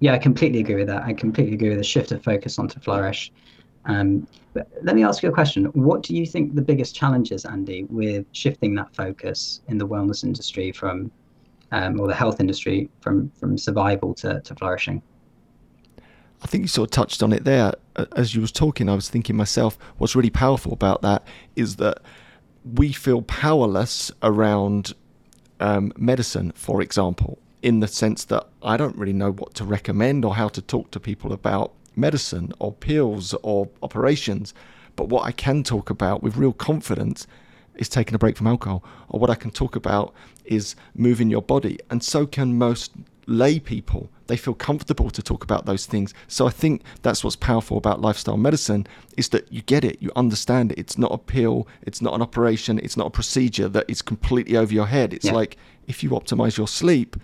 yeah, 0.00 0.14
I 0.14 0.18
completely 0.18 0.60
agree 0.60 0.76
with 0.76 0.88
that. 0.88 1.04
I 1.04 1.14
completely 1.14 1.54
agree 1.54 1.70
with 1.70 1.78
the 1.78 1.84
shift 1.84 2.12
of 2.12 2.22
focus 2.24 2.58
onto 2.58 2.80
flourish 2.80 3.32
Um, 3.86 4.28
but 4.54 4.68
let 4.82 4.96
me 4.96 5.04
ask 5.04 5.22
you 5.22 5.30
a 5.30 5.32
question. 5.32 5.66
What 5.74 6.02
do 6.02 6.14
you 6.16 6.26
think 6.26 6.54
the 6.54 6.62
biggest 6.62 6.94
challenges, 6.94 7.44
Andy, 7.44 7.84
with 7.90 8.26
shifting 8.32 8.74
that 8.76 8.94
focus 8.94 9.62
in 9.68 9.78
the 9.78 9.88
wellness 9.88 10.24
industry 10.24 10.72
from, 10.72 11.12
um, 11.72 12.00
or 12.00 12.08
the 12.08 12.14
health 12.14 12.40
industry 12.40 12.90
from 13.00 13.30
from 13.30 13.58
survival 13.58 14.14
to, 14.16 14.40
to 14.42 14.54
flourishing? 14.56 15.02
I 16.42 16.46
think 16.46 16.62
you 16.62 16.68
sort 16.68 16.88
of 16.88 16.90
touched 16.92 17.22
on 17.22 17.32
it 17.32 17.44
there 17.44 17.74
as 18.16 18.34
you 18.34 18.40
was 18.40 18.52
talking. 18.52 18.88
I 18.88 18.94
was 18.94 19.10
thinking 19.10 19.36
myself, 19.36 19.78
what's 19.98 20.16
really 20.16 20.30
powerful 20.30 20.72
about 20.72 21.02
that 21.02 21.26
is 21.56 21.76
that 21.76 21.98
we 22.64 22.92
feel 22.92 23.22
powerless 23.22 24.10
around 24.22 24.94
um, 25.60 25.92
medicine, 25.96 26.52
for 26.54 26.80
example, 26.80 27.38
in 27.62 27.80
the 27.80 27.88
sense 27.88 28.24
that 28.26 28.48
I 28.62 28.76
don't 28.76 28.96
really 28.96 29.12
know 29.12 29.32
what 29.32 29.54
to 29.54 29.64
recommend 29.64 30.24
or 30.24 30.34
how 30.34 30.48
to 30.48 30.62
talk 30.62 30.90
to 30.92 31.00
people 31.00 31.32
about 31.32 31.72
medicine 31.96 32.52
or 32.58 32.72
pills 32.72 33.34
or 33.42 33.68
operations. 33.82 34.54
But 34.96 35.08
what 35.08 35.24
I 35.24 35.32
can 35.32 35.62
talk 35.62 35.90
about 35.90 36.22
with 36.22 36.36
real 36.36 36.52
confidence 36.52 37.26
is 37.74 37.88
taking 37.88 38.14
a 38.14 38.18
break 38.18 38.36
from 38.36 38.46
alcohol, 38.46 38.84
or 39.08 39.20
what 39.20 39.30
I 39.30 39.34
can 39.34 39.50
talk 39.50 39.76
about 39.76 40.14
is 40.44 40.74
moving 40.94 41.30
your 41.30 41.42
body. 41.42 41.78
And 41.90 42.02
so 42.02 42.26
can 42.26 42.58
most 42.58 42.92
lay 43.30 43.60
people. 43.60 44.10
They 44.26 44.36
feel 44.36 44.54
comfortable 44.54 45.10
to 45.10 45.22
talk 45.22 45.44
about 45.44 45.64
those 45.64 45.86
things. 45.86 46.12
So 46.28 46.46
I 46.46 46.50
think 46.50 46.82
that's 47.02 47.24
what's 47.24 47.36
powerful 47.36 47.78
about 47.78 48.00
lifestyle 48.00 48.36
medicine 48.36 48.86
is 49.16 49.28
that 49.30 49.50
you 49.52 49.62
get 49.62 49.84
it, 49.84 50.02
you 50.02 50.10
understand 50.16 50.72
it. 50.72 50.78
It's 50.78 50.98
not 50.98 51.12
a 51.12 51.18
pill, 51.18 51.66
it's 51.82 52.02
not 52.02 52.14
an 52.14 52.22
operation, 52.22 52.78
it's 52.80 52.96
not 52.96 53.06
a 53.06 53.10
procedure 53.10 53.68
that 53.68 53.88
is 53.88 54.02
completely 54.02 54.56
over 54.56 54.72
your 54.72 54.86
head. 54.86 55.14
It's 55.14 55.26
yeah. 55.26 55.32
like 55.32 55.56
if 55.86 56.02
you 56.02 56.10
optimize 56.10 56.58
your 56.58 56.68
sleep, 56.68 57.16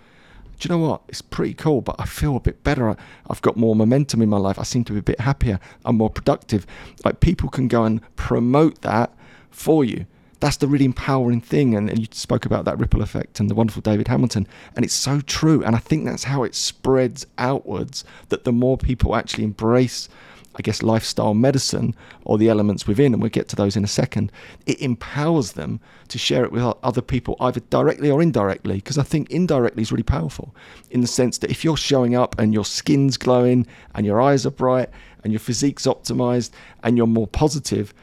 do 0.59 0.67
you 0.67 0.75
know 0.75 0.87
what? 0.87 1.01
It's 1.07 1.21
pretty 1.21 1.53
cool, 1.53 1.81
but 1.81 1.97
I 1.99 2.05
feel 2.05 2.35
a 2.35 2.39
bit 2.39 2.63
better. 2.63 2.95
I've 3.29 3.41
got 3.41 3.57
more 3.57 3.75
momentum 3.75 4.21
in 4.21 4.29
my 4.29 4.37
life. 4.37 4.57
I 4.57 4.63
seem 4.63 4.83
to 4.85 4.93
be 4.93 4.99
a 4.99 5.03
bit 5.03 5.19
happier. 5.19 5.59
I'm 5.85 5.97
more 5.97 6.09
productive. 6.09 6.65
Like 7.05 7.19
people 7.19 7.49
can 7.49 7.67
go 7.67 7.83
and 7.83 8.01
promote 8.15 8.81
that 8.81 9.13
for 9.51 9.85
you. 9.85 10.07
That's 10.39 10.57
the 10.57 10.67
really 10.67 10.85
empowering 10.85 11.41
thing. 11.41 11.75
And, 11.75 11.89
and 11.89 11.99
you 11.99 12.07
spoke 12.11 12.45
about 12.45 12.65
that 12.65 12.79
ripple 12.79 13.01
effect 13.01 13.39
and 13.39 13.49
the 13.49 13.55
wonderful 13.55 13.81
David 13.81 14.07
Hamilton. 14.07 14.47
And 14.75 14.85
it's 14.85 14.93
so 14.93 15.21
true. 15.21 15.63
And 15.63 15.75
I 15.75 15.79
think 15.79 16.05
that's 16.05 16.25
how 16.25 16.43
it 16.43 16.55
spreads 16.55 17.25
outwards 17.37 18.03
that 18.29 18.43
the 18.43 18.51
more 18.51 18.77
people 18.77 19.15
actually 19.15 19.43
embrace 19.43 20.09
I 20.57 20.63
guess, 20.63 20.81
lifestyle 20.81 21.35
medicine 21.35 21.95
or 22.25 22.37
the 22.37 22.49
elements 22.49 22.87
within, 22.87 23.13
and 23.13 23.21
we'll 23.21 23.29
get 23.29 23.47
to 23.49 23.55
those 23.55 23.75
in 23.75 23.83
a 23.83 23.87
second, 23.87 24.31
it 24.65 24.81
empowers 24.81 25.51
them 25.51 25.79
to 26.07 26.17
share 26.17 26.43
it 26.43 26.51
with 26.51 26.63
other 26.81 27.01
people, 27.01 27.37
either 27.39 27.59
directly 27.69 28.09
or 28.09 28.23
indirectly. 28.23 28.77
Because 28.77 28.97
I 28.97 29.03
think 29.03 29.29
indirectly 29.29 29.83
is 29.83 29.91
really 29.91 30.03
powerful 30.03 30.55
in 30.89 31.01
the 31.01 31.07
sense 31.07 31.37
that 31.39 31.51
if 31.51 31.63
you're 31.63 31.77
showing 31.77 32.15
up 32.15 32.39
and 32.39 32.53
your 32.55 32.65
skin's 32.65 33.17
glowing 33.17 33.67
and 33.93 34.05
your 34.05 34.19
eyes 34.19 34.47
are 34.47 34.51
bright 34.51 34.89
and 35.23 35.31
your 35.31 35.39
physique's 35.39 35.85
optimized 35.85 36.49
and 36.81 36.97
you're 36.97 37.05
more 37.05 37.27
positive, 37.27 37.93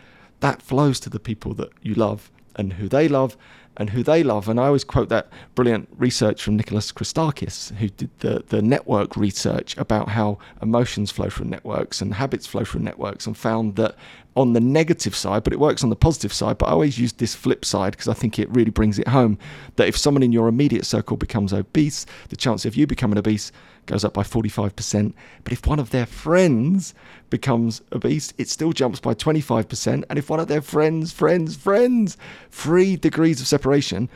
that 0.41 0.63
flows 0.63 1.01
to 1.01 1.11
the 1.11 1.21
people 1.21 1.55
that 1.55 1.71
you 1.83 1.95
love 1.95 2.31
and 2.57 2.75
who 2.75 2.89
they 2.89 3.09
love 3.09 3.37
and 3.77 3.91
who 3.91 4.03
they 4.03 4.23
love. 4.23 4.49
And 4.49 4.61
I 4.61 4.67
always 4.67 4.85
quote 4.85 5.09
that 5.09 5.29
brilliant 5.55 5.89
research 5.97 6.43
from 6.43 6.57
Nicholas 6.57 6.93
Christakis, 6.93 7.75
who 7.77 7.89
did 7.89 8.11
the, 8.21 8.45
the 8.49 8.63
network 8.63 9.17
research 9.17 9.77
about 9.77 10.11
how 10.11 10.39
emotions 10.63 11.11
flow 11.11 11.29
through 11.29 11.47
networks 11.47 12.01
and 12.01 12.15
habits 12.15 12.47
flow 12.47 12.65
through 12.65 12.83
networks, 12.83 13.27
and 13.27 13.37
found 13.37 13.77
that 13.77 13.97
on 14.37 14.53
the 14.53 14.61
negative 14.61 15.15
side, 15.15 15.45
but 15.45 15.53
it 15.53 15.61
works 15.61 15.85
on 15.85 15.91
the 15.91 15.97
positive 15.97 16.33
side. 16.33 16.59
But 16.59 16.69
I 16.69 16.73
always 16.73 16.99
use 16.99 17.13
this 17.13 17.35
flip 17.35 17.65
side 17.65 17.93
because 17.93 18.09
I 18.09 18.15
think 18.15 18.39
it 18.39 18.51
really 18.51 18.71
brings 18.71 18.99
it 18.99 19.09
home 19.09 19.39
that 19.77 19.89
if 19.89 19.97
someone 19.97 20.23
in 20.23 20.33
your 20.33 20.49
immediate 20.49 20.87
circle 20.87 21.17
becomes 21.17 21.53
obese, 21.53 22.07
the 22.29 22.37
chance 22.37 22.65
of 22.65 22.77
you 22.77 22.87
becoming 22.87 23.19
obese 23.19 23.53
goes 23.87 24.05
up 24.05 24.15
by 24.15 24.23
45%. 24.23 25.13
But 25.45 25.53
if 25.53 25.67
one 25.67 25.79
of 25.79 25.91
their 25.91 26.07
friends 26.07 26.95
becomes 27.31 27.83
obese, 27.93 28.33
it 28.39 28.49
still 28.49 28.73
jumps 28.73 29.01
by 29.01 29.15
25%. 29.15 30.05
And 30.09 30.19
if 30.19 30.31
one 30.31 30.41
of 30.41 30.49
their 30.49 30.63
friends, 30.63 31.13
friends, 31.13 31.57
friends, 31.57 32.17
three 32.51 32.97
degrees 32.97 33.41
of 33.41 33.47
separation, 33.47 34.09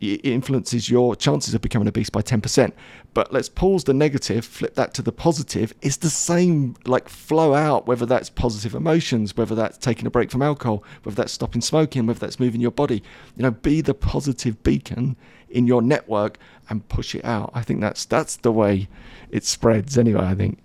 it 0.00 0.24
influences 0.24 0.90
your 0.90 1.16
chances 1.16 1.54
of 1.54 1.62
becoming 1.62 1.88
obese 1.88 2.10
by 2.10 2.22
10%. 2.22 2.72
But 3.14 3.32
let's 3.32 3.48
pause 3.48 3.84
the 3.84 3.94
negative, 3.94 4.44
flip 4.44 4.74
that 4.74 4.92
to 4.94 5.02
the 5.02 5.12
positive. 5.12 5.72
It's 5.82 5.98
the 5.98 6.10
same, 6.10 6.74
like 6.84 7.08
flow 7.08 7.54
out, 7.54 7.86
whether 7.86 8.04
that's 8.04 8.28
positive 8.28 8.74
emotions, 8.74 9.36
whether 9.36 9.54
that's 9.54 9.78
taking 9.78 10.06
a 10.06 10.10
break 10.10 10.32
from 10.32 10.42
alcohol, 10.42 10.82
whether 11.04 11.14
that's 11.14 11.32
stopping 11.32 11.60
smoking, 11.60 12.06
whether 12.06 12.18
that's 12.18 12.40
moving 12.40 12.60
your 12.60 12.72
body. 12.72 13.02
You 13.36 13.44
know, 13.44 13.52
be 13.52 13.80
the 13.80 13.94
positive 13.94 14.60
beacon 14.64 15.16
in 15.48 15.68
your 15.68 15.80
network 15.80 16.38
and 16.68 16.86
push 16.88 17.14
it 17.14 17.24
out. 17.24 17.52
I 17.54 17.62
think 17.62 17.80
that's 17.80 18.04
that's 18.04 18.36
the 18.36 18.52
way 18.52 18.88
it 19.30 19.44
spreads 19.44 19.96
anyway, 19.96 20.24
I 20.24 20.34
think. 20.34 20.58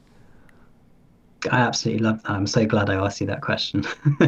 I 1.51 1.59
absolutely 1.59 2.03
love 2.03 2.21
that. 2.23 2.31
I'm 2.31 2.47
so 2.47 2.65
glad 2.65 2.89
I 2.89 2.95
asked 2.95 3.21
you 3.21 3.27
that 3.27 3.41
question. 3.41 3.85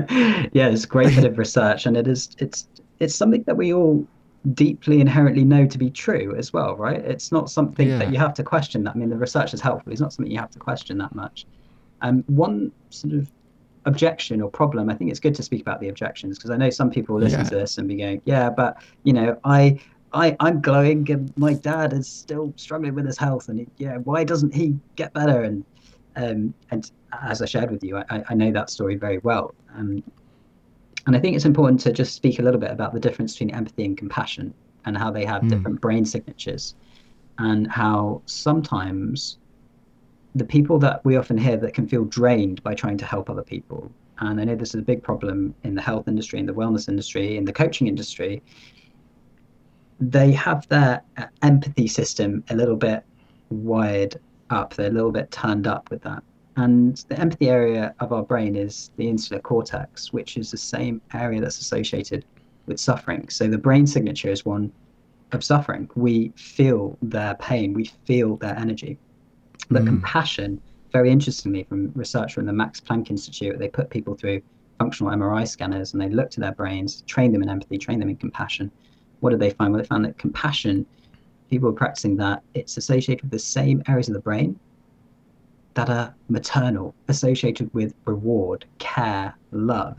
yeah, 0.53 0.69
it's 0.69 0.85
great 0.85 1.13
bit 1.15 1.25
of 1.25 1.37
research 1.37 1.85
and 1.85 1.97
it 1.97 2.07
is 2.07 2.29
it's 2.37 2.67
it's 2.99 3.15
something 3.15 3.43
that 3.43 3.57
we 3.57 3.73
all 3.73 4.05
deeply 4.53 5.01
inherently 5.01 5.43
know 5.43 5.65
to 5.67 5.77
be 5.77 5.89
true 5.89 6.35
as 6.35 6.51
well, 6.51 6.75
right? 6.75 6.99
It's 6.99 7.31
not 7.31 7.49
something 7.49 7.87
yeah. 7.87 7.99
that 7.99 8.11
you 8.11 8.17
have 8.17 8.33
to 8.35 8.43
question 8.43 8.83
that. 8.83 8.95
I 8.95 8.97
mean, 8.97 9.09
the 9.09 9.17
research 9.17 9.53
is 9.53 9.61
helpful. 9.61 9.91
It's 9.91 10.01
not 10.01 10.13
something 10.13 10.31
you 10.31 10.39
have 10.39 10.51
to 10.51 10.59
question 10.59 10.97
that 10.97 11.13
much. 11.13 11.45
Um, 12.01 12.23
one 12.27 12.71
sort 12.89 13.13
of 13.13 13.31
objection 13.85 14.41
or 14.41 14.49
problem, 14.49 14.89
I 14.89 14.95
think 14.95 15.11
it's 15.11 15.19
good 15.19 15.35
to 15.35 15.43
speak 15.43 15.61
about 15.61 15.79
the 15.79 15.89
objections 15.89 16.37
because 16.37 16.49
I 16.49 16.57
know 16.57 16.69
some 16.69 16.89
people 16.89 17.19
listen 17.19 17.41
yeah. 17.41 17.49
to 17.49 17.55
this 17.55 17.77
and 17.77 17.87
be 17.87 17.95
going, 17.95 18.21
yeah, 18.25 18.49
but 18.49 18.81
you 19.03 19.13
know, 19.13 19.37
I, 19.43 19.79
I, 20.13 20.35
I'm 20.39 20.59
glowing 20.59 21.09
and 21.11 21.31
my 21.37 21.53
dad 21.53 21.93
is 21.93 22.07
still 22.07 22.51
struggling 22.55 22.95
with 22.95 23.05
his 23.05 23.17
health 23.17 23.47
and 23.49 23.59
he, 23.59 23.67
yeah, 23.77 23.97
why 23.97 24.23
doesn't 24.23 24.53
he 24.53 24.75
get 24.95 25.13
better? 25.13 25.43
And, 25.43 25.63
um, 26.15 26.53
and 26.71 26.89
as 27.21 27.43
I 27.43 27.45
shared 27.45 27.69
with 27.69 27.83
you, 27.83 27.97
I, 27.97 28.23
I 28.27 28.33
know 28.33 28.51
that 28.51 28.71
story 28.71 28.95
very 28.95 29.19
well. 29.19 29.53
Um, 29.75 30.03
and 31.07 31.15
I 31.15 31.19
think 31.19 31.35
it's 31.35 31.45
important 31.45 31.79
to 31.81 31.91
just 31.91 32.15
speak 32.15 32.39
a 32.39 32.41
little 32.41 32.59
bit 32.59 32.71
about 32.71 32.93
the 32.93 32.99
difference 32.99 33.33
between 33.33 33.51
empathy 33.51 33.85
and 33.85 33.97
compassion 33.97 34.53
and 34.85 34.97
how 34.97 35.11
they 35.11 35.25
have 35.25 35.41
mm. 35.43 35.49
different 35.49 35.81
brain 35.81 36.05
signatures 36.05 36.75
and 37.37 37.69
how 37.71 38.21
sometimes 38.25 39.37
the 40.35 40.45
people 40.45 40.79
that 40.79 41.03
we 41.03 41.17
often 41.17 41.37
hear 41.37 41.57
that 41.57 41.73
can 41.73 41.87
feel 41.87 42.05
drained 42.05 42.61
by 42.63 42.73
trying 42.73 42.97
to 42.97 43.05
help 43.05 43.29
other 43.29 43.43
people 43.43 43.91
and 44.19 44.39
i 44.39 44.43
know 44.43 44.55
this 44.55 44.69
is 44.69 44.81
a 44.81 44.83
big 44.83 45.01
problem 45.03 45.53
in 45.63 45.75
the 45.75 45.81
health 45.81 46.07
industry 46.07 46.39
in 46.39 46.45
the 46.45 46.53
wellness 46.53 46.87
industry 46.87 47.37
in 47.37 47.45
the 47.45 47.53
coaching 47.53 47.87
industry 47.87 48.41
they 49.99 50.31
have 50.31 50.67
their 50.69 51.01
empathy 51.41 51.87
system 51.87 52.43
a 52.49 52.55
little 52.55 52.75
bit 52.75 53.03
wired 53.49 54.15
up 54.49 54.73
they're 54.73 54.87
a 54.87 54.93
little 54.93 55.11
bit 55.11 55.29
turned 55.31 55.67
up 55.67 55.89
with 55.89 56.01
that 56.01 56.23
and 56.57 56.97
the 57.07 57.19
empathy 57.19 57.49
area 57.49 57.95
of 57.99 58.11
our 58.11 58.23
brain 58.23 58.55
is 58.55 58.91
the 58.97 59.07
insular 59.07 59.41
cortex, 59.41 60.11
which 60.11 60.37
is 60.37 60.51
the 60.51 60.57
same 60.57 61.01
area 61.13 61.39
that's 61.39 61.59
associated 61.59 62.25
with 62.65 62.79
suffering. 62.79 63.29
So 63.29 63.47
the 63.47 63.57
brain 63.57 63.87
signature 63.87 64.29
is 64.29 64.45
one 64.45 64.71
of 65.31 65.43
suffering. 65.43 65.89
We 65.95 66.33
feel 66.35 66.97
their 67.01 67.35
pain, 67.35 67.73
we 67.73 67.85
feel 68.05 68.35
their 68.37 68.57
energy. 68.57 68.97
But 69.69 69.83
mm. 69.83 69.87
compassion, 69.87 70.61
very 70.91 71.09
interestingly, 71.09 71.63
from 71.63 71.91
research 71.95 72.33
from 72.33 72.45
the 72.45 72.53
Max 72.53 72.81
Planck 72.81 73.09
Institute, 73.09 73.57
they 73.57 73.69
put 73.69 73.89
people 73.89 74.15
through 74.15 74.41
functional 74.77 75.13
MRI 75.13 75.47
scanners 75.47 75.93
and 75.93 76.01
they 76.01 76.09
looked 76.09 76.37
at 76.37 76.41
their 76.41 76.51
brains, 76.51 77.03
trained 77.03 77.33
them 77.33 77.43
in 77.43 77.49
empathy, 77.49 77.77
trained 77.77 78.01
them 78.01 78.09
in 78.09 78.17
compassion. 78.17 78.69
What 79.21 79.29
did 79.29 79.39
they 79.39 79.51
find? 79.51 79.71
Well, 79.71 79.81
they 79.81 79.87
found 79.87 80.03
that 80.03 80.17
compassion, 80.17 80.85
people 81.49 81.69
were 81.69 81.75
practicing 81.75 82.17
that, 82.17 82.43
it's 82.55 82.75
associated 82.75 83.21
with 83.21 83.31
the 83.31 83.39
same 83.39 83.83
areas 83.87 84.09
of 84.09 84.15
the 84.15 84.19
brain 84.19 84.59
that 85.73 85.89
are 85.89 86.13
maternal, 86.27 86.93
associated 87.07 87.73
with 87.73 87.93
reward, 88.05 88.65
care, 88.79 89.33
love, 89.51 89.97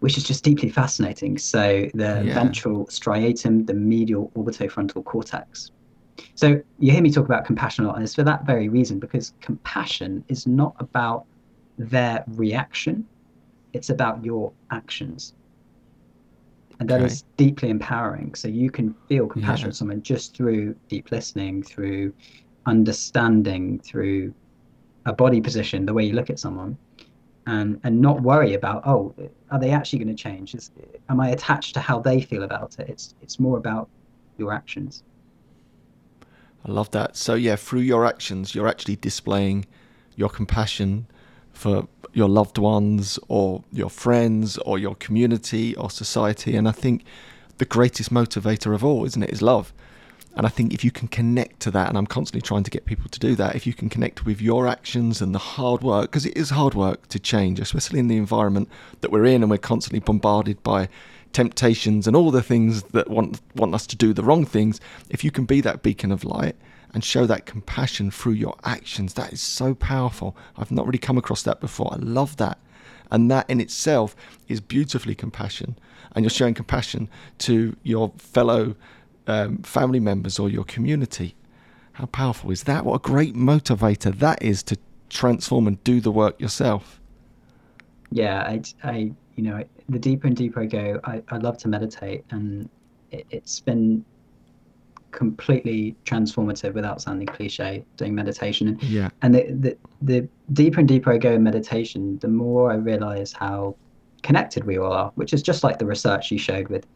which 0.00 0.16
is 0.16 0.24
just 0.24 0.42
deeply 0.42 0.68
fascinating. 0.68 1.38
So 1.38 1.88
the 1.94 2.22
yeah. 2.24 2.34
ventral 2.34 2.86
striatum, 2.86 3.66
the 3.66 3.74
medial 3.74 4.32
orbitofrontal 4.36 5.04
cortex. 5.04 5.70
So 6.34 6.60
you 6.78 6.92
hear 6.92 7.02
me 7.02 7.10
talk 7.10 7.24
about 7.24 7.44
compassion 7.44 7.84
a 7.84 7.88
lot, 7.88 7.96
and 7.96 8.04
it's 8.04 8.14
for 8.14 8.24
that 8.24 8.44
very 8.44 8.68
reason, 8.68 8.98
because 8.98 9.32
compassion 9.40 10.24
is 10.28 10.46
not 10.46 10.74
about 10.78 11.26
their 11.78 12.24
reaction, 12.28 13.06
it's 13.72 13.90
about 13.90 14.24
your 14.24 14.52
actions. 14.70 15.34
And 16.78 16.88
that 16.88 17.00
okay. 17.00 17.06
is 17.06 17.24
deeply 17.36 17.68
empowering. 17.68 18.34
So 18.34 18.48
you 18.48 18.70
can 18.70 18.94
feel 19.06 19.26
compassion 19.26 19.66
yeah. 19.66 19.70
for 19.70 19.76
someone 19.76 20.02
just 20.02 20.34
through 20.34 20.74
deep 20.88 21.10
listening, 21.10 21.62
through 21.62 22.12
understanding, 22.66 23.78
through 23.80 24.34
a 25.06 25.12
body 25.12 25.40
position, 25.40 25.86
the 25.86 25.94
way 25.94 26.04
you 26.04 26.12
look 26.12 26.30
at 26.30 26.38
someone, 26.38 26.76
and 27.46 27.80
and 27.84 28.00
not 28.00 28.20
worry 28.20 28.54
about 28.54 28.86
oh, 28.86 29.14
are 29.50 29.58
they 29.58 29.70
actually 29.70 29.98
going 29.98 30.14
to 30.14 30.22
change? 30.22 30.54
Is, 30.54 30.70
am 31.08 31.20
I 31.20 31.30
attached 31.30 31.74
to 31.74 31.80
how 31.80 31.98
they 32.00 32.20
feel 32.20 32.42
about 32.42 32.78
it? 32.78 32.88
It's 32.88 33.14
it's 33.22 33.40
more 33.40 33.58
about 33.58 33.88
your 34.36 34.52
actions. 34.52 35.02
I 36.64 36.72
love 36.72 36.90
that. 36.90 37.16
So 37.16 37.34
yeah, 37.34 37.56
through 37.56 37.80
your 37.80 38.06
actions, 38.06 38.54
you're 38.54 38.68
actually 38.68 38.96
displaying 38.96 39.66
your 40.16 40.28
compassion 40.28 41.06
for 41.52 41.88
your 42.12 42.28
loved 42.28 42.58
ones 42.58 43.18
or 43.28 43.64
your 43.72 43.90
friends 43.90 44.58
or 44.58 44.78
your 44.78 44.94
community 44.96 45.74
or 45.76 45.90
society. 45.90 46.56
And 46.56 46.68
I 46.68 46.72
think 46.72 47.04
the 47.58 47.64
greatest 47.64 48.12
motivator 48.12 48.74
of 48.74 48.84
all, 48.84 49.04
isn't 49.04 49.22
it, 49.22 49.30
is 49.30 49.42
love. 49.42 49.72
And 50.36 50.46
I 50.46 50.48
think 50.48 50.72
if 50.72 50.84
you 50.84 50.90
can 50.90 51.08
connect 51.08 51.60
to 51.60 51.70
that, 51.72 51.88
and 51.88 51.98
I'm 51.98 52.06
constantly 52.06 52.40
trying 52.40 52.62
to 52.62 52.70
get 52.70 52.84
people 52.84 53.10
to 53.10 53.18
do 53.18 53.34
that, 53.34 53.56
if 53.56 53.66
you 53.66 53.74
can 53.74 53.88
connect 53.88 54.24
with 54.24 54.40
your 54.40 54.68
actions 54.68 55.20
and 55.20 55.34
the 55.34 55.40
hard 55.40 55.82
work, 55.82 56.10
because 56.10 56.24
it 56.24 56.36
is 56.36 56.50
hard 56.50 56.74
work 56.74 57.08
to 57.08 57.18
change, 57.18 57.58
especially 57.58 57.98
in 57.98 58.08
the 58.08 58.16
environment 58.16 58.68
that 59.00 59.10
we're 59.10 59.24
in, 59.24 59.42
and 59.42 59.50
we're 59.50 59.58
constantly 59.58 60.00
bombarded 60.00 60.62
by 60.62 60.88
temptations 61.32 62.06
and 62.06 62.16
all 62.16 62.30
the 62.30 62.42
things 62.42 62.82
that 62.84 63.08
want 63.08 63.40
want 63.54 63.74
us 63.74 63.86
to 63.86 63.96
do 63.96 64.12
the 64.12 64.22
wrong 64.24 64.44
things. 64.44 64.80
If 65.08 65.24
you 65.24 65.30
can 65.30 65.44
be 65.44 65.60
that 65.62 65.82
beacon 65.82 66.12
of 66.12 66.24
light 66.24 66.56
and 66.92 67.04
show 67.04 67.26
that 67.26 67.46
compassion 67.46 68.10
through 68.10 68.32
your 68.32 68.56
actions, 68.64 69.14
that 69.14 69.32
is 69.32 69.40
so 69.40 69.74
powerful. 69.74 70.36
I've 70.56 70.72
not 70.72 70.86
really 70.86 70.98
come 70.98 71.18
across 71.18 71.42
that 71.42 71.60
before. 71.60 71.92
I 71.92 71.96
love 71.96 72.36
that. 72.36 72.58
And 73.12 73.30
that 73.30 73.48
in 73.50 73.60
itself 73.60 74.14
is 74.48 74.60
beautifully 74.60 75.14
compassion. 75.14 75.76
And 76.12 76.24
you're 76.24 76.30
showing 76.30 76.54
compassion 76.54 77.08
to 77.38 77.76
your 77.82 78.12
fellow 78.18 78.74
um, 79.26 79.58
family 79.58 80.00
members 80.00 80.38
or 80.38 80.48
your 80.48 80.64
community. 80.64 81.34
How 81.92 82.06
powerful 82.06 82.50
is 82.50 82.64
that? 82.64 82.84
What 82.84 82.94
a 82.94 82.98
great 82.98 83.34
motivator 83.34 84.16
that 84.18 84.42
is 84.42 84.62
to 84.64 84.78
transform 85.08 85.66
and 85.66 85.82
do 85.84 86.00
the 86.00 86.10
work 86.10 86.40
yourself. 86.40 87.00
Yeah, 88.10 88.42
I, 88.42 88.62
I 88.82 89.12
you 89.36 89.44
know, 89.44 89.64
the 89.88 89.98
deeper 89.98 90.26
and 90.26 90.36
deeper 90.36 90.60
I 90.60 90.66
go, 90.66 91.00
I, 91.04 91.22
I 91.28 91.36
love 91.38 91.58
to 91.58 91.68
meditate, 91.68 92.24
and 92.30 92.68
it, 93.10 93.26
it's 93.30 93.60
been 93.60 94.04
completely 95.10 95.96
transformative 96.04 96.72
without 96.72 97.02
sounding 97.02 97.26
cliche 97.26 97.84
doing 97.96 98.14
meditation 98.14 98.68
and 98.68 98.82
yeah 98.84 99.08
and 99.22 99.34
the, 99.34 99.42
the 99.50 99.76
the 100.02 100.28
deeper 100.52 100.78
and 100.78 100.88
deeper 100.88 101.12
i 101.12 101.18
go 101.18 101.32
in 101.32 101.42
meditation 101.42 102.16
the 102.20 102.28
more 102.28 102.70
i 102.70 102.76
realize 102.76 103.32
how 103.32 103.74
connected 104.22 104.62
we 104.62 104.78
all 104.78 104.92
are 104.92 105.10
which 105.16 105.32
is 105.32 105.42
just 105.42 105.64
like 105.64 105.80
the 105.80 105.84
research 105.84 106.30
you 106.30 106.38
showed 106.38 106.68
with 106.68 106.86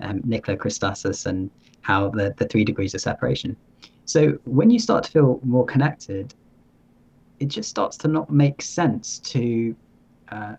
um, 0.00 0.20
Nicholas 0.24 0.58
Christakis 0.58 1.26
and 1.26 1.50
how 1.84 2.08
the, 2.08 2.34
the 2.38 2.46
three 2.46 2.64
degrees 2.64 2.94
of 2.94 3.00
separation. 3.00 3.56
So 4.06 4.38
when 4.44 4.70
you 4.70 4.78
start 4.78 5.04
to 5.04 5.10
feel 5.10 5.40
more 5.44 5.64
connected, 5.64 6.34
it 7.40 7.46
just 7.46 7.68
starts 7.68 7.96
to 7.98 8.08
not 8.08 8.30
make 8.30 8.62
sense 8.62 9.18
to 9.20 9.76
uh, 10.30 10.54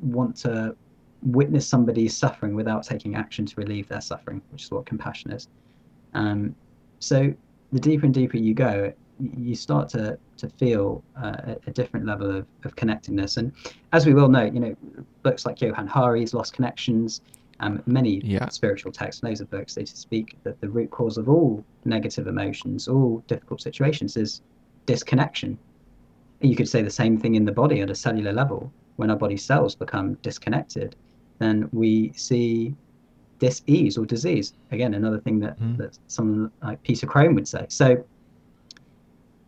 want 0.00 0.36
to 0.36 0.76
witness 1.22 1.66
somebody's 1.66 2.16
suffering 2.16 2.54
without 2.54 2.82
taking 2.82 3.14
action 3.14 3.46
to 3.46 3.54
relieve 3.56 3.88
their 3.88 4.00
suffering, 4.00 4.42
which 4.50 4.64
is 4.64 4.70
what 4.70 4.84
compassion 4.84 5.30
is. 5.30 5.48
Um, 6.12 6.54
so 6.98 7.32
the 7.72 7.80
deeper 7.80 8.04
and 8.04 8.14
deeper 8.14 8.36
you 8.36 8.52
go, 8.54 8.92
you 9.18 9.54
start 9.54 9.88
to 9.90 10.18
to 10.36 10.48
feel 10.48 11.02
uh, 11.16 11.54
a, 11.66 11.70
different 11.70 12.04
level 12.04 12.28
of, 12.28 12.46
of 12.64 12.74
connectedness. 12.74 13.36
And 13.36 13.52
as 13.92 14.04
we 14.04 14.12
will 14.12 14.28
know, 14.28 14.42
you 14.42 14.58
know, 14.58 14.76
books 15.22 15.46
like 15.46 15.60
Johann 15.60 15.86
Hari's 15.86 16.34
Lost 16.34 16.52
Connections, 16.52 17.20
um, 17.60 17.82
many 17.86 18.20
yeah. 18.24 18.48
spiritual 18.48 18.92
texts, 18.92 19.22
loads 19.22 19.40
of 19.40 19.50
books, 19.50 19.74
they 19.74 19.84
speak 19.84 20.36
that 20.42 20.60
the 20.60 20.68
root 20.68 20.90
cause 20.90 21.18
of 21.18 21.28
all 21.28 21.64
negative 21.84 22.26
emotions, 22.26 22.88
all 22.88 23.22
difficult 23.26 23.60
situations, 23.60 24.16
is 24.16 24.42
disconnection. 24.86 25.58
You 26.40 26.56
could 26.56 26.68
say 26.68 26.82
the 26.82 26.90
same 26.90 27.18
thing 27.18 27.36
in 27.36 27.44
the 27.44 27.52
body 27.52 27.80
at 27.80 27.90
a 27.90 27.94
cellular 27.94 28.32
level. 28.32 28.72
When 28.96 29.10
our 29.10 29.16
body 29.16 29.36
cells 29.36 29.74
become 29.74 30.14
disconnected, 30.14 30.96
then 31.38 31.68
we 31.72 32.12
see 32.14 32.74
dis-ease 33.38 33.98
or 33.98 34.06
disease. 34.06 34.54
Again, 34.70 34.94
another 34.94 35.18
thing 35.20 35.40
that, 35.40 35.58
mm. 35.58 35.76
that 35.78 35.98
someone 36.06 36.50
like 36.62 36.82
Peter 36.82 37.06
Crone 37.06 37.34
would 37.34 37.48
say. 37.48 37.66
So 37.68 38.04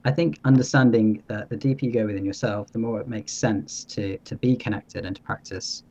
I 0.05 0.13
think 0.13 0.39
understanding 0.45 1.23
that 1.27 1.49
the 1.49 1.57
deeper 1.57 1.85
you 1.85 1.93
go 1.93 2.07
within 2.07 2.25
yourself, 2.25 2.73
the 2.73 2.79
more 2.79 3.01
it 3.01 3.09
makes 3.09 3.33
sense 3.33 3.85
to 3.85 4.19
to 4.19 4.37
be 4.37 4.55
connected 4.55 5.05
and 5.05 5.17
to 5.17 5.23
practice 5.23 5.83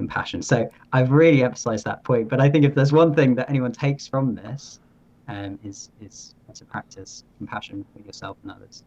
compassion. 0.00 0.40
So 0.42 0.56
I've 0.94 1.10
really 1.10 1.42
emphasized 1.44 1.84
that 1.84 2.02
point. 2.04 2.28
But 2.32 2.40
I 2.40 2.48
think 2.50 2.64
if 2.64 2.74
there's 2.74 2.92
one 2.92 3.14
thing 3.14 3.34
that 3.34 3.50
anyone 3.50 3.72
takes 3.72 4.06
from 4.06 4.34
this, 4.34 4.80
um, 5.28 5.58
is 5.62 5.90
is 6.00 6.34
to 6.54 6.64
practice 6.64 7.24
compassion 7.38 7.84
for 7.92 8.00
yourself 8.08 8.36
and 8.42 8.50
others. 8.50 8.82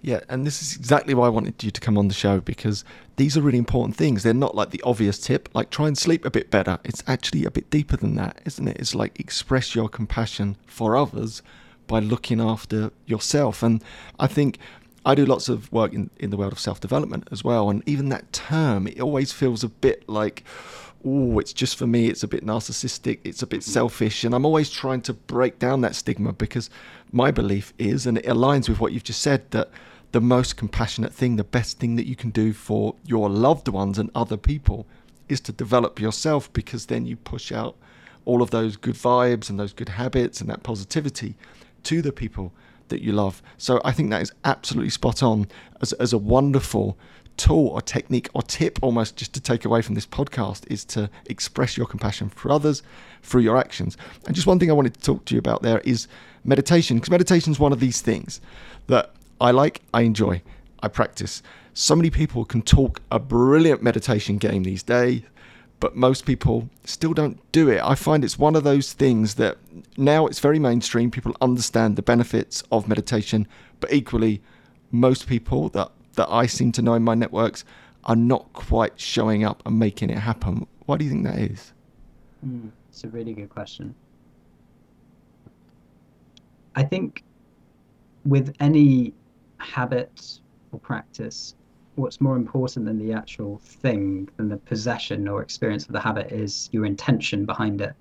Yeah, 0.00 0.20
and 0.28 0.46
this 0.46 0.62
is 0.62 0.76
exactly 0.76 1.12
why 1.14 1.26
I 1.26 1.28
wanted 1.28 1.62
you 1.62 1.70
to 1.70 1.80
come 1.80 1.98
on 1.98 2.08
the 2.08 2.14
show 2.14 2.40
because 2.40 2.84
these 3.16 3.36
are 3.36 3.42
really 3.42 3.58
important 3.58 3.96
things. 3.96 4.22
They're 4.22 4.32
not 4.46 4.54
like 4.54 4.70
the 4.70 4.82
obvious 4.84 5.18
tip, 5.18 5.48
like 5.54 5.70
try 5.70 5.88
and 5.88 5.98
sleep 5.98 6.24
a 6.24 6.30
bit 6.30 6.50
better. 6.50 6.78
It's 6.84 7.02
actually 7.06 7.44
a 7.44 7.50
bit 7.50 7.68
deeper 7.70 7.96
than 7.96 8.14
that, 8.14 8.40
isn't 8.44 8.68
it? 8.68 8.76
It's 8.78 8.94
like 8.94 9.18
express 9.20 9.74
your 9.74 9.88
compassion 9.88 10.56
for 10.66 10.96
others 10.96 11.42
by 11.88 11.98
looking 11.98 12.40
after 12.40 12.92
yourself. 13.06 13.62
And 13.62 13.82
I 14.20 14.28
think 14.28 14.58
I 15.04 15.14
do 15.14 15.24
lots 15.24 15.48
of 15.48 15.70
work 15.72 15.92
in, 15.92 16.10
in 16.18 16.30
the 16.30 16.36
world 16.36 16.52
of 16.52 16.58
self 16.58 16.80
development 16.80 17.28
as 17.30 17.44
well. 17.44 17.70
And 17.70 17.82
even 17.86 18.08
that 18.10 18.32
term, 18.32 18.86
it 18.86 19.00
always 19.00 19.32
feels 19.32 19.64
a 19.64 19.68
bit 19.68 20.08
like, 20.08 20.44
oh, 21.04 21.38
it's 21.38 21.52
just 21.52 21.76
for 21.76 21.86
me. 21.86 22.08
It's 22.08 22.22
a 22.22 22.28
bit 22.28 22.44
narcissistic. 22.44 23.20
It's 23.24 23.42
a 23.42 23.46
bit 23.46 23.60
mm-hmm. 23.60 23.70
selfish. 23.70 24.24
And 24.24 24.34
I'm 24.34 24.44
always 24.44 24.70
trying 24.70 25.02
to 25.02 25.12
break 25.12 25.58
down 25.58 25.80
that 25.82 25.94
stigma 25.94 26.32
because 26.32 26.70
my 27.12 27.30
belief 27.30 27.72
is, 27.78 28.06
and 28.06 28.18
it 28.18 28.26
aligns 28.26 28.68
with 28.68 28.80
what 28.80 28.92
you've 28.92 29.04
just 29.04 29.22
said, 29.22 29.50
that 29.52 29.70
the 30.12 30.20
most 30.20 30.56
compassionate 30.56 31.12
thing, 31.12 31.36
the 31.36 31.44
best 31.44 31.78
thing 31.78 31.96
that 31.96 32.06
you 32.06 32.16
can 32.16 32.30
do 32.30 32.52
for 32.52 32.94
your 33.04 33.28
loved 33.28 33.68
ones 33.68 33.98
and 33.98 34.10
other 34.14 34.36
people 34.36 34.86
is 35.28 35.40
to 35.40 35.52
develop 35.52 36.00
yourself 36.00 36.50
because 36.52 36.86
then 36.86 37.06
you 37.06 37.16
push 37.16 37.52
out 37.52 37.76
all 38.24 38.42
of 38.42 38.50
those 38.50 38.76
good 38.76 38.94
vibes 38.94 39.50
and 39.50 39.58
those 39.58 39.72
good 39.72 39.90
habits 39.90 40.40
and 40.40 40.48
that 40.48 40.62
positivity 40.62 41.34
to 41.82 42.02
the 42.02 42.12
people 42.12 42.52
that 42.88 43.02
you 43.02 43.12
love. 43.12 43.42
So 43.56 43.80
I 43.84 43.92
think 43.92 44.10
that 44.10 44.22
is 44.22 44.32
absolutely 44.44 44.90
spot 44.90 45.22
on 45.22 45.48
as, 45.80 45.92
as 45.94 46.12
a 46.12 46.18
wonderful 46.18 46.98
tool 47.36 47.68
or 47.68 47.80
technique 47.80 48.28
or 48.34 48.42
tip 48.42 48.78
almost 48.82 49.16
just 49.16 49.32
to 49.32 49.40
take 49.40 49.64
away 49.64 49.80
from 49.80 49.94
this 49.94 50.06
podcast 50.06 50.70
is 50.70 50.84
to 50.84 51.08
express 51.26 51.76
your 51.76 51.86
compassion 51.86 52.28
for 52.28 52.50
others 52.50 52.82
through 53.22 53.42
your 53.42 53.56
actions. 53.56 53.96
And 54.26 54.34
just 54.34 54.46
one 54.46 54.58
thing 54.58 54.70
I 54.70 54.74
wanted 54.74 54.94
to 54.94 55.00
talk 55.00 55.24
to 55.26 55.34
you 55.34 55.38
about 55.38 55.62
there 55.62 55.78
is 55.80 56.08
meditation, 56.44 56.96
because 56.96 57.10
meditation 57.10 57.52
is 57.52 57.58
one 57.58 57.72
of 57.72 57.80
these 57.80 58.00
things 58.00 58.40
that 58.88 59.12
I 59.40 59.52
like, 59.52 59.82
I 59.94 60.02
enjoy, 60.02 60.42
I 60.82 60.88
practice. 60.88 61.42
So 61.74 61.94
many 61.94 62.10
people 62.10 62.44
can 62.44 62.60
talk 62.60 63.00
a 63.12 63.20
brilliant 63.20 63.82
meditation 63.82 64.36
game 64.38 64.64
these 64.64 64.82
days 64.82 65.22
but 65.80 65.94
most 65.94 66.26
people 66.26 66.68
still 66.84 67.14
don't 67.14 67.40
do 67.52 67.68
it. 67.68 67.80
I 67.82 67.94
find 67.94 68.24
it's 68.24 68.38
one 68.38 68.56
of 68.56 68.64
those 68.64 68.92
things 68.92 69.36
that 69.36 69.58
now 69.96 70.26
it's 70.26 70.40
very 70.40 70.58
mainstream. 70.58 71.10
People 71.10 71.36
understand 71.40 71.96
the 71.96 72.02
benefits 72.02 72.62
of 72.72 72.88
meditation, 72.88 73.46
but 73.80 73.92
equally, 73.92 74.42
most 74.90 75.26
people 75.26 75.68
that, 75.70 75.90
that 76.14 76.28
I 76.30 76.46
seem 76.46 76.72
to 76.72 76.82
know 76.82 76.94
in 76.94 77.02
my 77.02 77.14
networks 77.14 77.64
are 78.04 78.16
not 78.16 78.52
quite 78.52 78.98
showing 78.98 79.44
up 79.44 79.62
and 79.66 79.78
making 79.78 80.10
it 80.10 80.18
happen. 80.18 80.66
Why 80.86 80.96
do 80.96 81.04
you 81.04 81.10
think 81.10 81.24
that 81.24 81.38
is? 81.38 81.72
Mm, 82.44 82.70
it's 82.88 83.04
a 83.04 83.08
really 83.08 83.34
good 83.34 83.50
question. 83.50 83.94
I 86.74 86.82
think 86.84 87.24
with 88.24 88.54
any 88.60 89.12
habit 89.58 90.40
or 90.72 90.78
practice, 90.78 91.54
what's 91.98 92.20
more 92.20 92.36
important 92.36 92.86
than 92.86 92.98
the 92.98 93.12
actual 93.12 93.58
thing, 93.58 94.28
than 94.36 94.48
the 94.48 94.56
possession 94.56 95.28
or 95.28 95.42
experience 95.42 95.86
of 95.86 95.92
the 95.92 96.00
habit, 96.00 96.32
is 96.32 96.68
your 96.72 96.86
intention 96.86 97.44
behind 97.44 97.80
it. 97.80 97.94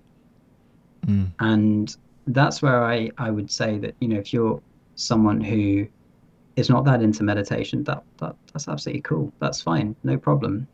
Mm. 1.06 1.32
And 1.40 1.96
that's 2.28 2.62
where 2.62 2.84
I, 2.84 3.10
I 3.18 3.32
would 3.32 3.50
say 3.50 3.78
that, 3.80 3.96
you 4.00 4.08
know, 4.08 4.18
if 4.18 4.34
you're 4.34 4.62
someone 4.96 5.42
who 5.42 5.88
is 6.56 6.70
not 6.70 6.86
that 6.86 7.02
into 7.02 7.24
meditation, 7.24 7.84
that, 7.86 8.04
that 8.18 8.36
that's 8.52 8.68
absolutely 8.68 9.02
cool. 9.02 9.32
That's 9.40 9.62
fine. 9.62 9.96
No 10.04 10.18
problem. 10.18 10.68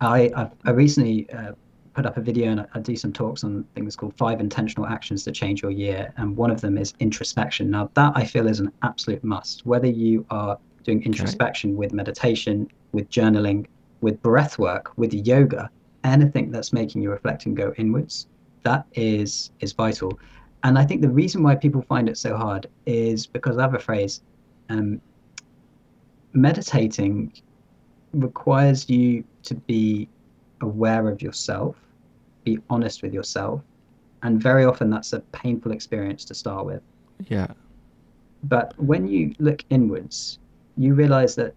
I, 0.00 0.30
I've, 0.36 0.52
I 0.64 0.70
recently 0.70 1.28
uh, 1.30 1.52
put 1.92 2.06
up 2.06 2.16
a 2.16 2.20
video 2.20 2.50
and 2.52 2.60
I, 2.60 2.66
I 2.74 2.80
do 2.80 2.94
some 2.94 3.12
talks 3.12 3.42
on 3.42 3.64
things 3.74 3.96
called 3.96 4.16
five 4.16 4.40
intentional 4.40 4.86
actions 4.86 5.24
to 5.24 5.32
change 5.32 5.62
your 5.62 5.72
year. 5.72 6.12
And 6.16 6.36
one 6.36 6.50
of 6.50 6.60
them 6.60 6.78
is 6.78 6.94
introspection. 7.00 7.70
Now, 7.70 7.90
that 7.94 8.12
I 8.14 8.24
feel 8.24 8.46
is 8.46 8.60
an 8.60 8.72
absolute 8.82 9.24
must. 9.24 9.66
Whether 9.66 9.88
you 9.88 10.24
are 10.30 10.58
doing 10.88 11.02
introspection 11.04 11.70
okay. 11.70 11.76
with 11.76 11.92
meditation, 11.92 12.66
with 12.92 13.08
journaling, 13.10 13.66
with 14.00 14.20
breath 14.22 14.58
work, 14.58 14.96
with 14.96 15.12
yoga, 15.12 15.68
anything 16.02 16.50
that's 16.50 16.72
making 16.72 17.02
you 17.02 17.10
reflect 17.10 17.44
and 17.44 17.54
go 17.54 17.74
inwards, 17.76 18.26
that 18.62 18.86
is 18.94 19.50
is 19.60 19.72
vital. 19.72 20.18
And 20.64 20.78
I 20.78 20.84
think 20.86 21.02
the 21.02 21.10
reason 21.10 21.42
why 21.42 21.54
people 21.56 21.82
find 21.82 22.08
it 22.08 22.16
so 22.16 22.36
hard 22.36 22.66
is 22.86 23.26
because 23.26 23.58
I 23.58 23.62
have 23.62 23.74
a 23.74 23.78
phrase, 23.78 24.22
um, 24.70 25.00
meditating 26.32 27.32
requires 28.14 28.88
you 28.88 29.24
to 29.42 29.54
be 29.54 30.08
aware 30.62 31.08
of 31.08 31.20
yourself, 31.20 31.76
be 32.44 32.58
honest 32.70 33.02
with 33.02 33.12
yourself, 33.12 33.60
and 34.22 34.42
very 34.42 34.64
often 34.64 34.88
that's 34.88 35.12
a 35.12 35.20
painful 35.42 35.72
experience 35.72 36.24
to 36.24 36.34
start 36.34 36.64
with. 36.64 36.82
Yeah. 37.28 37.48
But 38.44 38.72
when 38.78 39.06
you 39.06 39.34
look 39.38 39.64
inwards, 39.68 40.38
you 40.78 40.94
realize 40.94 41.34
that 41.34 41.54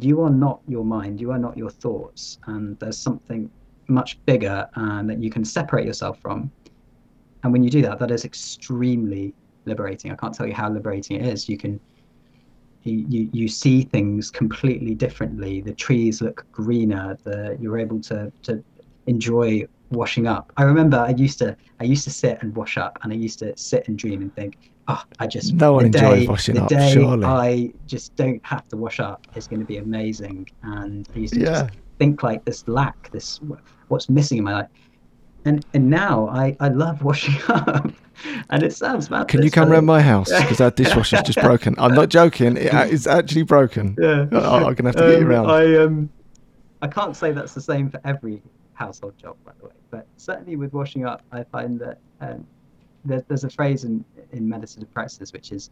you 0.00 0.22
are 0.22 0.30
not 0.30 0.60
your 0.66 0.84
mind, 0.84 1.20
you 1.20 1.30
are 1.32 1.38
not 1.38 1.56
your 1.56 1.70
thoughts, 1.70 2.38
and 2.46 2.78
there's 2.78 2.98
something 2.98 3.50
much 3.88 4.18
bigger 4.24 4.66
and 4.76 5.10
that 5.10 5.22
you 5.22 5.30
can 5.30 5.44
separate 5.44 5.86
yourself 5.86 6.18
from. 6.20 6.50
And 7.42 7.52
when 7.52 7.62
you 7.62 7.70
do 7.70 7.82
that, 7.82 7.98
that 7.98 8.10
is 8.10 8.24
extremely 8.24 9.34
liberating. 9.66 10.10
I 10.10 10.16
can't 10.16 10.34
tell 10.34 10.46
you 10.46 10.54
how 10.54 10.70
liberating 10.70 11.20
it 11.20 11.26
is. 11.26 11.48
You 11.48 11.58
can 11.58 11.78
you, 12.84 13.30
you 13.32 13.48
see 13.48 13.82
things 13.82 14.30
completely 14.30 14.94
differently. 14.94 15.62
The 15.62 15.72
trees 15.72 16.20
look 16.20 16.44
greener. 16.52 17.16
The 17.24 17.56
you're 17.60 17.78
able 17.78 18.00
to 18.02 18.30
to 18.42 18.62
enjoy 19.06 19.66
washing 19.90 20.26
up. 20.26 20.52
I 20.56 20.64
remember 20.64 20.98
I 20.98 21.10
used 21.10 21.38
to 21.38 21.56
I 21.80 21.84
used 21.84 22.04
to 22.04 22.10
sit 22.10 22.38
and 22.42 22.54
wash 22.54 22.76
up, 22.76 22.98
and 23.02 23.12
I 23.12 23.16
used 23.16 23.38
to 23.40 23.56
sit 23.56 23.88
and 23.88 23.98
dream 23.98 24.22
and 24.22 24.34
think, 24.34 24.70
oh, 24.88 25.02
I 25.18 25.26
just 25.26 25.54
no 25.54 25.74
one 25.74 25.86
enjoys 25.86 26.20
day, 26.20 26.26
washing 26.26 26.54
the 26.56 26.62
up. 26.62 26.68
day 26.68 26.92
Surely, 26.92 27.24
I 27.24 27.72
just 27.86 28.14
don't 28.16 28.44
have 28.44 28.68
to 28.68 28.76
wash 28.76 29.00
up 29.00 29.26
is 29.34 29.46
going 29.46 29.60
to 29.60 29.66
be 29.66 29.78
amazing. 29.78 30.48
And 30.62 31.08
I 31.14 31.18
used 31.18 31.34
to 31.34 31.40
yeah. 31.40 31.50
just 31.50 31.70
think 31.98 32.22
like 32.22 32.44
this 32.44 32.66
lack, 32.68 33.10
this 33.10 33.40
what's 33.88 34.08
missing 34.08 34.38
in 34.38 34.44
my 34.44 34.52
life. 34.52 34.68
And 35.44 35.64
and 35.74 35.90
now 35.90 36.28
I 36.28 36.56
I 36.60 36.68
love 36.68 37.02
washing 37.02 37.36
up. 37.48 37.90
And 38.48 38.62
it 38.62 38.72
sounds 38.72 39.10
mad. 39.10 39.26
Can 39.28 39.42
you 39.42 39.50
come 39.50 39.68
round 39.68 39.86
my 39.86 40.00
house 40.00 40.30
because 40.30 40.60
our 40.60 40.70
dishwasher's 40.70 41.22
just 41.22 41.40
broken? 41.42 41.74
I'm 41.78 41.94
not 41.94 42.08
joking. 42.10 42.56
It, 42.56 42.72
it's 42.72 43.06
actually 43.08 43.42
broken. 43.42 43.96
Yeah. 44.00 44.26
Oh, 44.32 44.66
I'm 44.66 44.74
gonna 44.74 44.90
have 44.90 44.96
to 44.96 45.02
get 45.02 45.18
you 45.18 45.24
Um, 45.24 45.26
round. 45.26 45.50
I 45.50 45.76
um, 45.82 46.10
I 46.80 46.86
can't 46.86 47.16
say 47.16 47.32
that's 47.32 47.54
the 47.54 47.60
same 47.60 47.90
for 47.90 48.00
every 48.04 48.40
household 48.74 49.18
job, 49.18 49.36
by 49.44 49.52
the 49.58 49.66
way, 49.66 49.74
but 49.90 50.06
certainly 50.16 50.56
with 50.56 50.72
washing 50.72 51.04
up, 51.06 51.22
I 51.32 51.44
find 51.44 51.78
that 51.80 51.98
um, 52.20 52.46
there, 53.04 53.24
there's 53.28 53.44
a 53.44 53.50
phrase 53.50 53.84
in 53.84 54.04
in 54.34 54.48
meditative 54.48 54.92
practices 54.92 55.32
which 55.32 55.52
is 55.52 55.70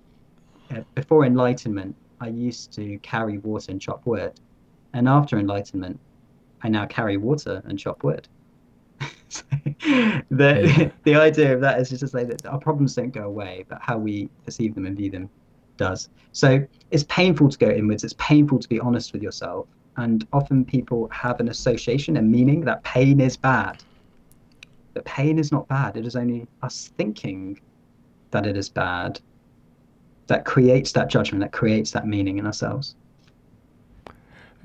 uh, 0.75 0.83
before 0.95 1.25
enlightenment, 1.25 1.97
I 2.21 2.29
used 2.29 2.73
to 2.75 2.99
carry 3.01 3.39
water 3.39 3.73
and 3.73 3.81
chop 3.81 4.07
wood, 4.07 4.33
and 4.95 5.09
after 5.09 5.39
enlightenment, 5.39 6.01
I 6.63 6.69
now 6.69 6.87
carry 6.87 7.17
water 7.17 7.63
and 7.65 7.79
chop 7.79 8.05
wood. 8.05 8.29
So, 9.29 9.43
the 10.31 10.63
Yeah. 10.63 10.91
the 11.05 11.15
idea 11.17 11.55
of 11.55 11.61
that 11.63 11.81
is 11.81 11.89
just 11.89 12.01
to 12.01 12.09
say 12.09 12.25
that 12.25 12.47
our 12.47 12.59
problems 12.59 12.95
don't 12.95 13.11
go 13.11 13.25
away, 13.25 13.65
but 13.69 13.79
how 13.81 13.99
we 13.99 14.29
perceive 14.45 14.75
them 14.75 14.87
and 14.87 14.97
view 14.97 15.11
them 15.11 15.31
does. 15.79 16.09
So 16.33 16.67
it's 16.91 17.05
painful 17.09 17.49
to 17.49 17.59
go 17.59 17.71
inwards. 17.71 18.05
It's 18.05 18.15
painful 18.19 18.59
to 18.59 18.69
be 18.69 18.79
honest 18.81 19.13
with 19.13 19.23
yourself. 19.23 19.69
And 19.97 20.27
often 20.33 20.65
people 20.65 21.09
have 21.13 21.41
an 21.41 21.49
association, 21.49 22.17
a 22.19 22.23
meaning 22.23 22.61
that 22.67 22.85
pain 22.85 23.21
is 23.21 23.37
bad. 23.37 23.83
But 24.95 25.05
pain 25.07 25.39
is 25.39 25.51
not 25.51 25.69
bad. 25.69 25.97
It 25.97 26.07
is 26.07 26.17
only 26.17 26.47
us 26.63 26.91
thinking 26.99 27.59
that 28.33 28.47
it 28.47 28.57
is 28.57 28.69
bad 28.69 29.21
that 30.27 30.45
creates 30.45 30.93
that 30.93 31.09
judgment, 31.09 31.43
that 31.43 31.53
creates 31.53 31.91
that 31.93 32.07
meaning 32.07 32.39
in 32.39 32.47
ourselves. 32.47 32.95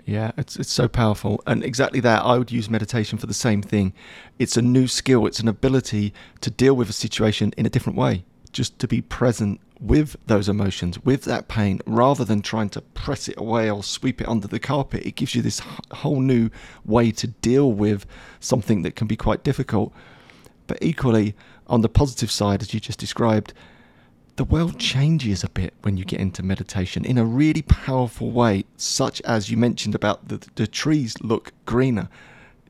Yeah, 0.05 0.31
it's 0.37 0.55
it's 0.55 0.71
so 0.71 0.87
powerful, 0.87 1.41
and 1.45 1.63
exactly 1.63 1.99
that. 2.01 2.23
I 2.23 2.37
would 2.37 2.51
use 2.51 2.69
meditation 2.69 3.17
for 3.17 3.25
the 3.25 3.33
same 3.33 3.61
thing. 3.61 3.93
It's 4.39 4.55
a 4.55 4.61
new 4.61 4.87
skill. 4.87 5.25
It's 5.25 5.39
an 5.39 5.47
ability 5.47 6.13
to 6.41 6.49
deal 6.51 6.75
with 6.75 6.89
a 6.89 6.93
situation 6.93 7.53
in 7.57 7.65
a 7.65 7.69
different 7.69 7.97
way. 7.97 8.23
Just 8.53 8.79
to 8.79 8.87
be 8.87 9.01
present 9.01 9.59
with 9.79 10.15
those 10.25 10.47
emotions, 10.47 11.03
with 11.03 11.23
that 11.25 11.47
pain, 11.47 11.81
rather 11.85 12.23
than 12.23 12.41
trying 12.41 12.69
to 12.69 12.81
press 12.81 13.27
it 13.27 13.37
away 13.37 13.69
or 13.69 13.83
sweep 13.83 14.21
it 14.21 14.27
under 14.27 14.47
the 14.47 14.59
carpet. 14.59 15.05
It 15.05 15.15
gives 15.15 15.35
you 15.35 15.41
this 15.41 15.61
whole 15.91 16.21
new 16.21 16.49
way 16.85 17.11
to 17.11 17.27
deal 17.27 17.71
with 17.71 18.05
something 18.39 18.83
that 18.83 18.95
can 18.95 19.07
be 19.07 19.17
quite 19.17 19.43
difficult. 19.43 19.93
But 20.67 20.77
equally, 20.81 21.33
on 21.67 21.81
the 21.81 21.89
positive 21.89 22.29
side, 22.29 22.61
as 22.61 22.73
you 22.73 22.79
just 22.79 22.99
described, 22.99 23.53
the 24.35 24.43
world 24.43 24.79
changes 24.79 25.43
a 25.43 25.49
bit 25.49 25.73
when 25.81 25.97
you 25.97 26.05
get 26.05 26.19
into 26.19 26.43
meditation 26.43 27.03
in 27.03 27.17
a 27.17 27.25
really 27.25 27.63
powerful 27.63 28.31
way, 28.31 28.65
such 28.77 29.19
as 29.21 29.49
you 29.49 29.57
mentioned 29.57 29.95
about 29.95 30.27
the, 30.27 30.45
the 30.55 30.67
trees 30.67 31.15
look 31.21 31.51
greener. 31.65 32.07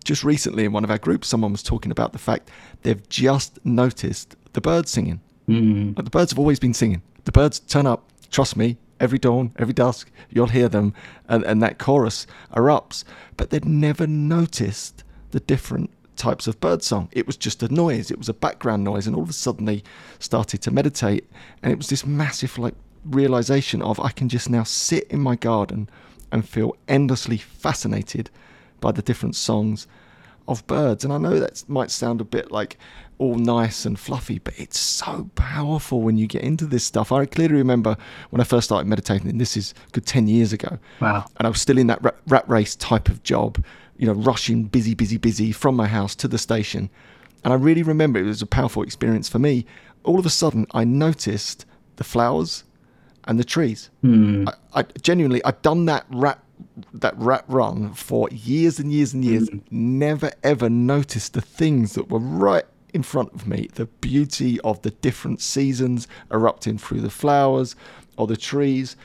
Just 0.04 0.24
recently, 0.24 0.64
in 0.64 0.72
one 0.72 0.86
of 0.86 0.92
our 0.92 0.98
groups, 0.98 1.28
someone 1.28 1.52
was 1.52 1.64
talking 1.64 1.92
about 1.92 2.14
the 2.14 2.20
fact 2.20 2.50
they've 2.84 3.08
just 3.10 3.60
noticed 3.66 4.38
the 4.54 4.62
birds 4.62 4.92
singing. 4.92 5.20
Mm. 5.50 5.98
Like, 5.98 6.06
the 6.06 6.12
birds 6.12 6.32
have 6.32 6.40
always 6.40 6.60
been 6.60 6.74
singing. 6.74 7.02
The 7.26 7.34
birds 7.34 7.60
turn 7.60 7.86
up, 7.86 8.10
trust 8.32 8.56
me, 8.56 8.78
every 9.02 9.20
dawn, 9.20 9.52
every 9.58 9.74
dusk, 9.74 10.10
you'll 10.30 10.48
hear 10.48 10.70
them, 10.70 10.94
and, 11.28 11.44
and 11.44 11.62
that 11.62 11.78
chorus 11.78 12.26
erupts. 12.54 13.04
But 13.36 13.50
they'd 13.50 13.66
never 13.66 14.08
noticed 14.08 15.04
the 15.32 15.42
different 15.42 15.90
types 16.18 16.48
of 16.48 16.60
birdsong. 16.60 17.10
It 17.12 17.26
was 17.28 17.38
just 17.38 17.64
a 17.64 17.74
noise, 17.74 18.12
it 18.12 18.18
was 18.18 18.30
a 18.30 18.34
background 18.34 18.84
noise, 18.84 19.08
and 19.08 19.16
all 19.16 19.24
of 19.24 19.30
a 19.30 19.34
sudden 19.34 19.66
they 19.66 19.84
started 20.20 20.62
to 20.64 20.72
meditate, 20.72 21.30
and 21.64 21.72
it 21.72 21.78
was 21.78 21.88
this 21.90 22.06
massive 22.06 22.58
like 22.58 22.74
realization 23.06 23.82
of 23.82 24.00
I 24.00 24.10
can 24.10 24.28
just 24.30 24.50
now 24.50 24.64
sit 24.64 25.06
in 25.10 25.20
my 25.22 25.36
garden 25.36 25.90
and 26.32 26.48
feel 26.48 26.76
endlessly 26.88 27.38
fascinated 27.38 28.30
by 28.82 28.92
the 28.92 29.02
different 29.02 29.36
songs 29.36 29.88
of 30.48 30.66
birds. 30.68 31.04
And 31.04 31.14
I 31.14 31.18
know 31.18 31.40
that 31.40 31.64
might 31.70 31.92
sound 31.92 32.22
a 32.22 32.26
bit 32.26 32.52
like 32.52 32.78
all 33.18 33.36
nice 33.36 33.86
and 33.86 33.98
fluffy, 33.98 34.40
but 34.40 34.54
it's 34.60 34.78
so 34.80 35.30
powerful 35.36 36.02
when 36.02 36.18
you 36.18 36.28
get 36.28 36.44
into 36.44 36.66
this 36.66 36.84
stuff. 36.84 37.12
I 37.12 37.26
clearly 37.26 37.56
remember 37.56 37.98
when 38.30 38.40
I 38.42 38.44
first 38.44 38.66
started 38.66 38.88
meditating, 38.88 39.30
and 39.30 39.42
this 39.42 39.58
is 39.58 39.74
a 39.88 39.92
good 39.92 40.06
10 40.06 40.28
years 40.28 40.54
ago, 40.54 40.78
Wow. 41.02 41.26
and 41.38 41.48
I 41.48 41.50
was 41.50 41.60
still 41.62 41.78
in 41.78 41.88
that 41.88 42.02
rat 42.28 42.48
race 42.48 42.76
type 42.76 43.10
of 43.10 43.24
job, 43.24 43.64
you 43.98 44.08
know, 44.08 44.14
rushing 44.14 44.64
busy, 44.64 44.94
busy, 44.94 45.18
busy 45.18 45.52
from 45.52 45.76
my 45.76 45.88
house 45.88 46.16
to 46.16 46.28
the 46.28 46.38
station. 46.38 46.90
And 47.44 47.54
I 47.54 47.56
really 47.56 47.84
remember 47.84 48.20
it 48.20 48.24
was 48.24 48.42
a 48.42 48.48
powerful 48.48 48.84
experience 48.84 49.30
for 49.30 49.40
me. 49.40 49.66
All 50.04 50.20
of 50.20 50.26
a 50.26 50.30
sudden, 50.30 50.68
I 50.72 50.84
noticed 50.84 51.66
the 51.98 52.04
flowers 52.04 52.64
and 53.26 53.40
the 53.40 53.44
trees. 53.44 53.90
Mm. 54.04 54.48
I, 54.74 54.80
I 54.80 54.84
genuinely, 55.02 55.44
I'd 55.44 55.62
done 55.62 55.86
that 55.86 56.06
rat 56.10 56.40
that 56.92 57.16
rat 57.18 57.46
run 57.48 57.94
for 57.94 58.28
years 58.30 58.80
and 58.80 58.92
years 58.92 59.14
and 59.14 59.24
years. 59.24 59.48
Never 59.70 60.32
ever 60.44 60.70
noticed 60.70 61.34
the 61.34 61.42
things 61.42 61.94
that 61.94 62.10
were 62.10 62.20
right 62.20 62.66
in 62.94 63.04
front 63.04 63.34
of 63.34 63.48
me. 63.48 63.70
The 63.76 63.86
beauty 63.86 64.60
of 64.62 64.82
the 64.82 64.92
different 64.92 65.42
seasons 65.42 66.08
erupting 66.32 66.78
through 66.80 67.02
the 67.02 67.10
flowers 67.10 67.76
or 68.18 68.28
the 68.28 68.38
trees. 68.38 68.96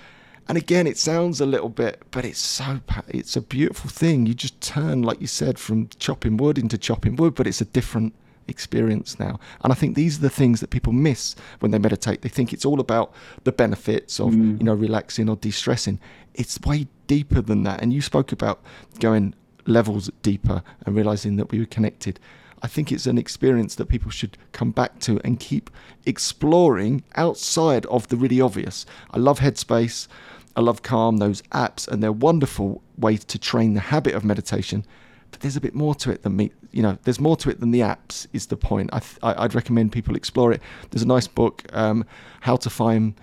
And 0.48 0.58
again, 0.58 0.86
it 0.86 0.98
sounds 0.98 1.40
a 1.40 1.46
little 1.46 1.68
bit, 1.68 2.02
but 2.10 2.24
it's 2.24 2.38
so 2.38 2.80
it's 3.08 3.36
a 3.36 3.40
beautiful 3.40 3.88
thing. 3.88 4.26
You 4.26 4.34
just 4.34 4.60
turn, 4.60 5.02
like 5.02 5.20
you 5.20 5.26
said, 5.26 5.58
from 5.58 5.88
chopping 5.98 6.36
wood 6.36 6.58
into 6.58 6.76
chopping 6.76 7.16
wood, 7.16 7.34
but 7.34 7.46
it's 7.46 7.60
a 7.60 7.64
different 7.66 8.14
experience 8.48 9.18
now. 9.20 9.38
And 9.62 9.72
I 9.72 9.76
think 9.76 9.94
these 9.94 10.18
are 10.18 10.22
the 10.22 10.30
things 10.30 10.60
that 10.60 10.70
people 10.70 10.92
miss 10.92 11.36
when 11.60 11.70
they 11.70 11.78
meditate. 11.78 12.22
They 12.22 12.28
think 12.28 12.52
it's 12.52 12.64
all 12.64 12.80
about 12.80 13.12
the 13.44 13.52
benefits 13.52 14.18
of 14.18 14.32
Mm. 14.32 14.58
you 14.58 14.64
know 14.64 14.74
relaxing 14.74 15.28
or 15.28 15.36
de-stressing. 15.36 16.00
It's 16.34 16.60
way 16.62 16.88
deeper 17.06 17.40
than 17.40 17.62
that. 17.62 17.80
And 17.80 17.92
you 17.92 18.00
spoke 18.02 18.32
about 18.32 18.60
going 18.98 19.34
levels 19.64 20.10
deeper 20.22 20.62
and 20.84 20.96
realizing 20.96 21.36
that 21.36 21.50
we 21.52 21.60
were 21.60 21.66
connected. 21.66 22.18
I 22.64 22.68
think 22.68 22.92
it's 22.92 23.06
an 23.06 23.18
experience 23.18 23.74
that 23.76 23.86
people 23.88 24.10
should 24.10 24.36
come 24.52 24.70
back 24.70 25.00
to 25.00 25.20
and 25.24 25.38
keep 25.40 25.68
exploring 26.04 27.02
outside 27.16 27.86
of 27.86 28.08
the 28.08 28.16
really 28.16 28.40
obvious. 28.40 28.86
I 29.10 29.18
love 29.18 29.40
Headspace. 29.40 30.08
I 30.56 30.60
love 30.60 30.82
Calm, 30.82 31.18
those 31.18 31.42
apps, 31.52 31.88
and 31.88 32.02
they're 32.02 32.12
wonderful 32.12 32.82
ways 32.98 33.24
to 33.26 33.38
train 33.38 33.74
the 33.74 33.80
habit 33.80 34.14
of 34.14 34.24
meditation. 34.24 34.84
But 35.30 35.40
there's 35.40 35.56
a 35.56 35.60
bit 35.60 35.74
more 35.74 35.94
to 35.96 36.10
it 36.10 36.22
than 36.22 36.36
me. 36.36 36.52
You 36.72 36.82
know, 36.82 36.98
there's 37.04 37.20
more 37.20 37.36
to 37.38 37.50
it 37.50 37.60
than 37.60 37.70
the 37.70 37.80
apps. 37.80 38.26
Is 38.32 38.46
the 38.46 38.56
point? 38.56 38.90
I 38.92 39.00
I'd 39.22 39.54
recommend 39.54 39.92
people 39.92 40.14
explore 40.14 40.52
it. 40.52 40.60
There's 40.90 41.02
a 41.02 41.08
nice 41.08 41.26
book, 41.26 41.64
um, 41.72 42.04
How 42.40 42.56
to 42.56 42.70
Find 42.70 43.14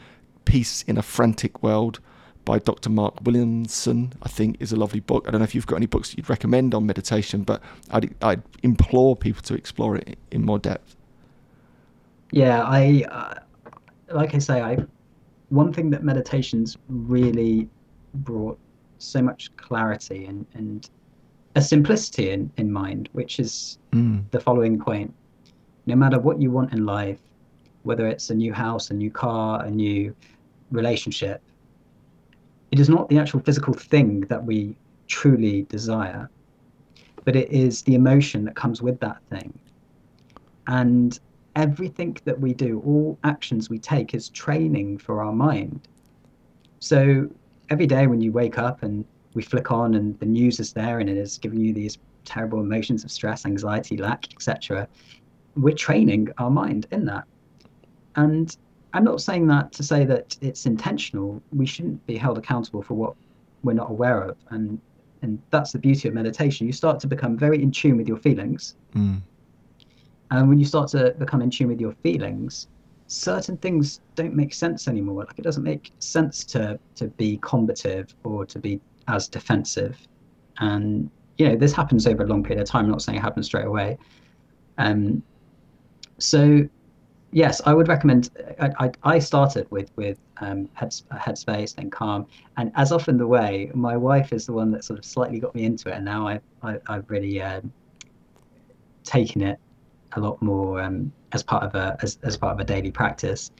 Peace 0.45 0.83
in 0.87 0.97
a 0.97 1.03
Frantic 1.03 1.61
World, 1.61 1.99
by 2.49 2.57
Dr. 2.57 2.89
Mark 2.89 3.13
Williamson. 3.23 4.11
I 4.23 4.27
think 4.27 4.57
is 4.59 4.71
a 4.71 4.75
lovely 4.75 4.99
book. 4.99 5.25
I 5.27 5.31
don't 5.31 5.39
know 5.39 5.45
if 5.45 5.53
you've 5.53 5.67
got 5.67 5.75
any 5.75 5.85
books 5.85 6.15
you'd 6.17 6.31
recommend 6.31 6.73
on 6.73 6.83
meditation, 6.85 7.43
but 7.43 7.61
I'd 7.91 8.15
I'd 8.23 8.41
implore 8.63 9.15
people 9.15 9.43
to 9.43 9.53
explore 9.53 9.95
it 9.97 10.17
in 10.31 10.43
more 10.43 10.57
depth. 10.57 10.95
Yeah, 12.31 12.63
I 12.63 13.05
uh, 13.09 13.35
like 14.11 14.33
I 14.33 14.39
say, 14.39 14.61
I 14.61 14.77
one 15.49 15.73
thing 15.73 15.89
that 15.89 16.03
meditation's 16.03 16.77
really 16.87 17.67
brought 18.13 18.57
so 18.97 19.21
much 19.21 19.55
clarity 19.57 20.25
and 20.25 20.45
and 20.53 20.89
a 21.55 21.61
simplicity 21.61 22.29
in, 22.29 22.51
in 22.57 22.71
mind, 22.71 23.09
which 23.13 23.39
is 23.39 23.77
Mm. 23.91 24.29
the 24.29 24.39
following 24.39 24.77
point. 24.79 25.11
No 25.87 25.95
matter 25.95 26.19
what 26.19 26.39
you 26.39 26.51
want 26.51 26.71
in 26.73 26.85
life, 26.85 27.19
whether 27.83 28.05
it's 28.07 28.29
a 28.29 28.35
new 28.35 28.53
house, 28.53 28.91
a 28.91 28.93
new 28.93 29.09
car, 29.09 29.65
a 29.65 29.71
new 29.71 30.15
relationship, 30.71 31.41
it 32.71 32.79
is 32.79 32.87
not 32.87 33.09
the 33.09 33.17
actual 33.17 33.39
physical 33.39 33.73
thing 33.73 34.21
that 34.29 34.43
we 34.45 34.75
truly 35.07 35.63
desire, 35.63 36.29
but 37.25 37.35
it 37.35 37.49
is 37.49 37.81
the 37.81 37.95
emotion 37.95 38.45
that 38.45 38.55
comes 38.55 38.79
with 38.81 38.99
that 38.99 39.17
thing. 39.31 39.51
And 40.67 41.19
everything 41.55 42.17
that 42.25 42.39
we 42.39 42.53
do, 42.53 42.81
all 42.85 43.17
actions 43.23 43.69
we 43.69 43.79
take, 43.79 44.13
is 44.13 44.29
training 44.29 44.97
for 44.97 45.23
our 45.23 45.33
mind. 45.33 45.87
So 46.79 47.29
every 47.69 47.87
day 47.87 48.07
when 48.07 48.21
you 48.21 48.31
wake 48.31 48.57
up 48.57 48.83
and 48.83 49.05
we 49.33 49.41
flick 49.41 49.71
on 49.71 49.95
and 49.95 50.19
the 50.19 50.25
news 50.25 50.59
is 50.59 50.73
there 50.73 50.99
and 50.99 51.09
it 51.09 51.17
is 51.17 51.37
giving 51.37 51.59
you 51.59 51.73
these 51.73 51.97
terrible 52.25 52.59
emotions 52.59 53.03
of 53.03 53.11
stress, 53.11 53.45
anxiety, 53.45 53.97
lack, 53.97 54.31
etc., 54.33 54.87
we're 55.55 55.75
training 55.75 56.29
our 56.37 56.49
mind 56.49 56.87
in 56.91 57.05
that. 57.05 57.25
And 58.15 58.55
I'm 58.93 59.03
not 59.03 59.21
saying 59.21 59.47
that 59.47 59.71
to 59.73 59.83
say 59.83 60.05
that 60.05 60.37
it's 60.41 60.65
intentional. 60.65 61.41
We 61.51 61.65
shouldn't 61.65 62.05
be 62.07 62.17
held 62.17 62.37
accountable 62.37 62.81
for 62.81 62.93
what 62.95 63.15
we're 63.63 63.73
not 63.73 63.89
aware 63.89 64.21
of. 64.23 64.37
And 64.49 64.79
and 65.21 65.41
that's 65.49 65.73
the 65.73 65.79
beauty 65.79 66.07
of 66.07 66.13
meditation. 66.13 66.65
You 66.65 66.71
start 66.71 66.99
to 67.01 67.07
become 67.07 67.37
very 67.37 67.61
in 67.61 67.71
tune 67.71 67.97
with 67.97 68.07
your 68.07 68.15
feelings. 68.15 68.75
Mm. 68.95 69.21
And 70.31 70.47
when 70.49 70.59
you 70.59 70.65
start 70.65 70.89
to 70.89 71.15
become 71.17 71.41
in 71.41 71.49
tune 71.49 71.67
with 71.69 71.81
your 71.81 71.93
feelings, 72.03 72.67
certain 73.07 73.57
things 73.57 74.01
don't 74.15 74.35
make 74.35 74.53
sense 74.53 74.87
anymore. 74.87 75.25
Like 75.25 75.39
it 75.39 75.41
doesn't 75.41 75.63
make 75.63 75.91
sense 75.99 76.43
to 76.45 76.79
to 76.95 77.07
be 77.07 77.39
combative 77.41 78.13
or 78.23 78.45
to 78.45 78.59
be 78.59 78.79
as 79.07 79.27
defensive. 79.27 79.97
And 80.59 81.09
you 81.37 81.49
know, 81.49 81.55
this 81.55 81.73
happens 81.73 82.05
over 82.05 82.23
a 82.23 82.27
long 82.27 82.43
period 82.43 82.61
of 82.61 82.67
time. 82.67 82.85
I'm 82.85 82.91
not 82.91 83.01
saying 83.01 83.17
it 83.17 83.21
happens 83.21 83.47
straight 83.47 83.65
away. 83.65 83.97
Um, 84.77 85.23
so 86.19 86.67
yes, 87.31 87.61
I 87.65 87.73
would 87.73 87.87
recommend. 87.87 88.29
I, 88.59 88.69
I, 88.79 88.91
I 89.03 89.19
started 89.19 89.69
with 89.71 89.89
with 89.95 90.19
um, 90.41 90.69
Head, 90.73 90.89
Headspace, 91.11 91.75
then 91.75 91.89
Calm, 91.89 92.27
and 92.57 92.71
as 92.75 92.91
often 92.91 93.17
the 93.17 93.27
way, 93.27 93.71
my 93.73 93.97
wife 93.97 94.31
is 94.33 94.45
the 94.45 94.53
one 94.53 94.71
that 94.71 94.83
sort 94.83 94.99
of 94.99 95.05
slightly 95.05 95.39
got 95.39 95.55
me 95.55 95.63
into 95.63 95.89
it, 95.89 95.95
and 95.95 96.05
now 96.05 96.27
I, 96.27 96.39
I 96.61 96.77
I've 96.87 97.09
really 97.09 97.41
um, 97.41 97.71
taken 99.03 99.41
it 99.41 99.59
a 100.13 100.19
lot 100.19 100.41
more 100.41 100.81
um, 100.81 101.11
as 101.31 101.43
part 101.43 101.63
of 101.63 101.75
a 101.75 101.97
as, 102.01 102.17
as 102.23 102.37
part 102.37 102.53
of 102.53 102.59
a 102.59 102.63
daily 102.63 102.91
practice. 102.91 103.51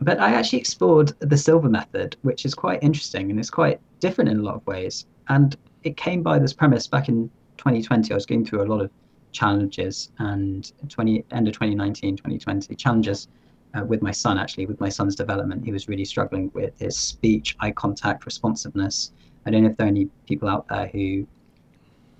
But 0.00 0.18
I 0.18 0.32
actually 0.32 0.58
explored 0.58 1.12
the 1.20 1.36
Silva 1.36 1.68
method, 1.68 2.16
which 2.22 2.44
is 2.44 2.54
quite 2.54 2.82
interesting 2.82 3.30
and 3.30 3.38
it's 3.38 3.50
quite 3.50 3.80
different 4.00 4.28
in 4.30 4.40
a 4.40 4.42
lot 4.42 4.56
of 4.56 4.66
ways. 4.66 5.06
And 5.28 5.56
it 5.84 5.96
came 5.96 6.22
by 6.22 6.38
this 6.38 6.52
premise 6.52 6.88
back 6.88 7.08
in 7.08 7.30
2020. 7.58 8.10
I 8.10 8.14
was 8.14 8.26
going 8.26 8.44
through 8.44 8.62
a 8.62 8.66
lot 8.66 8.80
of 8.80 8.90
challenges 9.34 10.10
and 10.18 10.72
20 10.88 11.24
end 11.32 11.48
of 11.48 11.54
2019 11.54 12.16
2020 12.16 12.74
challenges 12.76 13.28
uh, 13.74 13.84
with 13.84 14.00
my 14.00 14.12
son 14.12 14.38
actually 14.38 14.64
with 14.64 14.80
my 14.80 14.88
son's 14.88 15.16
development 15.16 15.64
he 15.64 15.72
was 15.72 15.88
really 15.88 16.04
struggling 16.04 16.50
with 16.54 16.78
his 16.78 16.96
speech 16.96 17.56
eye 17.58 17.72
contact 17.72 18.24
responsiveness 18.24 19.10
i 19.44 19.50
don't 19.50 19.64
know 19.64 19.70
if 19.70 19.76
there 19.76 19.86
are 19.86 19.88
any 19.88 20.06
people 20.26 20.48
out 20.48 20.66
there 20.68 20.86
who 20.86 21.26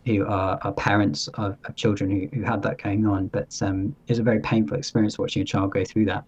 who 0.07 0.27
are, 0.27 0.59
are 0.63 0.73
parents 0.73 1.29
of, 1.35 1.57
of 1.65 1.77
children 1.77 2.11
who, 2.11 2.37
who 2.37 2.43
had 2.45 2.63
that 2.63 2.83
going 2.83 3.07
on 3.07 3.29
but 3.29 3.57
um, 3.63 3.95
it 4.07 4.13
was 4.13 4.19
a 4.19 4.23
very 4.23 4.41
painful 4.41 4.77
experience 4.77 5.19
watching 5.19 5.43
a 5.43 5.45
child 5.45 5.73
go 5.73 5.85
through 5.85 6.05
that 6.05 6.25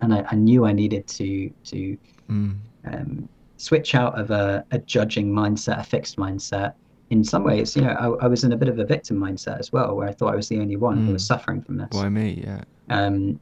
and 0.00 0.14
i, 0.14 0.24
I 0.30 0.34
knew 0.34 0.64
i 0.64 0.72
needed 0.72 1.06
to 1.08 1.50
to 1.64 1.98
mm. 2.30 2.56
um, 2.92 3.28
switch 3.56 3.94
out 3.94 4.18
of 4.18 4.30
a, 4.30 4.64
a 4.70 4.78
judging 4.78 5.32
mindset 5.32 5.80
a 5.80 5.84
fixed 5.84 6.16
mindset 6.16 6.74
in 7.12 7.22
some 7.22 7.44
ways, 7.44 7.76
you 7.76 7.82
know, 7.82 7.90
I, 7.90 8.24
I, 8.24 8.26
was 8.26 8.42
in 8.42 8.52
a 8.52 8.56
bit 8.56 8.70
of 8.70 8.78
a 8.78 8.86
victim 8.86 9.18
mindset 9.18 9.58
as 9.58 9.70
well, 9.70 9.94
where 9.94 10.08
I 10.08 10.12
thought 10.12 10.32
I 10.32 10.36
was 10.36 10.48
the 10.48 10.58
only 10.58 10.76
one 10.76 10.96
mm. 10.96 11.06
who 11.06 11.12
was 11.12 11.26
suffering 11.26 11.60
from 11.60 11.76
this. 11.76 11.88
Why 11.90 12.08
me? 12.08 12.42
Yeah. 12.42 12.64
Um, 12.88 13.38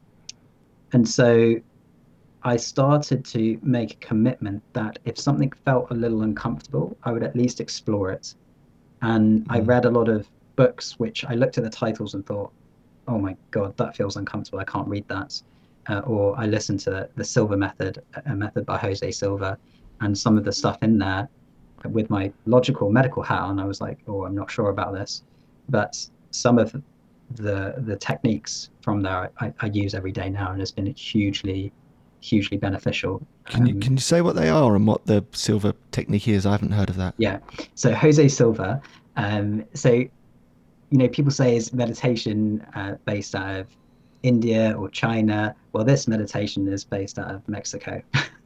and 0.91 1.07
so 1.07 1.55
I 2.43 2.57
started 2.57 3.23
to 3.25 3.57
make 3.63 3.93
a 3.93 3.95
commitment 4.05 4.61
that 4.73 4.99
if 5.05 5.17
something 5.17 5.53
felt 5.63 5.89
a 5.89 5.93
little 5.93 6.23
uncomfortable, 6.23 6.97
I 7.03 7.13
would 7.13 7.23
at 7.23 7.33
least 7.33 7.61
explore 7.61 8.11
it. 8.11 8.35
And 9.01 9.41
mm. 9.41 9.45
I 9.49 9.59
read 9.59 9.85
a 9.85 9.89
lot 9.89 10.09
of 10.09 10.27
books 10.55 10.99
which 10.99 11.25
I 11.25 11.35
looked 11.35 11.57
at 11.57 11.63
the 11.63 11.69
titles 11.69 12.13
and 12.13 12.25
thought, 12.25 12.51
oh 13.07 13.17
my 13.17 13.35
God, 13.51 13.75
that 13.77 13.95
feels 13.95 14.15
uncomfortable. 14.15 14.59
I 14.59 14.65
can't 14.65 14.87
read 14.87 15.07
that. 15.07 15.41
Uh, 15.89 15.99
or 15.99 16.39
I 16.39 16.45
listened 16.45 16.79
to 16.81 17.09
the 17.15 17.23
Silva 17.23 17.57
Method, 17.57 18.03
a 18.25 18.35
method 18.35 18.65
by 18.65 18.77
Jose 18.77 19.09
Silva, 19.11 19.57
and 20.01 20.15
some 20.17 20.37
of 20.37 20.43
the 20.43 20.51
stuff 20.51 20.77
in 20.83 20.99
there 20.99 21.27
with 21.89 22.09
my 22.09 22.31
logical 22.45 22.91
medical 22.91 23.23
hat 23.23 23.41
on, 23.41 23.59
I 23.59 23.65
was 23.65 23.81
like, 23.81 23.99
oh, 24.07 24.25
I'm 24.25 24.35
not 24.35 24.51
sure 24.51 24.69
about 24.69 24.93
this. 24.93 25.23
But 25.69 25.97
some 26.31 26.57
of 26.57 26.75
the 27.35 27.75
the 27.77 27.95
techniques 27.95 28.69
from 28.81 29.01
there 29.01 29.31
I, 29.39 29.53
I 29.61 29.67
use 29.67 29.93
every 29.93 30.11
day 30.11 30.29
now, 30.29 30.51
and 30.51 30.59
has 30.59 30.71
been 30.71 30.85
hugely, 30.87 31.71
hugely 32.21 32.57
beneficial. 32.57 33.25
Can 33.45 33.65
you 33.65 33.73
um, 33.73 33.81
can 33.81 33.93
you 33.93 33.99
say 33.99 34.21
what 34.21 34.35
they 34.35 34.49
are 34.49 34.75
and 34.75 34.87
what 34.87 35.05
the 35.05 35.25
Silva 35.33 35.75
technique 35.91 36.27
is? 36.27 36.45
I 36.45 36.51
haven't 36.51 36.71
heard 36.71 36.89
of 36.89 36.95
that. 36.97 37.15
Yeah. 37.17 37.39
So 37.75 37.93
Jose 37.93 38.27
Silva. 38.29 38.81
Um, 39.17 39.65
so 39.73 39.91
you 39.91 40.97
know, 40.97 41.07
people 41.07 41.31
say 41.31 41.55
is 41.55 41.73
meditation 41.73 42.65
uh, 42.75 42.95
based 43.05 43.35
out 43.35 43.61
of 43.61 43.67
India 44.23 44.75
or 44.77 44.89
China. 44.89 45.55
Well, 45.73 45.83
this 45.83 46.07
meditation 46.07 46.67
is 46.67 46.83
based 46.83 47.17
out 47.17 47.33
of 47.33 47.47
Mexico, 47.47 48.01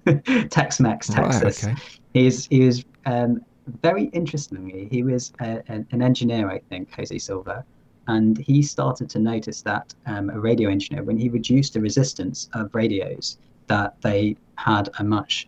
Tex-Mex, 0.49 1.07
Texas. 1.07 1.63
Right, 1.63 1.73
okay. 1.73 1.82
He's 2.13 2.45
he 2.47 2.65
was 2.65 2.86
um, 3.05 3.41
very 3.82 4.05
interestingly, 4.05 4.88
he 4.91 5.03
was 5.03 5.34
a, 5.39 5.61
a, 5.69 5.86
an 5.91 6.01
engineer, 6.01 6.49
I 6.49 6.59
think, 6.69 6.93
Jose 6.93 7.17
Silva, 7.17 7.65
and 8.07 8.38
he 8.38 8.61
started 8.61 9.09
to 9.11 9.19
notice 9.19 9.61
that 9.63 9.93
um, 10.05 10.30
a 10.30 10.39
radio 10.39 10.69
engineer, 10.69 11.03
when 11.03 11.17
he 11.17 11.30
reduced 11.30 11.73
the 11.73 11.82
resistance 11.82 12.49
of 12.53 12.73
radios, 12.76 13.38
that 13.68 13.99
they 14.01 14.38
had 14.57 14.89
a 14.99 15.03
much 15.03 15.47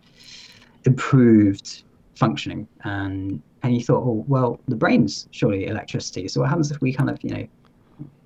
improved 0.84 1.84
functioning. 2.14 2.66
And 2.84 3.42
and 3.62 3.72
he 3.72 3.82
thought, 3.82 4.02
oh 4.04 4.24
well, 4.28 4.60
the 4.68 4.76
brain's 4.76 5.28
surely 5.32 5.66
electricity. 5.66 6.28
So 6.28 6.40
what 6.40 6.48
happens 6.48 6.70
if 6.70 6.80
we 6.80 6.92
kind 6.92 7.10
of, 7.10 7.18
you 7.22 7.30
know, 7.30 7.46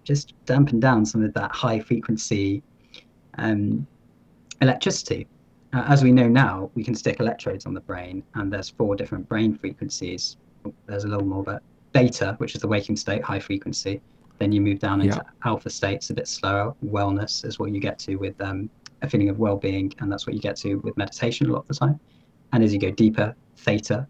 just 0.05 0.34
dampen 0.45 0.80
down 0.80 1.07
some 1.07 1.24
of 1.24 1.32
that 1.34 1.53
high 1.53 1.80
frequency 1.80 2.62
um, 3.38 3.86
electricity? 4.61 5.26
Uh, 5.72 5.84
as 5.88 6.05
we 6.05 6.12
know 6.12 6.28
now, 6.28 6.70
we 6.74 6.84
can 6.84 6.95
stick 6.95 7.18
electrodes 7.18 7.64
on 7.64 7.72
the 7.72 7.80
brain, 7.80 8.22
and 8.34 8.53
there's 8.53 8.68
four 8.68 8.95
different 8.95 9.26
brain 9.26 9.57
frequencies. 9.57 10.36
There's 10.86 11.05
a 11.05 11.09
little 11.09 11.24
more, 11.24 11.43
but 11.43 11.62
beta, 11.93 12.34
which 12.38 12.55
is 12.55 12.61
the 12.61 12.68
waking 12.68 12.97
state, 12.97 13.22
high 13.22 13.40
frequency. 13.40 14.03
Then 14.38 14.53
you 14.53 14.61
move 14.61 14.80
down 14.80 15.01
into 15.01 15.16
yeah. 15.16 15.49
alpha 15.49 15.70
states, 15.70 16.11
a 16.11 16.14
bit 16.14 16.28
slower. 16.28 16.74
Wellness 16.84 17.45
is 17.45 17.59
what 17.59 17.70
you 17.72 17.80
get 17.80 17.99
to 18.01 18.16
with 18.16 18.38
um, 18.40 18.68
a 19.03 19.09
feeling 19.09 19.28
of 19.28 19.38
well-being, 19.38 19.92
and 19.98 20.11
that's 20.11 20.26
what 20.26 20.34
you 20.34 20.40
get 20.40 20.57
to 20.57 20.76
with 20.76 20.96
meditation 20.96 21.48
a 21.48 21.53
lot 21.53 21.61
of 21.61 21.68
the 21.68 21.74
time. 21.74 22.00
And 22.53 22.62
as 22.62 22.72
you 22.72 22.78
go 22.78 22.90
deeper, 22.90 23.34
theta, 23.57 24.07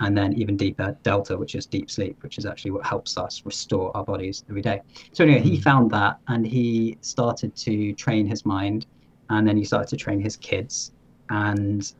and 0.00 0.16
then 0.16 0.32
even 0.34 0.56
deeper, 0.56 0.96
delta, 1.02 1.36
which 1.36 1.54
is 1.54 1.66
deep 1.66 1.90
sleep, 1.90 2.22
which 2.22 2.38
is 2.38 2.46
actually 2.46 2.72
what 2.72 2.84
helps 2.84 3.16
us 3.16 3.42
restore 3.44 3.96
our 3.96 4.04
bodies 4.04 4.44
every 4.48 4.62
day. 4.62 4.80
So 5.12 5.24
anyway, 5.24 5.40
he 5.40 5.56
hmm. 5.56 5.62
found 5.62 5.90
that, 5.92 6.18
and 6.28 6.46
he 6.46 6.98
started 7.00 7.54
to 7.56 7.92
train 7.92 8.26
his 8.26 8.44
mind, 8.44 8.86
and 9.30 9.46
then 9.46 9.56
he 9.56 9.64
started 9.64 9.88
to 9.88 9.96
train 9.96 10.20
his 10.20 10.36
kids 10.36 10.92
and 11.30 11.92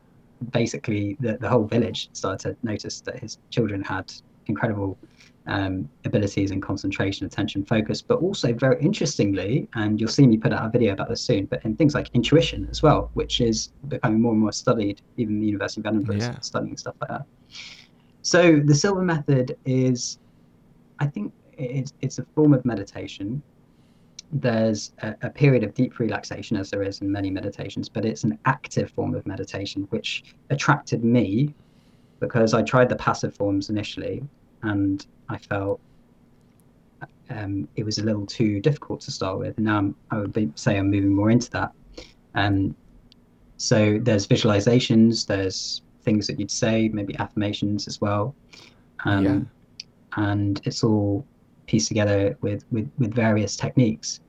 basically 0.51 1.17
the, 1.19 1.37
the 1.37 1.49
whole 1.49 1.65
village 1.65 2.09
started 2.13 2.39
to 2.39 2.67
notice 2.67 3.01
that 3.01 3.19
his 3.19 3.37
children 3.49 3.81
had 3.83 4.11
incredible 4.47 4.97
um, 5.47 5.89
abilities 6.05 6.51
in 6.51 6.61
concentration, 6.61 7.25
attention, 7.25 7.65
focus, 7.65 8.01
but 8.01 8.19
also 8.19 8.53
very 8.53 8.81
interestingly, 8.81 9.67
and 9.73 9.99
you'll 9.99 10.09
see 10.09 10.25
me 10.25 10.37
put 10.37 10.53
out 10.53 10.65
a 10.65 10.69
video 10.69 10.93
about 10.93 11.09
this 11.09 11.21
soon, 11.21 11.45
but 11.45 11.63
in 11.65 11.75
things 11.75 11.93
like 11.93 12.09
intuition 12.13 12.67
as 12.71 12.81
well, 12.81 13.09
which 13.13 13.41
is 13.41 13.71
becoming 13.87 14.21
more 14.21 14.31
and 14.31 14.41
more 14.41 14.51
studied, 14.51 15.01
even 15.17 15.39
the 15.39 15.45
University 15.45 15.81
of 15.81 15.87
Edinburgh 15.87 16.15
yeah. 16.15 16.39
is 16.39 16.45
studying 16.45 16.77
stuff 16.77 16.95
like 17.01 17.09
that. 17.09 17.25
So 18.21 18.61
the 18.63 18.73
Silva 18.73 19.01
method 19.01 19.57
is, 19.65 20.19
I 20.99 21.07
think, 21.07 21.33
it's, 21.57 21.93
it's 22.01 22.19
a 22.19 22.25
form 22.35 22.53
of 22.53 22.65
meditation 22.65 23.43
there's 24.33 24.93
a, 25.03 25.15
a, 25.21 25.29
period 25.29 25.63
of 25.63 25.75
deep 25.75 25.99
relaxation, 25.99 26.57
as 26.57 26.71
there 26.71 26.81
is 26.81 27.01
in 27.01 27.11
many 27.11 27.29
meditations, 27.29 27.87
but 27.87 28.03
it's 28.03 28.23
an 28.23 28.39
active 28.45 28.89
form 28.89 29.13
of 29.13 29.25
meditation, 29.27 29.83
which 29.91 30.23
attracted 30.49 31.03
me 31.03 31.53
because 32.19 32.55
I 32.55 32.63
tried 32.63 32.89
the 32.89 32.95
passive 32.95 33.35
forms 33.35 33.69
initially 33.69 34.23
and 34.63 35.05
I 35.29 35.37
felt 35.37 35.79
um, 37.29 37.67
it 37.75 37.83
was 37.83 37.97
a 37.97 38.03
little 38.03 38.25
too 38.25 38.59
difficult 38.59 39.01
to 39.01 39.11
start 39.11 39.39
with. 39.39 39.57
Now 39.57 39.77
I'm, 39.77 39.95
i 40.11 40.17
would 40.17 40.33
be, 40.33 40.51
say 40.55 40.77
I'm 40.77 40.89
moving 40.89 41.13
more 41.13 41.29
into 41.29 41.49
that. 41.51 41.71
Um, 42.35 42.75
so 43.57 43.99
there's 44.01 44.27
visualizations, 44.27 45.25
there's 45.25 45.81
things 46.03 46.27
that 46.27 46.39
you'd 46.39 46.51
say, 46.51 46.89
maybe 46.89 47.15
affirmations 47.17 47.87
as 47.87 48.01
well. 48.01 48.35
Um, 49.05 49.23
yeah. 49.23 49.39
And 50.15 50.61
it's 50.65 50.83
all 50.83 51.25
pieced 51.65 51.87
together 51.87 52.37
with, 52.41 52.65
with, 52.71 52.89
with 52.97 53.13
various 53.13 53.55
techniques. 53.55 54.19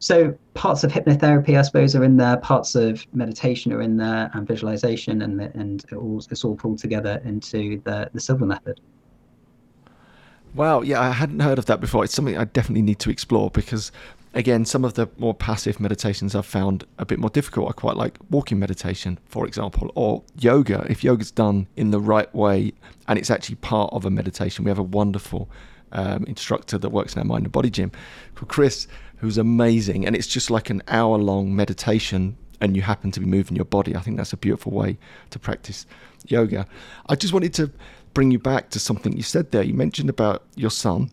So 0.00 0.34
parts 0.54 0.82
of 0.82 0.90
hypnotherapy, 0.90 1.58
I 1.58 1.62
suppose, 1.62 1.94
are 1.94 2.04
in 2.04 2.16
there. 2.16 2.38
Parts 2.38 2.74
of 2.74 3.06
meditation 3.12 3.70
are 3.72 3.82
in 3.82 3.98
there, 3.98 4.30
and 4.32 4.48
visualization, 4.48 5.20
and 5.20 5.38
and 5.42 5.84
it 5.92 5.94
all, 5.94 6.24
it's 6.30 6.42
all 6.42 6.56
pulled 6.56 6.78
together 6.78 7.20
into 7.26 7.82
the 7.84 8.08
the 8.14 8.18
Silva 8.18 8.46
method. 8.46 8.80
Wow, 10.54 10.82
yeah, 10.82 11.00
I 11.00 11.10
hadn't 11.10 11.40
heard 11.40 11.58
of 11.58 11.66
that 11.66 11.80
before. 11.80 12.04
It's 12.04 12.14
something 12.14 12.36
I 12.36 12.44
definitely 12.44 12.82
need 12.82 12.98
to 13.00 13.10
explore 13.10 13.50
because, 13.50 13.92
again, 14.34 14.64
some 14.64 14.84
of 14.84 14.94
the 14.94 15.08
more 15.16 15.32
passive 15.32 15.78
meditations 15.78 16.34
I've 16.34 16.46
found 16.46 16.84
a 16.98 17.06
bit 17.06 17.20
more 17.20 17.30
difficult. 17.30 17.68
I 17.68 17.72
quite 17.72 17.96
like 17.96 18.18
walking 18.30 18.58
meditation, 18.58 19.18
for 19.26 19.46
example, 19.46 19.92
or 19.94 20.22
yoga. 20.38 20.84
If 20.90 21.04
yoga's 21.04 21.30
done 21.30 21.68
in 21.76 21.92
the 21.92 22.00
right 22.00 22.32
way 22.34 22.72
and 23.06 23.16
it's 23.16 23.30
actually 23.30 23.56
part 23.56 23.92
of 23.92 24.04
a 24.04 24.10
meditation, 24.10 24.64
we 24.64 24.70
have 24.70 24.78
a 24.78 24.82
wonderful 24.82 25.48
um, 25.92 26.24
instructor 26.24 26.78
that 26.78 26.90
works 26.90 27.14
in 27.14 27.20
our 27.20 27.24
mind 27.24 27.44
and 27.44 27.52
body 27.52 27.70
gym 27.70 27.92
called 28.34 28.48
Chris, 28.48 28.88
who's 29.18 29.38
amazing. 29.38 30.04
And 30.04 30.16
it's 30.16 30.26
just 30.26 30.50
like 30.50 30.68
an 30.68 30.82
hour 30.88 31.16
long 31.16 31.54
meditation, 31.54 32.36
and 32.60 32.76
you 32.76 32.82
happen 32.82 33.10
to 33.12 33.20
be 33.20 33.26
moving 33.26 33.56
your 33.56 33.64
body. 33.64 33.94
I 33.94 34.00
think 34.00 34.16
that's 34.16 34.32
a 34.32 34.36
beautiful 34.36 34.72
way 34.72 34.98
to 35.30 35.38
practice 35.38 35.86
yoga. 36.26 36.66
I 37.08 37.14
just 37.14 37.32
wanted 37.32 37.54
to 37.54 37.70
bring 38.14 38.30
you 38.30 38.38
back 38.38 38.70
to 38.70 38.80
something 38.80 39.16
you 39.16 39.22
said 39.22 39.50
there. 39.50 39.62
You 39.62 39.74
mentioned 39.74 40.10
about 40.10 40.44
your 40.56 40.70
son, 40.70 41.10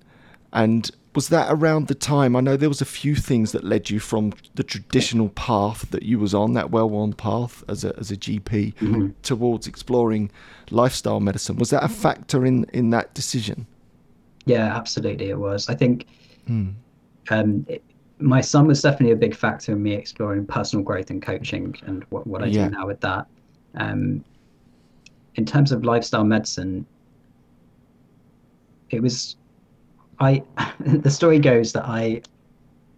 and 0.53 0.89
was 1.15 1.29
that 1.29 1.47
around 1.49 1.87
the 1.87 1.95
time? 1.95 2.35
I 2.35 2.41
know 2.41 2.55
there 2.55 2.69
was 2.69 2.81
a 2.81 2.85
few 2.85 3.15
things 3.15 3.51
that 3.51 3.63
led 3.63 3.89
you 3.89 3.99
from 3.99 4.33
the 4.53 4.63
traditional 4.63 5.29
path 5.29 5.89
that 5.89 6.03
you 6.03 6.19
was 6.19 6.33
on, 6.35 6.53
that 6.53 6.69
well-worn 6.69 7.13
path 7.13 7.63
as 7.67 7.83
a 7.83 7.97
as 7.97 8.11
a 8.11 8.15
GP, 8.15 8.75
mm-hmm. 8.75 9.09
towards 9.23 9.67
exploring 9.67 10.29
lifestyle 10.69 11.19
medicine. 11.19 11.57
Was 11.57 11.71
that 11.71 11.83
a 11.83 11.89
factor 11.89 12.45
in 12.45 12.65
in 12.73 12.91
that 12.91 13.13
decision? 13.13 13.65
Yeah, 14.45 14.75
absolutely, 14.75 15.29
it 15.29 15.39
was. 15.39 15.67
I 15.69 15.75
think 15.75 16.05
mm. 16.47 16.73
um, 17.29 17.65
it, 17.67 17.83
my 18.19 18.41
son 18.41 18.67
was 18.67 18.81
definitely 18.81 19.11
a 19.11 19.17
big 19.17 19.35
factor 19.35 19.73
in 19.73 19.83
me 19.83 19.93
exploring 19.93 20.45
personal 20.45 20.83
growth 20.83 21.09
and 21.09 21.21
coaching 21.21 21.75
and 21.85 22.05
what, 22.09 22.25
what 22.25 22.43
I 22.43 22.47
yeah. 22.47 22.65
do 22.65 22.71
now 22.71 22.87
with 22.87 23.01
that. 23.01 23.27
Um, 23.75 24.23
in 25.37 25.45
terms 25.45 25.71
of 25.71 25.85
lifestyle 25.85 26.23
medicine, 26.23 26.85
it 28.89 29.01
was 29.01 29.37
I. 30.19 30.43
the 30.79 31.11
story 31.11 31.39
goes 31.39 31.71
that 31.73 31.85
I 31.85 32.21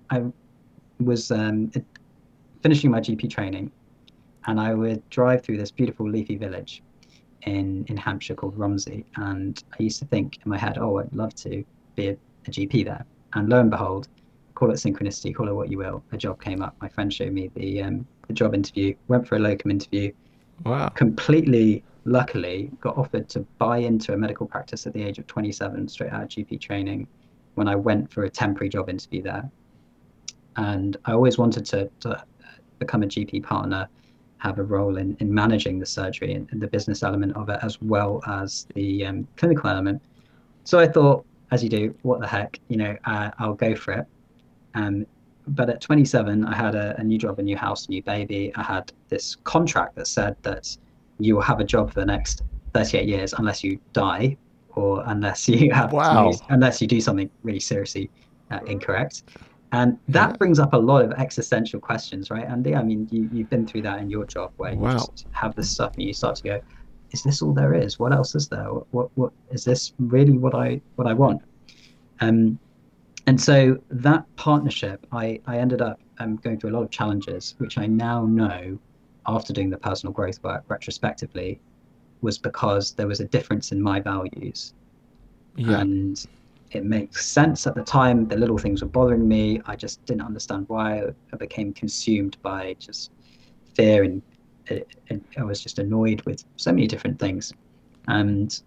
I 0.10 0.24
was 1.00 1.32
um, 1.32 1.72
finishing 2.64 2.90
my 2.92 3.00
GP 3.00 3.30
training, 3.30 3.72
and 4.48 4.60
I 4.60 4.74
would 4.74 5.08
drive 5.10 5.44
through 5.44 5.58
this 5.58 5.72
beautiful 5.72 6.10
leafy 6.10 6.38
village 6.38 6.82
in 7.44 7.86
in 7.88 7.98
Hampshire 7.98 8.36
called 8.36 8.58
Romsey, 8.58 9.06
and 9.18 9.62
I 9.78 9.84
used 9.84 10.00
to 10.00 10.06
think 10.06 10.40
in 10.44 10.50
my 10.50 10.58
head, 10.58 10.78
oh, 10.78 10.98
I'd 11.00 11.14
love 11.14 11.36
to 11.36 11.64
be 11.96 12.10
a, 12.10 12.18
a 12.48 12.52
GP 12.52 12.86
there. 12.86 13.06
And 13.34 13.48
lo 13.48 13.60
and 13.60 13.70
behold, 13.70 14.08
call 14.56 14.72
it 14.72 14.76
synchronicity, 14.76 15.36
call 15.36 15.48
it 15.50 15.54
what 15.54 15.70
you 15.70 15.78
will, 15.78 16.04
a 16.12 16.18
job 16.18 16.42
came 16.42 16.62
up. 16.64 16.76
My 16.82 16.90
friend 16.90 17.14
showed 17.14 17.34
me 17.34 17.52
the 17.54 17.84
um, 17.84 18.08
the 18.28 18.34
job 18.34 18.56
interview, 18.56 18.96
went 19.08 19.28
for 19.28 19.36
a 19.36 19.40
locum 19.40 19.72
interview. 19.72 20.14
Wow. 20.66 20.90
Completely 20.90 21.84
luckily 22.06 22.72
got 22.82 22.97
offered 22.97 23.30
to 23.30 23.41
buy 23.58 23.78
into 23.78 24.14
a 24.14 24.18
medical 24.18 24.45
practice 24.45 24.88
at 24.88 24.93
the 24.93 25.04
age 25.04 25.20
of 25.20 25.28
27, 25.28 25.88
straight 25.88 26.12
out 26.12 26.24
of 26.24 26.30
GP 26.30 26.60
training, 26.60 27.08
when 27.56 27.68
I 27.68 27.76
went 27.76 28.12
for 28.12 28.24
a 28.24 28.30
temporary 28.30 28.70
job 28.70 28.89
interview 28.89 29.22
there. 29.22 29.50
And 30.56 30.97
I 31.06 31.14
always 31.14 31.38
wanted 31.38 31.66
to, 31.68 31.89
to 32.02 32.24
become 32.80 33.04
a 33.04 33.08
GP 33.08 33.43
partner, 33.43 33.88
have 34.38 34.60
a 34.60 34.64
role 34.64 34.97
in, 34.97 35.16
in 35.20 35.34
managing 35.34 35.80
the 35.80 35.86
surgery 35.86 36.34
and, 36.34 36.47
and 36.52 36.62
the 36.62 36.68
business 36.68 37.04
element 37.04 37.36
of 37.36 37.50
it, 37.50 37.60
as 37.62 37.82
well 37.82 38.22
as 38.28 38.66
the 38.74 39.06
um, 39.06 39.28
clinical 39.36 39.70
element. 39.70 40.02
So 40.64 40.80
I 40.80 40.88
thought, 40.88 41.26
as 41.52 41.64
you 41.64 41.70
do, 41.70 41.95
what 42.04 42.20
the 42.20 42.28
heck, 42.28 42.60
you 42.70 42.78
know, 42.78 42.95
uh, 43.06 43.32
I'll 43.39 43.54
go 43.54 43.76
for 43.76 43.93
it. 43.93 44.06
Um, 44.76 45.06
but 45.47 45.70
at 45.70 45.82
27, 45.82 46.45
I 46.45 46.56
had 46.56 46.76
a, 46.76 46.95
a, 47.00 47.04
new 47.04 47.18
job, 47.18 47.39
a 47.39 47.41
new 47.41 47.58
house, 47.58 47.88
a 47.88 47.91
new 47.91 48.04
baby. 48.04 48.52
I 48.56 48.64
had 48.64 48.91
this 49.10 49.36
contract 49.43 49.95
that 49.95 50.08
said 50.08 50.36
that 50.43 50.78
you 51.20 51.36
will 51.36 51.41
have 51.41 51.59
a 51.59 51.63
job 51.63 51.89
for 51.89 51.99
the 51.99 52.05
next 52.05 52.43
38 52.74 53.07
years 53.07 53.34
unless 53.34 53.63
you 53.63 53.80
die 53.93 54.38
or 54.76 55.03
unless 55.07 55.47
you 55.47 55.72
have 55.74 55.91
wow. 55.91 56.32
unless 56.49 56.82
you 56.82 56.88
do 56.88 57.01
something 57.01 57.30
really 57.43 57.59
seriously 57.59 58.09
uh, 58.51 58.59
incorrect. 58.65 59.24
And 59.72 59.99
that 60.07 60.32
yeah. 60.32 60.38
brings 60.38 60.57
up 60.57 60.74
a 60.74 60.78
lot 60.78 61.05
of 61.05 61.11
existential 61.11 61.80
questions, 61.80 62.32
right, 62.32 62.45
Andy? 62.45 62.74
I 62.74 62.82
mean, 62.82 63.07
you, 63.11 63.30
you've 63.32 63.51
been 63.51 63.67
through 63.67 63.84
that 63.84 63.99
in 63.99 64.09
your 64.09 64.26
job 64.26 64.51
where 64.57 64.74
you 64.74 64.82
just 64.82 65.28
have 65.32 65.55
this 65.55 65.70
stuff 65.70 65.93
and 65.93 66.03
you 66.03 66.13
start 66.13 66.38
to 66.38 66.43
go, 66.43 66.61
is 67.11 67.22
this 67.22 67.43
all 67.43 67.53
there 67.53 67.76
is? 67.76 67.99
What 67.99 68.11
else 68.11 68.34
is 68.34 68.47
there? 68.47 68.65
What, 68.65 68.88
what, 68.91 69.11
what 69.15 69.32
is 69.51 69.63
this 69.65 69.93
really 69.99 70.38
what 70.38 70.55
I 70.55 70.82
what 70.95 71.07
I 71.07 71.13
want? 71.13 71.43
Um, 72.20 72.59
and 73.28 73.39
so 73.39 73.78
that 73.91 74.26
partnership, 74.38 75.05
I, 75.11 75.39
I 75.45 75.59
ended 75.59 75.82
up 75.82 75.99
um, 76.17 76.38
going 76.38 76.59
through 76.59 76.72
a 76.72 76.76
lot 76.76 76.82
of 76.82 76.89
challenges, 76.89 77.53
which 77.59 77.78
I 77.78 77.86
now 77.86 78.26
know 78.26 78.80
after 79.36 79.53
doing 79.53 79.69
the 79.69 79.77
personal 79.77 80.13
growth 80.13 80.41
work 80.43 80.63
retrospectively 80.67 81.59
was 82.21 82.38
because 82.38 82.93
there 82.93 83.07
was 83.07 83.19
a 83.19 83.25
difference 83.25 83.71
in 83.71 83.82
my 83.82 83.99
values. 83.99 84.73
Yeah. 85.55 85.80
And 85.80 86.25
it 86.71 86.86
makes 86.86 87.25
sense 87.25 87.65
at 87.65 87.75
the 87.75 87.84
time. 87.84 88.27
The 88.27 88.38
little 88.38 88.57
things 88.57 88.82
were 88.82 88.89
bothering 88.89 89.27
me. 89.27 89.61
I 89.65 89.75
just 89.75 90.05
didn't 90.05 90.23
understand 90.23 90.65
why. 90.67 91.03
I 91.34 91.36
became 91.38 91.73
consumed 91.73 92.38
by 92.41 92.75
just 92.80 93.11
fear 93.75 94.03
and, 94.03 94.21
and 95.09 95.23
I 95.38 95.43
was 95.43 95.61
just 95.61 95.80
annoyed 95.80 96.21
with 96.23 96.43
so 96.57 96.71
many 96.71 96.88
different 96.88 97.19
things. 97.19 97.53
And 98.07 98.61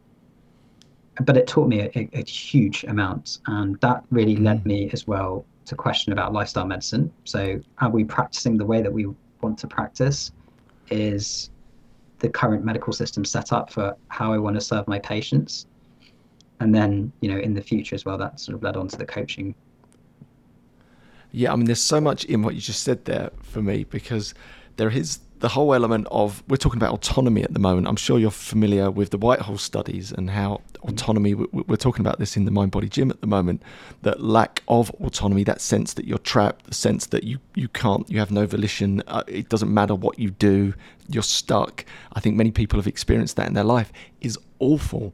but 1.21 1.37
it 1.37 1.47
taught 1.47 1.69
me 1.69 1.81
a, 1.81 2.09
a, 2.15 2.25
huge 2.25 2.85
amount, 2.85 3.41
and 3.47 3.79
that 3.81 4.03
really 4.11 4.37
led 4.37 4.63
mm. 4.63 4.67
me 4.67 4.91
as 4.93 5.07
well 5.07 5.45
to 5.67 5.75
question 5.75 6.13
about 6.13 6.33
lifestyle 6.33 6.67
medicine. 6.67 7.13
So, 7.25 7.61
are 7.79 7.91
we 7.91 8.05
practicing 8.05 8.57
the 8.57 8.65
way 8.65 8.81
that 8.81 8.93
we 8.93 9.07
want 9.43 9.59
to 9.59 9.67
practice? 9.67 10.33
Is 10.93 11.51
the 12.19 12.29
current 12.29 12.65
medical 12.65 12.93
system 12.93 13.25
set 13.25 13.53
up 13.53 13.73
for 13.73 13.97
how 14.09 14.33
I 14.33 14.39
want 14.39 14.57
to 14.57 14.61
serve 14.61 14.87
my 14.87 14.99
patients? 14.99 15.67
And 16.61 16.75
then, 16.75 17.13
you 17.21 17.31
know, 17.31 17.39
in 17.39 17.55
the 17.55 17.63
future 17.63 17.95
as 17.95 18.05
well, 18.05 18.19
that 18.19 18.39
sort 18.39 18.55
of 18.55 18.63
led 18.63 18.77
on 18.77 18.89
to 18.89 18.97
the 18.97 19.07
coaching. 19.07 19.55
Yeah, 21.33 21.53
I 21.53 21.57
mean, 21.57 21.65
there's 21.65 21.81
so 21.81 22.01
much 22.01 22.25
in 22.27 22.43
what 22.43 22.55
you 22.55 22.61
just 22.61 22.83
said 22.83 23.07
there 23.07 23.31
for 23.41 23.63
me 23.63 23.85
because 23.85 24.35
there 24.77 24.91
is 24.91 25.21
the 25.43 25.49
whole 25.49 25.75
element 25.75 26.07
of 26.13 26.41
we're 26.49 26.57
talking 26.57 26.79
about 26.79 26.95
autonomy 26.95 27.43
at 27.43 27.53
the 27.53 27.59
moment. 27.59 27.89
I'm 27.89 27.97
sure 27.97 28.17
you're 28.17 28.31
familiar 28.31 28.93
with 28.93 29.11
the 29.11 29.19
Whitehall 29.19 29.59
studies 29.59 30.13
and 30.13 30.31
how 30.31 30.61
autonomy. 30.83 31.35
We're 31.35 31.77
talking 31.77 32.01
about 32.01 32.21
this 32.21 32.37
in 32.37 32.45
the 32.45 32.53
Mind 32.53 32.71
Body 32.71 32.89
Gym 32.89 33.11
at 33.11 33.21
the 33.21 33.27
moment. 33.27 33.61
That 34.03 34.21
lack 34.21 34.63
of 34.69 34.91
autonomy, 35.01 35.43
that 35.45 35.61
sense 35.61 35.95
that 35.95 36.07
you're 36.07 36.19
trapped, 36.19 36.67
the 36.67 36.75
sense 36.75 37.07
that 37.07 37.25
you 37.25 37.41
you 37.57 37.67
can't, 37.69 38.09
you 38.09 38.21
have 38.21 38.31
no 38.31 38.47
volition. 38.47 39.03
Uh, 39.09 39.25
it 39.27 39.49
doesn't 39.49 39.75
matter 39.75 39.97
what 39.97 40.17
you 40.17 40.31
do, 40.31 40.75
you're 41.09 41.25
stuck. 41.25 41.85
I 42.13 42.21
think 42.21 42.37
many 42.37 42.53
people 42.53 42.79
have 42.79 42.87
experienced 42.87 43.35
that 43.37 43.49
in 43.49 43.55
their 43.55 43.65
life. 43.65 43.93
Is 44.21 44.39
awful 44.61 45.13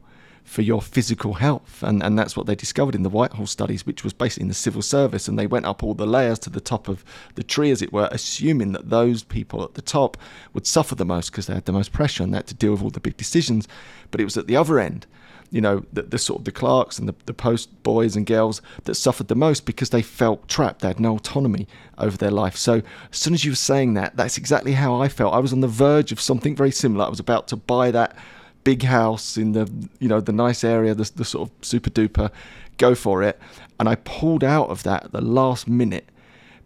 for 0.49 0.63
your 0.63 0.81
physical 0.81 1.35
health. 1.35 1.83
And, 1.83 2.01
and 2.01 2.17
that's 2.17 2.35
what 2.35 2.47
they 2.47 2.55
discovered 2.55 2.95
in 2.95 3.03
the 3.03 3.09
Whitehall 3.09 3.45
studies, 3.45 3.85
which 3.85 4.03
was 4.03 4.13
basically 4.13 4.45
in 4.45 4.47
the 4.47 4.55
civil 4.55 4.81
service. 4.81 5.27
And 5.27 5.37
they 5.37 5.45
went 5.45 5.67
up 5.67 5.83
all 5.83 5.93
the 5.93 6.07
layers 6.07 6.39
to 6.39 6.49
the 6.49 6.59
top 6.59 6.87
of 6.87 7.05
the 7.35 7.43
tree, 7.43 7.69
as 7.69 7.83
it 7.83 7.93
were, 7.93 8.09
assuming 8.11 8.71
that 8.71 8.89
those 8.89 9.21
people 9.21 9.63
at 9.63 9.75
the 9.75 9.83
top 9.83 10.17
would 10.53 10.65
suffer 10.65 10.95
the 10.95 11.05
most 11.05 11.29
because 11.29 11.45
they 11.45 11.53
had 11.53 11.65
the 11.65 11.71
most 11.71 11.93
pressure 11.93 12.23
and 12.23 12.33
they 12.33 12.37
had 12.37 12.47
to 12.47 12.55
deal 12.55 12.71
with 12.71 12.81
all 12.81 12.89
the 12.89 12.99
big 12.99 13.15
decisions. 13.15 13.67
But 14.09 14.21
it 14.21 14.23
was 14.23 14.37
at 14.37 14.47
the 14.47 14.55
other 14.55 14.79
end. 14.79 15.05
You 15.51 15.61
know, 15.61 15.85
the, 15.93 16.01
the 16.01 16.17
sort 16.17 16.39
of 16.39 16.45
the 16.45 16.51
clerks 16.51 16.97
and 16.97 17.07
the, 17.07 17.15
the 17.27 17.33
post 17.33 17.83
boys 17.83 18.15
and 18.15 18.25
girls 18.25 18.59
that 18.85 18.95
suffered 18.95 19.27
the 19.27 19.35
most 19.35 19.67
because 19.67 19.91
they 19.91 20.01
felt 20.01 20.47
trapped. 20.47 20.81
They 20.81 20.87
had 20.87 20.99
no 20.99 21.15
autonomy 21.15 21.67
over 21.99 22.17
their 22.17 22.31
life. 22.31 22.55
So, 22.55 22.81
as 23.11 23.17
soon 23.17 23.35
as 23.35 23.45
you 23.45 23.51
were 23.51 23.55
saying 23.55 23.93
that, 23.95 24.15
that's 24.15 24.37
exactly 24.37 24.73
how 24.73 24.99
I 24.99 25.09
felt. 25.09 25.33
I 25.33 25.39
was 25.39 25.53
on 25.53 25.61
the 25.61 25.67
verge 25.67 26.11
of 26.11 26.19
something 26.19 26.55
very 26.55 26.69
similar. 26.69 27.05
I 27.05 27.09
was 27.09 27.19
about 27.19 27.47
to 27.49 27.55
buy 27.55 27.89
that 27.91 28.15
big 28.63 28.83
house 28.83 29.37
in 29.37 29.53
the 29.53 29.71
you 29.99 30.07
know 30.07 30.19
the 30.19 30.31
nice 30.31 30.63
area, 30.63 30.93
the, 30.93 31.09
the 31.15 31.25
sort 31.25 31.49
of 31.49 31.65
super 31.65 31.89
duper, 31.89 32.31
go 32.77 32.95
for 32.95 33.23
it. 33.23 33.39
And 33.79 33.87
I 33.87 33.95
pulled 33.95 34.43
out 34.43 34.69
of 34.69 34.83
that 34.83 35.05
at 35.05 35.11
the 35.11 35.21
last 35.21 35.67
minute 35.67 36.09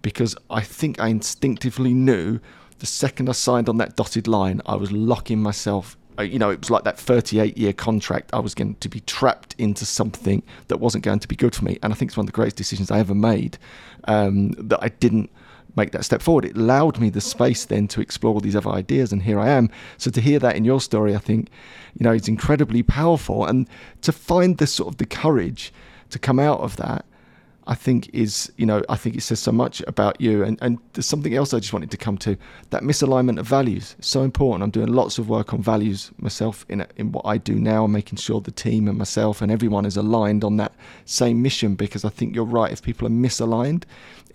because 0.02 0.36
I 0.50 0.62
think 0.62 1.00
I 1.00 1.08
instinctively 1.08 1.94
knew 1.94 2.40
the 2.80 2.86
second 2.86 3.30
I 3.30 3.32
signed 3.32 3.70
on 3.70 3.78
that 3.78 3.96
dotted 3.96 4.28
line, 4.28 4.62
I 4.66 4.76
was 4.76 4.92
locking 4.92 5.42
myself. 5.42 5.98
Uh, 6.20 6.24
you 6.24 6.38
know, 6.38 6.50
it 6.50 6.60
was 6.60 6.70
like 6.70 6.84
that 6.84 7.00
38 7.00 7.58
year 7.58 7.74
contract. 7.74 8.30
I 8.34 8.40
was 8.40 8.54
going 8.54 8.76
to 8.76 8.90
be 8.90 9.00
trapped 9.00 9.56
into 9.58 9.86
something 9.86 10.44
that 10.68 10.78
wasn't 10.78 11.04
going 11.04 11.20
to 11.20 11.28
be 11.28 11.36
good 11.36 11.56
for 11.56 11.64
me. 11.64 11.80
And 11.82 11.94
I 11.94 11.96
think 11.96 12.10
it's 12.10 12.18
one 12.18 12.26
of 12.26 12.28
the 12.28 12.36
greatest 12.36 12.58
decisions 12.58 12.92
I 12.92 13.00
ever 13.00 13.16
made 13.16 13.58
um, 14.04 14.50
that 14.58 14.80
I 14.84 14.90
didn't 14.90 15.32
make 15.76 15.92
that 15.92 16.06
step 16.06 16.22
forward. 16.22 16.46
It 16.46 16.56
allowed 16.56 17.00
me 17.00 17.10
the 17.10 17.22
space 17.22 17.66
then 17.66 17.88
to 17.90 18.02
explore 18.02 18.42
these 18.42 18.56
other 18.56 18.70
ideas, 18.70 19.12
and 19.12 19.24
here 19.24 19.40
I 19.40 19.50
am. 19.50 19.70
So 19.98 20.12
to 20.12 20.22
hear 20.22 20.40
that 20.40 20.56
in 20.56 20.66
your 20.66 20.82
story, 20.82 21.16
I 21.16 21.20
think, 21.20 21.50
you 21.98 22.04
know, 22.04 22.12
it's 22.12 22.28
incredibly 22.28 22.84
powerful, 22.84 23.46
and 23.46 23.68
to 24.02 24.12
find 24.12 24.58
the 24.58 24.68
sort 24.68 24.94
of 24.94 24.98
the 24.98 25.06
courage 25.06 25.74
to 26.10 26.20
come 26.20 26.40
out 26.40 26.60
of 26.60 26.78
that 26.78 27.06
I 27.66 27.76
think 27.76 28.10
is, 28.14 28.52
you 28.58 28.66
know, 28.66 28.84
I 28.90 28.96
think 28.98 29.16
it 29.16 29.22
says 29.22 29.40
so 29.40 29.52
much 29.52 29.82
about 29.88 30.20
you. 30.20 30.44
And, 30.44 30.58
and 30.62 30.80
there's 30.94 31.06
something 31.06 31.34
else 31.34 31.54
I 31.54 31.60
just 31.60 31.72
wanted 31.72 31.92
to 31.92 31.98
come 31.98 32.18
to 32.20 32.38
that 32.72 32.84
misalignment 32.84 33.40
of 33.40 33.48
values. 33.48 33.96
so 34.00 34.24
important. 34.24 34.64
I'm 34.64 34.72
doing 34.72 34.88
lots 34.88 35.18
of 35.18 35.30
work 35.30 35.54
on 35.54 35.62
values 35.62 36.12
myself 36.18 36.66
in, 36.68 36.86
in 36.98 37.12
what 37.12 37.26
I 37.26 37.38
do 37.38 37.56
now, 37.56 37.88
making 37.88 38.18
sure 38.18 38.42
the 38.42 38.52
team 38.52 38.88
and 38.88 38.98
myself 38.98 39.42
and 39.42 39.52
everyone 39.52 39.86
is 39.86 39.96
aligned 39.96 40.44
on 40.44 40.58
that 40.58 40.74
same 41.06 41.42
mission 41.42 41.76
because 41.76 42.04
I 42.04 42.10
think 42.10 42.36
you're 42.36 42.44
right. 42.44 42.72
If 42.72 42.82
people 42.82 43.08
are 43.08 43.12
misaligned 43.12 43.84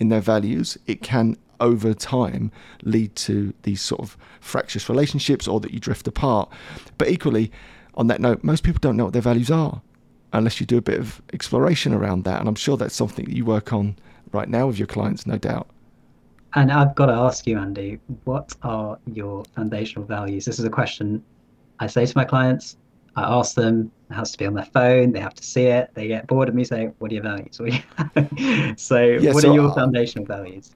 in 0.01 0.09
their 0.09 0.20
values, 0.20 0.79
it 0.87 1.03
can 1.03 1.37
over 1.61 1.93
time 1.93 2.51
lead 2.83 3.14
to 3.16 3.53
these 3.64 3.83
sort 3.83 4.01
of 4.01 4.16
fractious 4.41 4.89
relationships 4.89 5.47
or 5.47 5.61
that 5.61 5.72
you 5.72 5.81
drift 5.81 6.07
apart. 6.09 6.49
But 6.97 7.09
equally, 7.09 7.51
on 7.95 8.07
that 8.07 8.20
note, 8.20 8.45
most 8.45 8.62
people 8.62 8.79
don't 8.81 8.97
know 8.97 9.05
what 9.05 9.12
their 9.12 9.22
values 9.22 9.51
are 9.51 9.83
unless 10.33 10.61
you 10.61 10.66
do 10.66 10.79
a 10.79 10.83
bit 10.83 10.99
of 10.99 11.22
exploration 11.33 11.93
around 11.93 12.24
that. 12.24 12.41
And 12.41 12.49
I'm 12.49 12.55
sure 12.55 12.76
that's 12.76 12.95
something 12.95 13.24
that 13.24 13.35
you 13.35 13.45
work 13.45 13.72
on 13.72 13.97
right 14.33 14.49
now 14.49 14.66
with 14.66 14.79
your 14.79 14.87
clients, 14.87 15.26
no 15.26 15.39
doubt. 15.39 15.68
And 16.55 16.72
I've 16.72 16.95
got 16.95 17.07
to 17.07 17.12
ask 17.12 17.47
you, 17.47 17.59
Andy, 17.59 17.99
what 18.24 18.55
are 18.62 18.99
your 19.12 19.45
foundational 19.55 20.07
values? 20.07 20.45
This 20.45 20.59
is 20.59 20.64
a 20.64 20.70
question 20.70 21.22
I 21.79 21.87
say 21.87 22.07
to 22.07 22.12
my 22.16 22.24
clients. 22.24 22.76
I 23.16 23.22
ask 23.39 23.55
them, 23.55 23.91
it 24.11 24.14
has 24.14 24.31
to 24.33 24.39
be 24.39 24.47
on 24.47 24.55
their 24.55 24.64
phone, 24.64 25.12
they 25.12 25.20
have 25.20 25.35
to 25.35 25.43
see 25.43 25.64
it, 25.64 25.91
they 25.95 26.07
get 26.07 26.26
bored 26.29 26.49
of 26.49 26.55
me 26.55 26.62
saying, 26.64 26.95
What 26.99 27.11
are 27.11 27.14
your 27.14 27.24
values? 27.24 27.57
so, 28.81 29.03
yeah, 29.03 29.33
what 29.33 29.43
so, 29.43 29.51
are 29.51 29.55
your 29.55 29.74
foundational 29.74 30.24
values? 30.24 30.70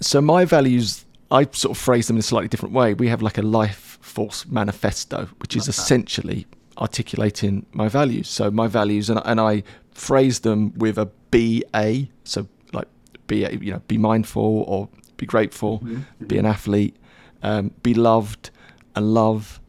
So, 0.00 0.20
my 0.20 0.44
values, 0.44 1.04
I 1.30 1.44
sort 1.52 1.76
of 1.76 1.78
phrase 1.78 2.08
them 2.08 2.16
in 2.16 2.20
a 2.20 2.22
slightly 2.22 2.48
different 2.48 2.74
way. 2.74 2.94
We 2.94 3.08
have 3.08 3.22
like 3.22 3.38
a 3.38 3.42
life 3.42 3.98
force 4.00 4.46
manifesto, 4.46 5.28
which 5.38 5.56
is 5.56 5.68
essentially 5.68 6.46
articulating 6.78 7.66
my 7.72 7.88
values. 7.88 8.28
So 8.28 8.50
my 8.50 8.66
values, 8.66 9.10
and, 9.10 9.20
and 9.24 9.40
I 9.40 9.62
phrase 9.92 10.40
them 10.40 10.72
with 10.76 10.98
a 10.98 11.06
BA. 11.30 12.08
So 12.24 12.48
like 12.72 12.88
be 13.26 13.46
you 13.60 13.72
know 13.72 13.82
be 13.88 13.98
mindful 13.98 14.64
or 14.66 14.88
be 15.16 15.26
grateful, 15.26 15.80
mm-hmm. 15.80 16.26
be 16.26 16.38
an 16.38 16.46
athlete, 16.46 16.96
um, 17.42 17.72
be 17.82 17.94
loved 17.94 18.50
and 18.94 19.14
love, 19.14 19.60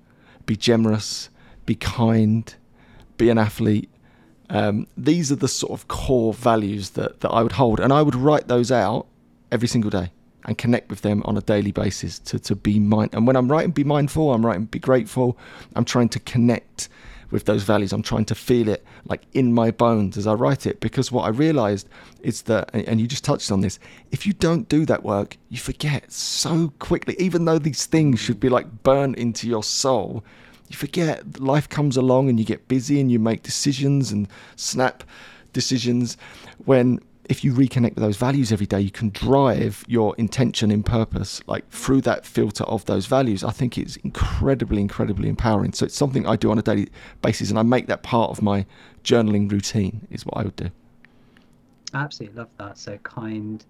be 0.45 0.55
generous, 0.55 1.30
be 1.66 1.76
kind, 1.76 2.55
be 3.18 3.30
an 3.30 3.38
athlete. 3.38 3.89
Um, 4.49 4.88
these 4.95 5.32
are 5.32 5.36
the 5.36 5.49
sort 5.49 5.74
of 5.74 5.89
core 5.89 6.34
values 6.34 6.91
that, 6.91 7.20
that 7.20 7.30
I 7.30 7.43
would 7.43 7.53
hold, 7.53 7.80
and 7.80 7.91
I 7.91 8.01
would 8.01 8.16
write 8.16 8.47
those 8.47 8.72
out 8.72 9.08
every 9.51 9.68
single 9.68 9.89
day 9.89 10.12
and 10.47 10.57
connect 10.57 10.89
with 10.89 11.01
them 11.01 11.21
on 11.25 11.37
a 11.37 11.41
daily 11.41 11.71
basis 11.71 12.19
to, 12.19 12.39
to 12.39 12.55
be 12.55 12.79
mind. 12.79 13.11
And 13.13 13.27
when 13.27 13.35
I'm 13.35 13.51
writing 13.51 13.71
be 13.71 13.83
mindful, 13.83 14.33
I'm 14.33 14.45
writing 14.45 14.65
be 14.65 14.79
grateful. 14.79 15.37
I'm 15.75 15.85
trying 15.85 16.09
to 16.09 16.19
connect 16.21 16.89
with 17.29 17.45
those 17.45 17.63
values. 17.63 17.91
I'm 17.91 18.01
trying 18.01 18.25
to 18.25 18.35
feel 18.35 18.69
it 18.69 18.85
like 19.05 19.23
in 19.33 19.53
my 19.53 19.71
bones 19.71 20.17
as 20.17 20.25
I 20.25 20.33
write 20.33 20.65
it 20.65 20.79
because 20.79 21.11
what 21.11 21.23
I 21.23 21.29
realized 21.29 21.89
is 22.21 22.43
that, 22.43 22.69
and 22.73 23.01
you 23.01 23.07
just 23.07 23.25
touched 23.25 23.51
on 23.51 23.59
this, 23.59 23.79
if 24.11 24.25
you 24.25 24.31
don't 24.33 24.69
do 24.69 24.85
that 24.85 25.03
work, 25.03 25.37
you 25.49 25.57
forget 25.57 26.11
so 26.11 26.71
quickly, 26.79 27.15
even 27.19 27.45
though 27.45 27.59
these 27.59 27.85
things 27.85 28.19
should 28.19 28.39
be 28.39 28.49
like 28.49 28.83
burned 28.83 29.15
into 29.15 29.47
your 29.47 29.63
soul. 29.63 30.23
You 30.69 30.75
forget 30.75 31.39
life 31.39 31.67
comes 31.69 31.97
along 31.97 32.29
and 32.29 32.39
you 32.39 32.45
get 32.45 32.67
busy 32.67 32.99
and 32.99 33.11
you 33.11 33.19
make 33.19 33.43
decisions 33.43 34.11
and 34.11 34.27
snap 34.55 35.03
decisions 35.53 36.17
when 36.65 36.99
if 37.30 37.43
you 37.43 37.53
reconnect 37.53 37.95
with 37.95 38.03
those 38.03 38.17
values 38.17 38.51
every 38.51 38.65
day, 38.65 38.80
you 38.80 38.91
can 38.91 39.09
drive 39.09 39.84
your 39.88 40.15
intention 40.17 40.71
and 40.71 40.86
purpose, 40.86 41.41
like 41.47 41.69
through 41.69 42.01
that 42.01 42.25
filter 42.25 42.63
of 42.65 42.86
those 42.86 43.05
values. 43.05 43.43
I 43.43 43.51
think 43.51 43.78
it's 43.78 43.97
incredibly, 43.97 44.82
incredibly 44.82 45.30
empowering. 45.30 45.73
So 45.73 45.86
it's 45.86 45.95
something 45.95 46.25
I 46.25 46.36
do 46.36 46.51
on 46.51 46.57
a 46.57 46.61
daily 46.61 46.89
basis, 47.21 47.49
and 47.49 47.59
I 47.59 47.63
make 47.63 47.88
that 47.88 48.03
part 48.03 48.32
of 48.32 48.41
my 48.41 48.65
journaling 49.03 49.51
routine. 49.51 50.07
Is 50.09 50.25
what 50.25 50.38
I 50.38 50.43
would 50.43 50.55
do. 50.55 50.69
Absolutely 51.93 52.38
love 52.38 52.49
that. 52.57 52.78
So 52.78 52.97
kind, 52.99 53.65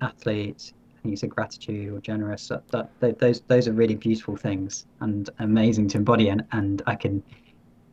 athlete. 0.00 0.72
Think 1.02 1.10
you 1.10 1.16
said 1.16 1.30
gratitude 1.30 1.92
or 1.92 2.00
generous. 2.00 2.48
That, 2.48 2.88
that, 3.00 3.18
those 3.18 3.40
those 3.42 3.68
are 3.68 3.72
really 3.72 3.96
beautiful 3.96 4.36
things 4.36 4.86
and 5.00 5.28
amazing 5.38 5.88
to 5.88 5.98
embody, 5.98 6.28
and 6.28 6.44
and 6.52 6.82
I 6.86 6.94
can 6.94 7.22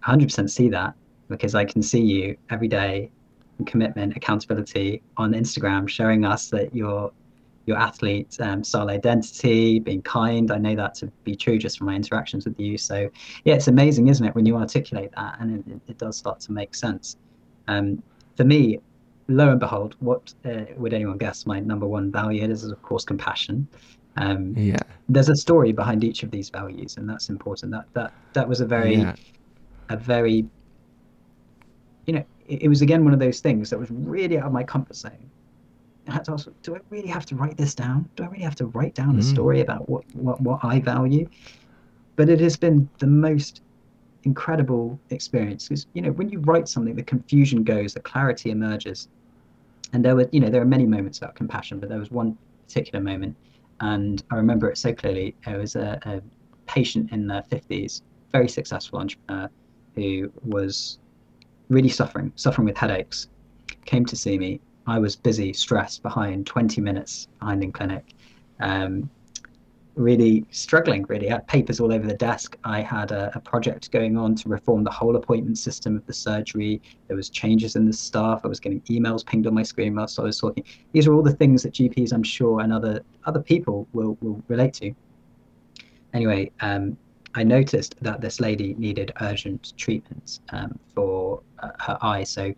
100% 0.03 0.49
see 0.49 0.69
that 0.69 0.93
because 1.27 1.55
I 1.55 1.65
can 1.65 1.81
see 1.81 2.01
you 2.01 2.37
every 2.49 2.67
day 2.67 3.11
commitment, 3.65 4.15
accountability 4.15 5.01
on 5.17 5.33
Instagram, 5.33 5.87
showing 5.87 6.25
us 6.25 6.49
that 6.49 6.73
your 6.75 7.11
your 7.65 7.77
athlete 7.77 8.35
um, 8.39 8.63
style 8.63 8.89
identity, 8.89 9.79
being 9.79 10.01
kind. 10.01 10.51
I 10.51 10.57
know 10.57 10.75
that 10.75 10.95
to 10.95 11.07
be 11.23 11.35
true 11.35 11.59
just 11.59 11.77
from 11.77 11.87
my 11.87 11.95
interactions 11.95 12.45
with 12.45 12.59
you. 12.59 12.77
So 12.77 13.09
yeah, 13.43 13.53
it's 13.53 13.67
amazing, 13.67 14.07
isn't 14.07 14.25
it, 14.25 14.33
when 14.33 14.45
you 14.45 14.57
articulate 14.57 15.11
that, 15.15 15.37
and 15.39 15.63
it, 15.67 15.81
it 15.91 15.97
does 15.99 16.17
start 16.17 16.39
to 16.41 16.51
make 16.51 16.73
sense. 16.73 17.17
Um, 17.67 18.01
for 18.35 18.43
me, 18.43 18.79
lo 19.27 19.51
and 19.51 19.59
behold, 19.59 19.95
what 19.99 20.33
uh, 20.45 20.65
would 20.77 20.93
anyone 20.93 21.17
guess 21.17 21.45
my 21.45 21.59
number 21.59 21.87
one 21.87 22.11
value 22.11 22.43
is? 22.43 22.63
Of 22.63 22.81
course, 22.81 23.05
compassion. 23.05 23.67
Um, 24.17 24.53
yeah. 24.57 24.79
There's 25.07 25.29
a 25.29 25.35
story 25.35 25.71
behind 25.71 26.03
each 26.03 26.23
of 26.23 26.31
these 26.31 26.49
values, 26.49 26.97
and 26.97 27.07
that's 27.07 27.29
important. 27.29 27.71
That 27.71 27.85
that 27.93 28.13
that 28.33 28.49
was 28.49 28.61
a 28.61 28.65
very, 28.65 28.95
yeah. 28.95 29.15
a 29.89 29.97
very, 29.97 30.45
you 32.05 32.13
know, 32.13 32.25
it, 32.49 32.67
was 32.67 32.81
again 32.81 33.03
one 33.03 33.13
of 33.13 33.19
those 33.19 33.39
things 33.39 33.69
that 33.69 33.79
was 33.79 33.89
really 33.91 34.37
out 34.37 34.45
of 34.45 34.51
my 34.51 34.63
comfort 34.63 34.95
zone. 34.95 35.29
I 36.07 36.13
had 36.13 36.25
to 36.25 36.31
ask, 36.31 36.47
do 36.63 36.75
I 36.75 36.79
really 36.89 37.07
have 37.07 37.25
to 37.27 37.35
write 37.35 37.57
this 37.57 37.75
down? 37.75 38.09
Do 38.15 38.23
I 38.23 38.27
really 38.27 38.43
have 38.43 38.55
to 38.55 38.65
write 38.67 38.95
down 38.95 39.15
mm. 39.15 39.19
a 39.19 39.23
story 39.23 39.61
about 39.61 39.87
what, 39.87 40.03
what, 40.15 40.41
what 40.41 40.59
I 40.63 40.79
value? 40.79 41.29
But 42.15 42.29
it 42.29 42.39
has 42.39 42.57
been 42.57 42.89
the 42.97 43.07
most 43.07 43.61
incredible 44.23 44.99
experience 45.11 45.67
because 45.67 45.87
you 45.93 46.01
know 46.01 46.11
when 46.11 46.29
you 46.29 46.39
write 46.39 46.67
something 46.67 46.93
the 46.93 47.03
confusion 47.03 47.63
goes 47.63 47.93
the 47.93 48.01
clarity 48.01 48.51
emerges 48.51 49.07
and 49.93 50.03
there 50.03 50.13
were 50.13 50.27
you 50.33 50.41
know 50.41 50.49
there 50.49 50.61
are 50.61 50.65
many 50.65 50.85
moments 50.85 51.19
about 51.19 51.35
compassion 51.35 51.79
but 51.79 51.87
there 51.87 51.99
was 51.99 52.11
one 52.11 52.37
particular 52.67 53.01
moment 53.01 53.33
and 53.79 54.23
i 54.29 54.35
remember 54.35 54.69
it 54.69 54.77
so 54.77 54.93
clearly 54.93 55.33
it 55.47 55.57
was 55.57 55.77
a, 55.77 55.97
a 56.03 56.21
patient 56.65 57.09
in 57.13 57.27
their 57.27 57.43
50s 57.43 58.01
very 58.33 58.49
successful 58.49 58.99
entrepreneur 58.99 59.49
who 59.95 60.29
was 60.43 60.99
really 61.69 61.89
suffering, 61.89 62.31
suffering 62.35 62.65
with 62.65 62.77
headaches, 62.77 63.27
came 63.85 64.05
to 64.05 64.15
see 64.15 64.37
me. 64.37 64.59
I 64.87 64.99
was 64.99 65.15
busy, 65.15 65.53
stressed, 65.53 66.01
behind, 66.01 66.47
20 66.47 66.81
minutes 66.81 67.27
behind 67.39 67.63
in 67.63 67.71
clinic. 67.71 68.15
Um, 68.59 69.09
really 69.95 70.45
struggling, 70.49 71.05
really. 71.09 71.29
I 71.29 71.33
had 71.33 71.47
papers 71.47 71.79
all 71.79 71.93
over 71.93 72.07
the 72.07 72.15
desk. 72.15 72.57
I 72.63 72.81
had 72.81 73.11
a, 73.11 73.31
a, 73.35 73.39
project 73.39 73.91
going 73.91 74.17
on 74.17 74.33
to 74.35 74.49
reform 74.49 74.83
the 74.83 74.91
whole 74.91 75.15
appointment 75.15 75.57
system 75.57 75.97
of 75.97 76.05
the 76.05 76.13
surgery. 76.13 76.81
There 77.07 77.17
was 77.17 77.29
changes 77.29 77.75
in 77.75 77.85
the 77.85 77.93
staff. 77.93 78.41
I 78.43 78.47
was 78.47 78.59
getting 78.59 78.81
emails 78.81 79.25
pinged 79.25 79.45
on 79.45 79.53
my 79.53 79.63
screen 79.63 79.95
whilst 79.95 80.17
I 80.17 80.23
was 80.23 80.39
talking. 80.39 80.63
These 80.93 81.05
are 81.07 81.13
all 81.13 81.21
the 81.21 81.33
things 81.33 81.63
that 81.63 81.73
GPs, 81.73 82.13
I'm 82.13 82.23
sure, 82.23 82.61
and 82.61 82.71
other 82.71 83.01
other 83.25 83.41
people 83.41 83.87
will, 83.93 84.17
will 84.21 84.41
relate 84.47 84.73
to. 84.75 84.93
Anyway, 86.13 86.51
um, 86.61 86.97
I 87.35 87.43
noticed 87.43 87.95
that 88.01 88.21
this 88.21 88.39
lady 88.39 88.73
needed 88.75 89.11
urgent 89.21 89.73
treatment 89.77 90.39
um, 90.49 90.79
for 90.95 91.43
her 91.79 91.97
eye. 92.01 92.23
So 92.23 92.53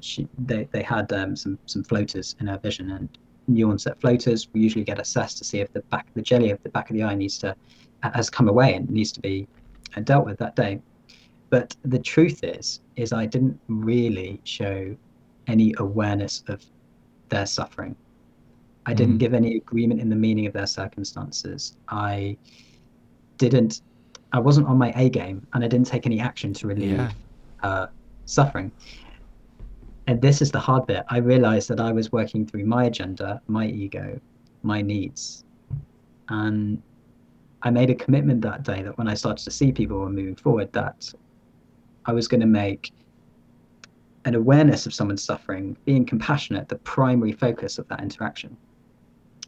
she, 0.00 0.28
they, 0.38 0.68
they 0.72 0.82
had 0.82 1.12
um, 1.12 1.36
some, 1.36 1.58
some 1.66 1.84
floaters 1.84 2.36
in 2.40 2.46
her 2.46 2.58
vision 2.58 2.90
and 2.90 3.08
new 3.48 3.70
onset 3.70 4.00
floaters. 4.00 4.48
We 4.52 4.60
usually 4.60 4.84
get 4.84 4.98
assessed 4.98 5.38
to 5.38 5.44
see 5.44 5.60
if 5.60 5.72
the 5.72 5.80
back, 5.80 6.06
the 6.14 6.22
jelly 6.22 6.50
of 6.50 6.62
the 6.62 6.68
back 6.68 6.90
of 6.90 6.96
the 6.96 7.02
eye 7.02 7.14
needs 7.14 7.38
to, 7.38 7.56
has 8.02 8.30
come 8.30 8.48
away 8.48 8.74
and 8.74 8.88
needs 8.90 9.12
to 9.12 9.20
be 9.20 9.46
uh, 9.96 10.00
dealt 10.00 10.26
with 10.26 10.38
that 10.38 10.56
day. 10.56 10.80
But 11.50 11.76
the 11.84 11.98
truth 11.98 12.42
is, 12.42 12.80
is 12.96 13.12
I 13.12 13.26
didn't 13.26 13.60
really 13.68 14.40
show 14.44 14.96
any 15.46 15.74
awareness 15.78 16.44
of 16.48 16.64
their 17.28 17.46
suffering. 17.46 17.94
I 18.86 18.94
didn't 18.94 19.16
mm. 19.16 19.20
give 19.20 19.34
any 19.34 19.56
agreement 19.56 20.00
in 20.00 20.08
the 20.08 20.16
meaning 20.16 20.46
of 20.46 20.52
their 20.52 20.66
circumstances. 20.66 21.76
I 21.88 22.36
didn't 23.38 23.82
I 24.32 24.38
wasn't 24.38 24.66
on 24.66 24.78
my 24.78 24.92
A 24.96 25.10
game 25.10 25.46
and 25.52 25.62
I 25.62 25.68
didn't 25.68 25.86
take 25.86 26.06
any 26.06 26.20
action 26.20 26.54
to 26.54 26.66
relieve 26.66 26.92
yeah. 26.92 27.10
uh, 27.62 27.86
suffering. 28.32 28.72
And 30.06 30.20
this 30.20 30.42
is 30.42 30.50
the 30.50 30.58
hard 30.58 30.86
bit. 30.86 31.04
I 31.08 31.18
realized 31.18 31.68
that 31.68 31.80
I 31.80 31.92
was 31.92 32.10
working 32.10 32.46
through 32.46 32.64
my 32.64 32.84
agenda, 32.84 33.40
my 33.46 33.66
ego, 33.66 34.20
my 34.62 34.82
needs. 34.82 35.44
And 36.28 36.82
I 37.62 37.70
made 37.70 37.90
a 37.90 37.94
commitment 37.94 38.40
that 38.42 38.64
day 38.64 38.82
that 38.82 38.98
when 38.98 39.06
I 39.08 39.14
started 39.14 39.44
to 39.44 39.50
see 39.50 39.70
people 39.70 39.98
were 39.98 40.10
moving 40.10 40.34
forward, 40.34 40.72
that 40.72 41.12
I 42.06 42.12
was 42.12 42.26
going 42.26 42.40
to 42.40 42.46
make 42.46 42.92
an 44.24 44.34
awareness 44.34 44.86
of 44.86 44.94
someone's 44.94 45.22
suffering, 45.22 45.76
being 45.84 46.04
compassionate, 46.04 46.68
the 46.68 46.76
primary 46.76 47.32
focus 47.32 47.78
of 47.78 47.86
that 47.88 48.00
interaction. 48.00 48.56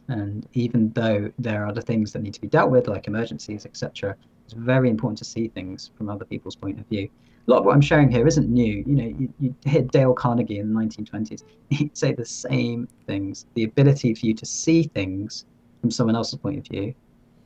And 0.07 0.47
even 0.53 0.91
though 0.91 1.31
there 1.39 1.63
are 1.63 1.67
other 1.67 1.81
things 1.81 2.13
that 2.13 2.21
need 2.21 2.33
to 2.33 2.41
be 2.41 2.47
dealt 2.47 2.69
with, 2.71 2.87
like 2.87 3.07
emergencies, 3.07 3.65
etc., 3.65 4.15
it's 4.45 4.53
very 4.53 4.89
important 4.89 5.17
to 5.17 5.25
see 5.25 5.47
things 5.47 5.91
from 5.97 6.09
other 6.09 6.25
people's 6.25 6.55
point 6.55 6.79
of 6.79 6.85
view. 6.87 7.09
A 7.47 7.51
lot 7.51 7.59
of 7.59 7.65
what 7.65 7.75
I'm 7.75 7.81
sharing 7.81 8.09
here 8.09 8.25
isn't 8.25 8.49
new. 8.49 8.83
You 8.87 8.95
know, 8.95 9.15
you, 9.19 9.33
you 9.39 9.55
hear 9.65 9.83
Dale 9.83 10.13
Carnegie 10.13 10.59
in 10.59 10.73
the 10.73 10.79
1920s. 10.79 11.43
He'd 11.69 11.95
say 11.95 12.13
the 12.13 12.25
same 12.25 12.87
things. 13.05 13.45
The 13.53 13.63
ability 13.63 14.15
for 14.15 14.25
you 14.25 14.33
to 14.33 14.45
see 14.45 14.83
things 14.83 15.45
from 15.81 15.91
someone 15.91 16.15
else's 16.15 16.39
point 16.39 16.57
of 16.57 16.67
view, 16.67 16.95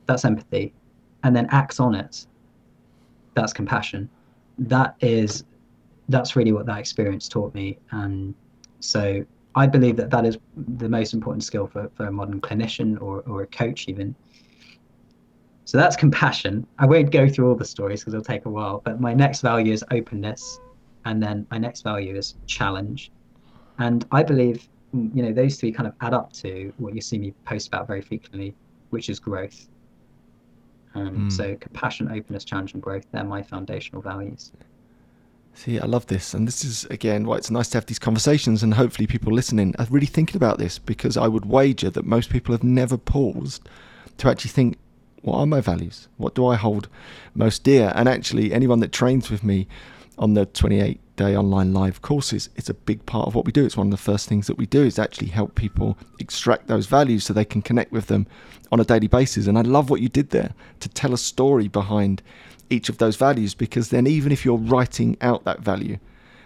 that's 0.06 0.24
empathy, 0.24 0.72
and 1.22 1.36
then 1.36 1.46
act 1.50 1.80
on 1.80 1.94
it. 1.94 2.26
That's 3.34 3.52
compassion. 3.52 4.08
That 4.58 4.96
is, 5.00 5.44
that's 6.08 6.34
really 6.34 6.52
what 6.52 6.66
that 6.66 6.78
experience 6.78 7.28
taught 7.28 7.54
me. 7.54 7.78
And 7.90 8.34
so 8.80 9.24
I 9.54 9.66
believe 9.66 9.96
that 9.96 10.10
that 10.10 10.24
is 10.24 10.38
the 10.78 10.88
most 10.88 11.12
important 11.12 11.44
skill 11.44 11.66
for, 11.66 11.90
for 11.94 12.06
a 12.06 12.12
modern 12.12 12.40
clinician 12.40 13.00
or, 13.00 13.20
or 13.26 13.42
a 13.42 13.46
coach 13.46 13.88
even 13.88 14.14
so 15.70 15.78
that's 15.78 15.94
compassion. 15.94 16.66
I 16.80 16.86
won't 16.86 17.12
go 17.12 17.28
through 17.28 17.48
all 17.48 17.54
the 17.54 17.64
stories 17.64 18.00
because 18.00 18.12
it'll 18.12 18.24
take 18.24 18.44
a 18.44 18.50
while, 18.50 18.82
but 18.84 19.00
my 19.00 19.14
next 19.14 19.40
value 19.40 19.72
is 19.72 19.84
openness. 19.92 20.58
And 21.04 21.22
then 21.22 21.46
my 21.52 21.58
next 21.58 21.82
value 21.82 22.16
is 22.16 22.34
challenge. 22.48 23.12
And 23.78 24.04
I 24.10 24.24
believe, 24.24 24.68
mm, 24.92 25.14
you 25.14 25.22
know, 25.22 25.32
those 25.32 25.60
three 25.60 25.70
kind 25.70 25.86
of 25.86 25.94
add 26.00 26.12
up 26.12 26.32
to 26.42 26.72
what 26.78 26.96
you 26.96 27.00
see 27.00 27.18
me 27.18 27.34
post 27.44 27.68
about 27.68 27.86
very 27.86 28.00
frequently, 28.00 28.52
which 28.88 29.08
is 29.08 29.20
growth. 29.20 29.68
Um, 30.96 31.28
mm. 31.28 31.32
So 31.32 31.54
compassion, 31.54 32.10
openness, 32.10 32.42
challenge, 32.42 32.74
and 32.74 32.82
growth, 32.82 33.06
they're 33.12 33.22
my 33.22 33.40
foundational 33.40 34.02
values. 34.02 34.50
See, 35.54 35.78
I 35.78 35.86
love 35.86 36.08
this. 36.08 36.34
And 36.34 36.48
this 36.48 36.64
is, 36.64 36.84
again, 36.86 37.28
why 37.28 37.36
it's 37.36 37.48
nice 37.48 37.68
to 37.68 37.76
have 37.76 37.86
these 37.86 38.00
conversations 38.00 38.64
and 38.64 38.74
hopefully 38.74 39.06
people 39.06 39.32
listening 39.32 39.76
are 39.78 39.86
really 39.88 40.06
thinking 40.06 40.34
about 40.34 40.58
this 40.58 40.80
because 40.80 41.16
I 41.16 41.28
would 41.28 41.44
wager 41.44 41.90
that 41.90 42.04
most 42.04 42.28
people 42.28 42.52
have 42.52 42.64
never 42.64 42.96
paused 42.96 43.68
to 44.16 44.28
actually 44.28 44.50
think, 44.50 44.76
what 45.22 45.38
are 45.38 45.46
my 45.46 45.60
values? 45.60 46.08
What 46.16 46.34
do 46.34 46.46
I 46.46 46.56
hold 46.56 46.88
most 47.34 47.62
dear? 47.62 47.92
And 47.94 48.08
actually, 48.08 48.52
anyone 48.52 48.80
that 48.80 48.92
trains 48.92 49.30
with 49.30 49.44
me 49.44 49.68
on 50.18 50.34
the 50.34 50.46
28 50.46 51.00
day 51.16 51.36
online 51.36 51.74
live 51.74 52.02
courses, 52.02 52.48
it's 52.56 52.70
a 52.70 52.74
big 52.74 53.04
part 53.06 53.26
of 53.26 53.34
what 53.34 53.44
we 53.44 53.52
do. 53.52 53.64
It's 53.64 53.76
one 53.76 53.88
of 53.88 53.90
the 53.90 53.96
first 53.96 54.28
things 54.28 54.46
that 54.46 54.56
we 54.56 54.66
do 54.66 54.82
is 54.82 54.98
actually 54.98 55.28
help 55.28 55.54
people 55.54 55.98
extract 56.18 56.66
those 56.66 56.86
values 56.86 57.24
so 57.24 57.32
they 57.32 57.44
can 57.44 57.62
connect 57.62 57.92
with 57.92 58.06
them 58.06 58.26
on 58.72 58.80
a 58.80 58.84
daily 58.84 59.08
basis. 59.08 59.46
And 59.46 59.58
I 59.58 59.62
love 59.62 59.90
what 59.90 60.00
you 60.00 60.08
did 60.08 60.30
there 60.30 60.54
to 60.80 60.88
tell 60.88 61.12
a 61.12 61.18
story 61.18 61.68
behind 61.68 62.22
each 62.70 62.88
of 62.88 62.98
those 62.98 63.16
values 63.16 63.54
because 63.54 63.90
then, 63.90 64.06
even 64.06 64.32
if 64.32 64.44
you're 64.44 64.56
writing 64.56 65.16
out 65.20 65.44
that 65.44 65.60
value, 65.60 65.98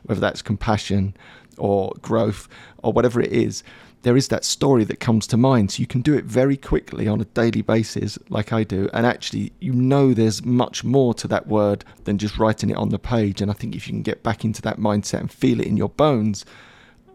whether 0.05 0.21
that's 0.21 0.43
compassion 0.43 1.17
or 1.59 1.93
growth 2.01 2.49
or 2.83 2.93
whatever 2.93 3.21
it 3.21 3.33
is, 3.33 3.63
there 4.05 4.17
is 4.19 4.29
that 4.29 4.45
story 4.45 4.85
that 4.85 5.01
comes 5.01 5.27
to 5.27 5.37
mind. 5.37 5.73
So 5.73 5.81
you 5.81 5.87
can 5.87 6.03
do 6.03 6.15
it 6.15 6.25
very 6.25 6.59
quickly 6.59 7.09
on 7.09 7.21
a 7.21 7.25
daily 7.25 7.63
basis, 7.63 8.19
like 8.29 8.53
I 8.53 8.63
do. 8.63 8.89
And 8.93 9.07
actually, 9.07 9.53
you 9.61 9.73
know, 9.73 10.13
there's 10.13 10.45
much 10.45 10.85
more 10.85 11.15
to 11.15 11.27
that 11.29 11.47
word 11.47 11.85
than 12.05 12.19
just 12.19 12.39
writing 12.39 12.69
it 12.69 12.77
on 12.77 12.91
the 12.91 12.99
page. 12.99 13.41
And 13.41 13.51
I 13.51 13.55
think 13.55 13.75
if 13.75 13.89
you 13.89 13.95
can 13.95 14.03
get 14.03 14.23
back 14.23 14.45
into 14.45 14.61
that 14.63 14.79
mindset 14.79 15.21
and 15.21 15.33
feel 15.33 15.59
it 15.59 15.67
in 15.67 15.79
your 15.79 15.89
bones, 15.89 16.45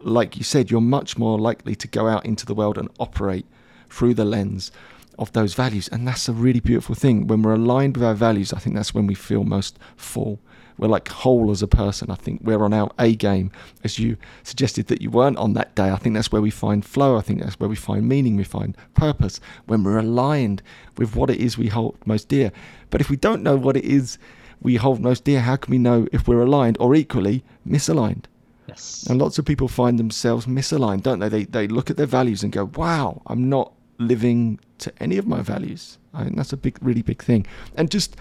like 0.00 0.36
you 0.36 0.42
said, 0.42 0.70
you're 0.70 0.80
much 0.80 1.16
more 1.16 1.38
likely 1.38 1.76
to 1.76 1.86
go 1.86 2.08
out 2.08 2.26
into 2.26 2.44
the 2.44 2.54
world 2.54 2.76
and 2.76 2.90
operate 2.98 3.46
through 3.88 4.14
the 4.14 4.24
lens 4.24 4.72
of 5.16 5.32
those 5.32 5.54
values. 5.54 5.86
And 5.88 6.08
that's 6.08 6.28
a 6.28 6.32
really 6.32 6.60
beautiful 6.60 6.96
thing. 6.96 7.28
When 7.28 7.42
we're 7.42 7.54
aligned 7.54 7.96
with 7.96 8.04
our 8.04 8.14
values, 8.14 8.52
I 8.52 8.58
think 8.58 8.74
that's 8.74 8.94
when 8.94 9.06
we 9.06 9.14
feel 9.14 9.44
most 9.44 9.78
full 9.96 10.40
we're 10.78 10.88
like 10.88 11.08
whole 11.08 11.50
as 11.50 11.62
a 11.62 11.68
person. 11.68 12.10
I 12.10 12.14
think 12.14 12.40
we're 12.42 12.64
on 12.64 12.72
our 12.72 12.90
A 12.98 13.14
game, 13.14 13.50
as 13.84 13.98
you 13.98 14.16
suggested 14.42 14.86
that 14.88 15.02
you 15.02 15.10
weren't 15.10 15.38
on 15.38 15.52
that 15.54 15.74
day. 15.74 15.90
I 15.90 15.96
think 15.96 16.14
that's 16.14 16.32
where 16.32 16.42
we 16.42 16.50
find 16.50 16.84
flow. 16.84 17.16
I 17.16 17.20
think 17.20 17.42
that's 17.42 17.58
where 17.60 17.68
we 17.68 17.76
find 17.76 18.08
meaning, 18.08 18.36
we 18.36 18.44
find 18.44 18.76
purpose 18.94 19.40
when 19.66 19.84
we're 19.84 19.98
aligned 19.98 20.62
with 20.96 21.16
what 21.16 21.30
it 21.30 21.38
is 21.38 21.58
we 21.58 21.68
hold 21.68 21.96
most 22.06 22.28
dear. 22.28 22.52
But 22.90 23.00
if 23.00 23.10
we 23.10 23.16
don't 23.16 23.42
know 23.42 23.56
what 23.56 23.76
it 23.76 23.84
is 23.84 24.18
we 24.62 24.76
hold 24.76 25.00
most 25.00 25.24
dear, 25.24 25.40
how 25.40 25.56
can 25.56 25.70
we 25.70 25.78
know 25.78 26.06
if 26.12 26.28
we're 26.28 26.42
aligned 26.42 26.76
or 26.80 26.94
equally 26.94 27.44
misaligned? 27.66 28.24
Yes. 28.66 29.06
And 29.08 29.20
lots 29.20 29.38
of 29.38 29.44
people 29.44 29.68
find 29.68 29.98
themselves 29.98 30.46
misaligned, 30.46 31.02
don't 31.02 31.18
they? 31.18 31.28
They 31.28 31.44
they 31.44 31.66
look 31.66 31.90
at 31.90 31.96
their 31.96 32.06
values 32.06 32.42
and 32.44 32.52
go, 32.52 32.70
"Wow, 32.76 33.20
I'm 33.26 33.48
not 33.48 33.72
living 33.98 34.60
to 34.78 34.92
any 35.00 35.18
of 35.18 35.26
my 35.26 35.42
values." 35.42 35.98
I 36.14 36.24
think 36.24 36.36
that's 36.36 36.52
a 36.52 36.56
big, 36.56 36.78
really 36.80 37.02
big 37.02 37.22
thing. 37.22 37.46
And 37.76 37.90
just 37.90 38.16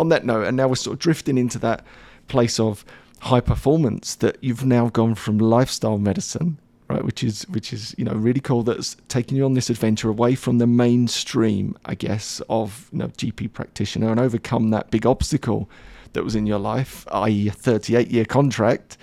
on 0.00 0.08
that 0.08 0.24
note, 0.24 0.46
and 0.46 0.56
now 0.56 0.68
we're 0.68 0.74
sort 0.74 0.94
of 0.94 0.98
drifting 0.98 1.38
into 1.38 1.58
that 1.60 1.84
place 2.28 2.58
of 2.58 2.84
high 3.20 3.40
performance 3.40 4.14
that 4.16 4.36
you've 4.40 4.64
now 4.64 4.88
gone 4.88 5.14
from 5.14 5.38
lifestyle 5.38 5.98
medicine 5.98 6.58
right 6.88 7.04
which 7.04 7.22
is 7.22 7.46
which 7.50 7.70
is 7.70 7.94
you 7.98 8.04
know 8.04 8.14
really 8.14 8.40
cool 8.40 8.62
that's 8.62 8.96
taking 9.08 9.36
you 9.36 9.44
on 9.44 9.52
this 9.52 9.68
adventure 9.68 10.08
away 10.08 10.34
from 10.34 10.56
the 10.56 10.66
mainstream 10.66 11.76
i 11.84 11.94
guess 11.94 12.40
of 12.48 12.88
you 12.92 12.98
know 12.98 13.08
gp 13.08 13.52
practitioner 13.52 14.10
and 14.10 14.18
overcome 14.18 14.70
that 14.70 14.90
big 14.90 15.04
obstacle 15.04 15.68
that 16.12 16.24
was 16.24 16.34
in 16.34 16.46
your 16.46 16.58
life 16.58 17.06
i.e. 17.12 17.48
a 17.48 17.52
38 17.52 18.08
year 18.08 18.24
contract. 18.24 18.96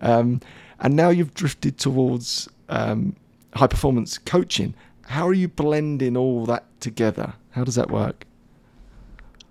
Um, 0.00 0.40
and 0.78 0.96
now 0.96 1.10
you've 1.10 1.34
drifted 1.34 1.78
towards 1.78 2.48
um, 2.68 3.16
high 3.54 3.66
performance 3.66 4.18
coaching. 4.18 4.74
How 5.02 5.26
are 5.26 5.34
you 5.34 5.48
blending 5.48 6.16
all 6.16 6.46
that 6.46 6.64
together? 6.80 7.34
How 7.50 7.64
does 7.64 7.74
that 7.74 7.90
work 7.90 8.24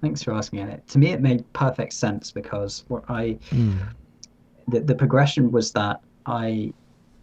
Thanks 0.02 0.24
for 0.24 0.34
asking 0.34 0.60
it. 0.60 0.88
To 0.89 1.00
me, 1.00 1.12
it 1.12 1.22
made 1.22 1.52
perfect 1.54 1.93
sense 1.93 2.32
because 2.32 2.86
what 2.88 3.04
I, 3.10 3.38
mm. 3.50 3.78
the, 4.68 4.80
the 4.80 4.95
progression 4.95 5.52
was 5.52 5.72
that 5.74 6.02
I 6.26 6.74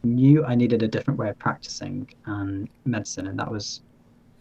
knew 0.04 0.44
I 0.44 0.54
needed 0.54 0.82
a 0.82 0.88
different 0.88 1.18
way 1.18 1.28
of 1.28 1.38
practicing 1.38 2.08
and 2.26 2.68
medicine, 2.84 3.26
and 3.26 3.38
that 3.38 3.50
was 3.50 3.82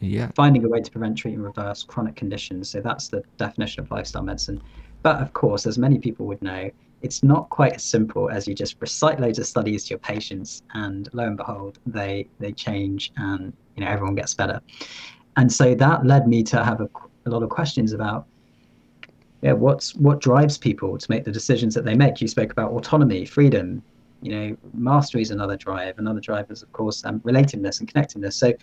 yeah 0.02 0.30
finding 0.36 0.66
a 0.66 0.68
way 0.68 0.82
to 0.82 0.92
prevent, 0.92 1.18
treat, 1.18 1.34
and 1.36 1.44
reverse 1.44 1.84
chronic 1.84 2.16
conditions. 2.16 2.70
So 2.70 2.82
that's 2.82 3.08
the 3.08 3.24
definition 3.38 3.84
of 3.84 3.92
lifestyle 3.92 4.24
medicine. 4.24 4.62
But 5.02 5.22
of 5.22 5.34
course, 5.34 5.66
as 5.66 5.78
many 5.78 6.00
people 6.00 6.26
would 6.26 6.42
know, 6.42 6.70
it's 7.02 7.24
not 7.24 7.50
quite 7.50 7.74
as 7.74 7.84
simple 7.84 8.30
as 8.30 8.48
you 8.48 8.56
just 8.56 8.76
recite 8.80 9.20
loads 9.20 9.40
of 9.40 9.46
studies 9.46 9.86
to 9.86 9.92
your 9.92 10.00
patients, 10.00 10.64
and 10.74 11.10
lo 11.14 11.26
and 11.26 11.38
behold, 11.38 11.80
they 11.86 12.28
they 12.40 12.52
change, 12.52 13.12
and 13.18 13.54
you 13.76 13.84
know 13.84 13.90
everyone 13.90 14.16
gets 14.16 14.34
better. 14.34 14.62
And 15.38 15.52
so 15.52 15.76
that 15.76 16.06
led 16.06 16.28
me 16.28 16.44
to 16.44 16.64
have 16.64 16.82
a 16.82 16.90
a 17.26 17.30
lot 17.30 17.44
of 17.44 17.50
questions 17.50 17.94
about 17.94 18.28
yeah, 19.42 19.54
what's 19.54 19.94
what 19.96 20.22
drives 20.22 20.58
people 20.58 20.98
to 20.98 21.12
make 21.12 21.24
the 21.24 21.32
decisions 21.32 21.76
that 21.76 21.86
they 21.86 21.94
make. 21.94 22.20
You 22.20 22.28
spoke 22.28 22.52
about 22.52 22.72
autonomy, 22.72 23.26
freedom, 23.26 23.84
you 24.22 24.32
know, 24.32 24.58
mastery 24.74 25.22
is 25.22 25.32
another 25.32 25.56
drive. 25.56 26.00
Another 26.00 26.20
drive 26.20 26.50
is, 26.50 26.64
of 26.64 26.72
course, 26.72 27.06
um, 27.06 27.20
relatedness 27.20 27.80
and 27.80 27.88
connectedness. 27.88 28.36
So 28.36 28.54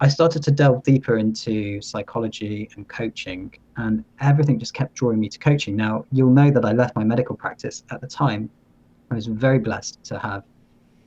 I 0.00 0.08
started 0.08 0.42
to 0.42 0.50
delve 0.50 0.82
deeper 0.82 1.18
into 1.18 1.80
psychology 1.80 2.68
and 2.74 2.88
coaching, 2.88 3.54
and 3.76 4.04
everything 4.20 4.58
just 4.58 4.74
kept 4.74 4.94
drawing 4.94 5.20
me 5.20 5.28
to 5.28 5.38
coaching. 5.38 5.76
Now, 5.76 6.06
you'll 6.10 6.32
know 6.32 6.50
that 6.50 6.64
I 6.64 6.72
left 6.72 6.96
my 6.96 7.04
medical 7.04 7.36
practice 7.36 7.84
at 7.92 8.00
the 8.00 8.08
time. 8.08 8.50
I 9.12 9.14
was 9.14 9.26
very 9.26 9.60
blessed 9.60 10.02
to 10.04 10.18
have 10.18 10.42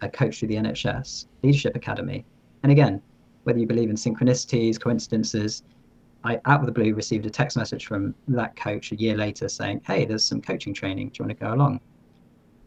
a 0.01 0.07
coach 0.07 0.39
through 0.39 0.47
the 0.47 0.55
NHS 0.55 1.26
Leadership 1.43 1.76
Academy. 1.76 2.24
And 2.63 2.72
again, 2.72 3.01
whether 3.43 3.59
you 3.59 3.68
believe 3.68 3.89
in 3.89 3.97
synchronicities, 3.97 4.80
coincidences, 4.80 5.63
I 6.26 6.42
out 6.46 6.60
of 6.62 6.66
the 6.66 6.72
blue 6.72 6.96
received 6.96 7.26
a 7.28 7.30
text 7.30 7.56
message 7.56 7.86
from 7.86 8.16
that 8.30 8.56
coach 8.56 8.92
a 8.92 8.96
year 8.96 9.16
later 9.16 9.48
saying, 9.48 9.82
"Hey, 9.86 10.06
there's 10.06 10.26
some 10.26 10.42
coaching 10.42 10.74
training. 10.74 11.10
Do 11.10 11.20
you 11.20 11.28
want 11.28 11.38
to 11.38 11.46
go 11.46 11.54
along?" 11.54 11.80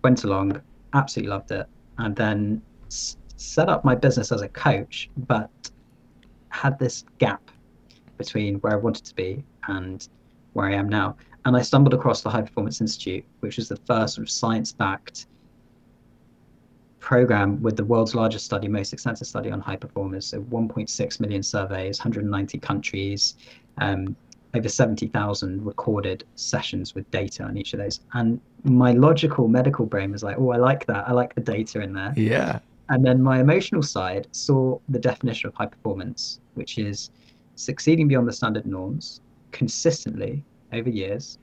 Went 0.04 0.22
along, 0.22 0.60
absolutely 0.94 1.30
loved 1.30 1.50
it, 1.50 1.66
and 1.98 2.14
then 2.14 2.62
s- 2.86 3.16
set 3.36 3.68
up 3.68 3.84
my 3.84 3.96
business 3.96 4.30
as 4.30 4.42
a 4.42 4.48
coach, 4.48 5.10
but 5.26 5.50
had 6.50 6.78
this 6.78 7.04
gap 7.18 7.50
between 8.16 8.56
where 8.60 8.74
I 8.74 8.76
wanted 8.76 9.04
to 9.06 9.14
be 9.16 9.44
and 9.66 10.08
where 10.52 10.66
I 10.66 10.74
am 10.74 10.88
now. 10.88 11.16
And 11.44 11.56
I 11.56 11.62
stumbled 11.62 11.94
across 11.94 12.22
the 12.22 12.30
High 12.30 12.42
Performance 12.42 12.80
Institute, 12.80 13.24
which 13.40 13.56
was 13.56 13.68
the 13.68 13.76
first 13.76 14.14
sort 14.14 14.26
of 14.26 14.30
science-backed 14.30 15.26
program 17.00 17.60
with 17.62 17.76
the 17.76 17.84
world's 17.84 18.14
largest 18.14 18.44
study, 18.44 18.68
most 18.68 18.92
extensive 18.92 19.26
study 19.26 19.50
on 19.50 19.60
high 19.60 19.76
performers. 19.76 20.26
So 20.26 20.42
1.6 20.42 21.20
million 21.20 21.42
surveys, 21.42 21.98
190 21.98 22.58
countries, 22.58 23.34
um, 23.78 24.16
over 24.54 24.68
70,000 24.68 25.64
recorded 25.64 26.24
sessions 26.34 26.94
with 26.94 27.10
data 27.10 27.44
on 27.44 27.56
each 27.56 27.74
of 27.74 27.80
those. 27.80 28.00
And 28.14 28.40
my 28.64 28.92
logical 28.92 29.48
medical 29.48 29.86
brain 29.86 30.12
was 30.12 30.22
like, 30.22 30.38
oh, 30.38 30.50
I 30.50 30.56
like 30.56 30.86
that. 30.86 31.08
I 31.08 31.12
like 31.12 31.34
the 31.34 31.40
data 31.40 31.80
in 31.80 31.92
there. 31.92 32.12
Yeah. 32.16 32.60
And 32.88 33.04
then 33.04 33.22
my 33.22 33.40
emotional 33.40 33.82
side 33.82 34.26
saw 34.32 34.78
the 34.88 34.98
definition 34.98 35.48
of 35.48 35.54
high 35.54 35.66
performance, 35.66 36.40
which 36.54 36.78
is 36.78 37.10
succeeding 37.54 38.08
beyond 38.08 38.26
the 38.26 38.32
standard 38.32 38.64
norms 38.64 39.20
consistently 39.52 40.42
over 40.72 40.88
years, 40.88 41.38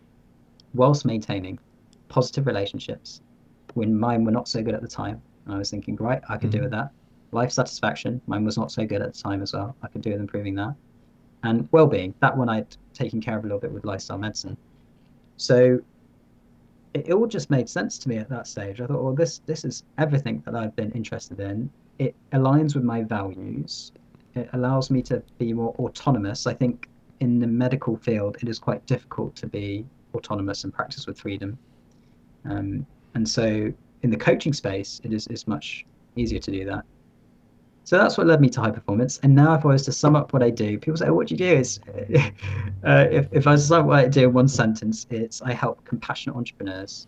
whilst 0.73 1.05
maintaining 1.05 1.59
positive 2.07 2.47
relationships 2.47 3.21
when 3.75 3.97
mine 3.97 4.23
were 4.23 4.31
not 4.31 4.47
so 4.47 4.63
good 4.63 4.73
at 4.73 4.81
the 4.81 4.87
time 4.87 5.21
and 5.45 5.55
I 5.55 5.57
was 5.57 5.69
thinking, 5.69 5.95
right, 5.97 6.21
I 6.29 6.37
could 6.37 6.49
mm. 6.49 6.53
do 6.53 6.61
with 6.61 6.71
that. 6.71 6.91
Life 7.31 7.51
satisfaction, 7.51 8.21
mine 8.27 8.45
was 8.45 8.57
not 8.57 8.71
so 8.71 8.85
good 8.85 9.01
at 9.01 9.13
the 9.13 9.21
time 9.21 9.41
as 9.41 9.53
well. 9.53 9.75
I 9.81 9.87
could 9.87 10.01
do 10.01 10.11
with 10.11 10.19
improving 10.19 10.55
that. 10.55 10.75
And 11.43 11.67
well 11.71 11.87
being, 11.87 12.13
that 12.21 12.35
one 12.35 12.49
I'd 12.49 12.75
taken 12.93 13.21
care 13.21 13.37
of 13.37 13.43
a 13.43 13.47
little 13.47 13.59
bit 13.59 13.71
with 13.71 13.85
lifestyle 13.85 14.17
medicine. 14.17 14.57
So 15.37 15.79
it, 16.93 17.09
it 17.09 17.13
all 17.13 17.27
just 17.27 17.49
made 17.49 17.69
sense 17.69 17.97
to 17.99 18.09
me 18.09 18.17
at 18.17 18.29
that 18.29 18.47
stage. 18.47 18.81
I 18.81 18.87
thought, 18.87 19.03
well, 19.03 19.13
this 19.13 19.39
this 19.45 19.65
is 19.65 19.83
everything 19.97 20.41
that 20.45 20.55
I've 20.55 20.75
been 20.75 20.91
interested 20.91 21.39
in. 21.39 21.69
It 21.99 22.15
aligns 22.31 22.73
with 22.73 22.83
my 22.83 23.03
values. 23.03 23.91
It 24.33 24.49
allows 24.53 24.89
me 24.89 25.01
to 25.03 25.21
be 25.37 25.53
more 25.53 25.75
autonomous. 25.77 26.47
I 26.47 26.53
think 26.53 26.89
in 27.19 27.39
the 27.39 27.47
medical 27.47 27.95
field, 27.97 28.37
it 28.41 28.49
is 28.49 28.59
quite 28.59 28.85
difficult 28.85 29.35
to 29.37 29.47
be 29.47 29.85
autonomous 30.13 30.63
and 30.63 30.73
practice 30.73 31.05
with 31.07 31.19
freedom. 31.19 31.57
Um, 32.45 32.85
and 33.13 33.27
so 33.27 33.71
in 34.05 34.11
the 34.11 34.17
coaching 34.17 34.53
space, 34.53 35.01
it 35.03 35.11
is, 35.11 35.25
is 35.27 35.47
much 35.47 35.83
easier 36.15 36.39
to 36.39 36.51
do 36.51 36.63
that. 36.65 36.85
So 37.85 37.97
that's 37.97 38.17
what 38.17 38.27
led 38.27 38.39
me 38.39 38.49
to 38.49 38.61
high 38.61 38.71
performance. 38.71 39.19
And 39.23 39.35
now, 39.35 39.55
if 39.55 39.65
I 39.65 39.69
was 39.69 39.83
to 39.85 39.91
sum 39.91 40.15
up 40.15 40.31
what 40.31 40.43
I 40.43 40.51
do, 40.51 40.77
people 40.79 40.97
say, 40.97 41.09
"What 41.09 41.27
do 41.27 41.33
you 41.33 41.37
do?" 41.37 41.57
Is 41.57 41.79
uh, 42.85 43.05
if 43.11 43.27
if 43.31 43.47
I 43.47 43.51
was 43.51 43.61
to 43.63 43.67
sum 43.67 43.81
up 43.81 43.87
what 43.87 43.99
I 43.99 44.07
do 44.07 44.25
in 44.25 44.33
one 44.33 44.47
sentence, 44.47 45.05
it's 45.09 45.41
I 45.41 45.53
help 45.53 45.83
compassionate 45.85 46.35
entrepreneurs 46.35 47.07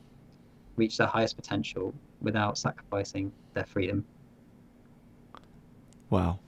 reach 0.76 0.98
their 0.98 1.08
highest 1.08 1.36
potential 1.36 1.94
without 2.20 2.58
sacrificing 2.58 3.32
their 3.56 3.66
freedom. 3.66 4.06
Wow. 6.10 6.40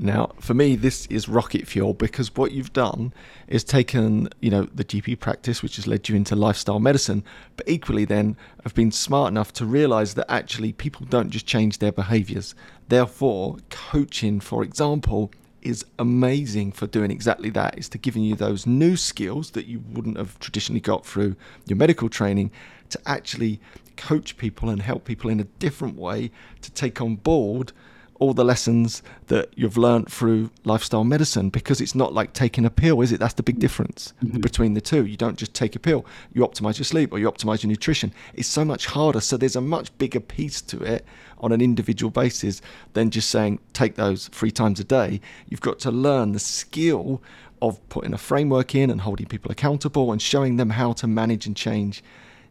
Now, 0.00 0.30
for 0.38 0.54
me, 0.54 0.76
this 0.76 1.06
is 1.06 1.28
rocket 1.28 1.66
fuel 1.66 1.92
because 1.92 2.34
what 2.36 2.52
you've 2.52 2.72
done 2.72 3.12
is 3.48 3.64
taken, 3.64 4.28
you 4.40 4.48
know, 4.48 4.68
the 4.72 4.84
GP 4.84 5.18
practice, 5.18 5.60
which 5.60 5.74
has 5.74 5.88
led 5.88 6.08
you 6.08 6.14
into 6.14 6.36
lifestyle 6.36 6.78
medicine, 6.78 7.24
but 7.56 7.68
equally 7.68 8.04
then 8.04 8.36
have 8.62 8.74
been 8.74 8.92
smart 8.92 9.28
enough 9.32 9.52
to 9.54 9.66
realize 9.66 10.14
that 10.14 10.30
actually 10.30 10.72
people 10.72 11.04
don't 11.06 11.30
just 11.30 11.46
change 11.46 11.78
their 11.78 11.90
behaviors. 11.90 12.54
Therefore, 12.88 13.56
coaching, 13.70 14.38
for 14.38 14.62
example, 14.62 15.32
is 15.62 15.84
amazing 15.98 16.70
for 16.70 16.86
doing 16.86 17.10
exactly 17.10 17.50
that. 17.50 17.76
It's 17.76 17.88
to 17.88 17.98
giving 17.98 18.22
you 18.22 18.36
those 18.36 18.68
new 18.68 18.96
skills 18.96 19.50
that 19.50 19.66
you 19.66 19.82
wouldn't 19.92 20.16
have 20.16 20.38
traditionally 20.38 20.80
got 20.80 21.04
through 21.04 21.34
your 21.66 21.76
medical 21.76 22.08
training 22.08 22.52
to 22.90 23.00
actually 23.04 23.60
coach 23.96 24.36
people 24.36 24.70
and 24.70 24.80
help 24.80 25.04
people 25.04 25.28
in 25.28 25.40
a 25.40 25.44
different 25.44 25.96
way 25.96 26.30
to 26.62 26.70
take 26.70 27.00
on 27.00 27.16
board 27.16 27.72
all 28.18 28.34
the 28.34 28.44
lessons 28.44 29.02
that 29.28 29.48
you've 29.56 29.76
learned 29.76 30.10
through 30.10 30.50
lifestyle 30.64 31.04
medicine 31.04 31.50
because 31.50 31.80
it's 31.80 31.94
not 31.94 32.12
like 32.12 32.32
taking 32.32 32.64
a 32.64 32.70
pill, 32.70 33.00
is 33.00 33.12
it? 33.12 33.20
That's 33.20 33.34
the 33.34 33.42
big 33.42 33.58
difference 33.58 34.12
mm-hmm. 34.22 34.40
between 34.40 34.74
the 34.74 34.80
two. 34.80 35.06
You 35.06 35.16
don't 35.16 35.38
just 35.38 35.54
take 35.54 35.76
a 35.76 35.78
pill, 35.78 36.04
you 36.32 36.42
optimize 36.42 36.78
your 36.78 36.84
sleep 36.84 37.12
or 37.12 37.18
you 37.18 37.30
optimize 37.30 37.62
your 37.62 37.68
nutrition. 37.68 38.12
It's 38.34 38.48
so 38.48 38.64
much 38.64 38.86
harder. 38.86 39.20
So 39.20 39.36
there's 39.36 39.56
a 39.56 39.60
much 39.60 39.96
bigger 39.98 40.20
piece 40.20 40.60
to 40.62 40.82
it 40.82 41.04
on 41.38 41.52
an 41.52 41.60
individual 41.60 42.10
basis 42.10 42.60
than 42.94 43.10
just 43.10 43.30
saying 43.30 43.60
take 43.72 43.94
those 43.94 44.28
three 44.28 44.50
times 44.50 44.80
a 44.80 44.84
day. 44.84 45.20
You've 45.48 45.60
got 45.60 45.78
to 45.80 45.90
learn 45.90 46.32
the 46.32 46.40
skill 46.40 47.22
of 47.62 47.86
putting 47.88 48.12
a 48.12 48.18
framework 48.18 48.74
in 48.74 48.90
and 48.90 49.00
holding 49.00 49.26
people 49.26 49.50
accountable 49.50 50.12
and 50.12 50.20
showing 50.20 50.56
them 50.56 50.70
how 50.70 50.92
to 50.94 51.06
manage 51.06 51.46
and 51.46 51.56
change 51.56 52.02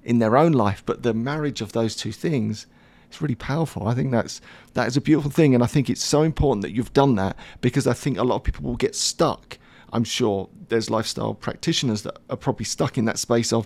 in 0.04 0.20
their 0.20 0.38
own 0.38 0.54
life. 0.54 0.84
But 0.86 1.04
the 1.04 1.14
marriage 1.14 1.62
of 1.62 1.74
those 1.74 1.96
two 1.96 2.12
things 2.12 2.68
it's 3.10 3.22
really 3.22 3.36
powerful. 3.36 3.88
I 3.88 3.94
think 3.94 4.12
that's 4.12 4.42
that 4.74 4.88
is 4.88 4.98
a 4.98 5.02
beautiful 5.02 5.32
thing, 5.32 5.54
and 5.56 5.64
I 5.64 5.68
think 5.68 5.90
it's 5.90 6.04
so 6.04 6.22
important 6.22 6.62
that 6.62 6.72
you've 6.72 6.94
done 6.94 7.16
that 7.16 7.38
because 7.62 7.88
I 7.88 7.94
think 7.94 8.18
a 8.18 8.24
lot 8.24 8.36
of 8.36 8.44
people 8.44 8.64
will 8.64 8.76
get 8.76 8.96
stuck. 8.96 9.58
I'm 9.94 10.04
sure 10.04 10.50
there's 10.70 10.90
lifestyle 10.90 11.34
practitioners 11.34 12.02
that 12.04 12.18
are 12.30 12.38
probably 12.38 12.66
stuck 12.66 12.98
in 12.98 13.06
that 13.06 13.18
space 13.18 13.54
of, 13.54 13.66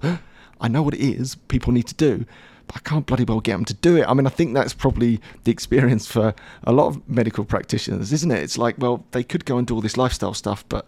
I 0.60 0.68
know 0.68 0.84
what 0.84 0.94
it 0.94 1.02
is 1.02 1.36
people 1.36 1.74
need 1.74 1.88
to 1.88 1.96
do, 1.96 2.26
but 2.68 2.76
I 2.76 2.80
can't 2.80 3.06
bloody 3.06 3.24
well 3.24 3.39
get 3.39 3.54
them 3.54 3.66
to 3.66 3.74
do 3.74 3.98
it. 3.98 4.06
I 4.08 4.14
mean, 4.14 4.28
I 4.28 4.30
think 4.30 4.54
that's 4.54 4.74
probably 4.74 5.20
the 5.44 5.52
experience 5.52 6.06
for 6.06 6.36
a 6.64 6.72
lot 6.72 6.88
of 6.88 7.10
medical 7.10 7.44
practitioners, 7.44 8.14
isn't 8.14 8.32
it? 8.32 8.44
It's 8.44 8.58
like, 8.58 8.76
well, 8.78 9.04
they 9.12 9.24
could 9.24 9.46
go 9.46 9.58
and 9.58 9.66
do 9.66 9.74
all 9.74 9.82
this 9.82 9.98
lifestyle 9.98 10.36
stuff, 10.36 10.64
but 10.70 10.88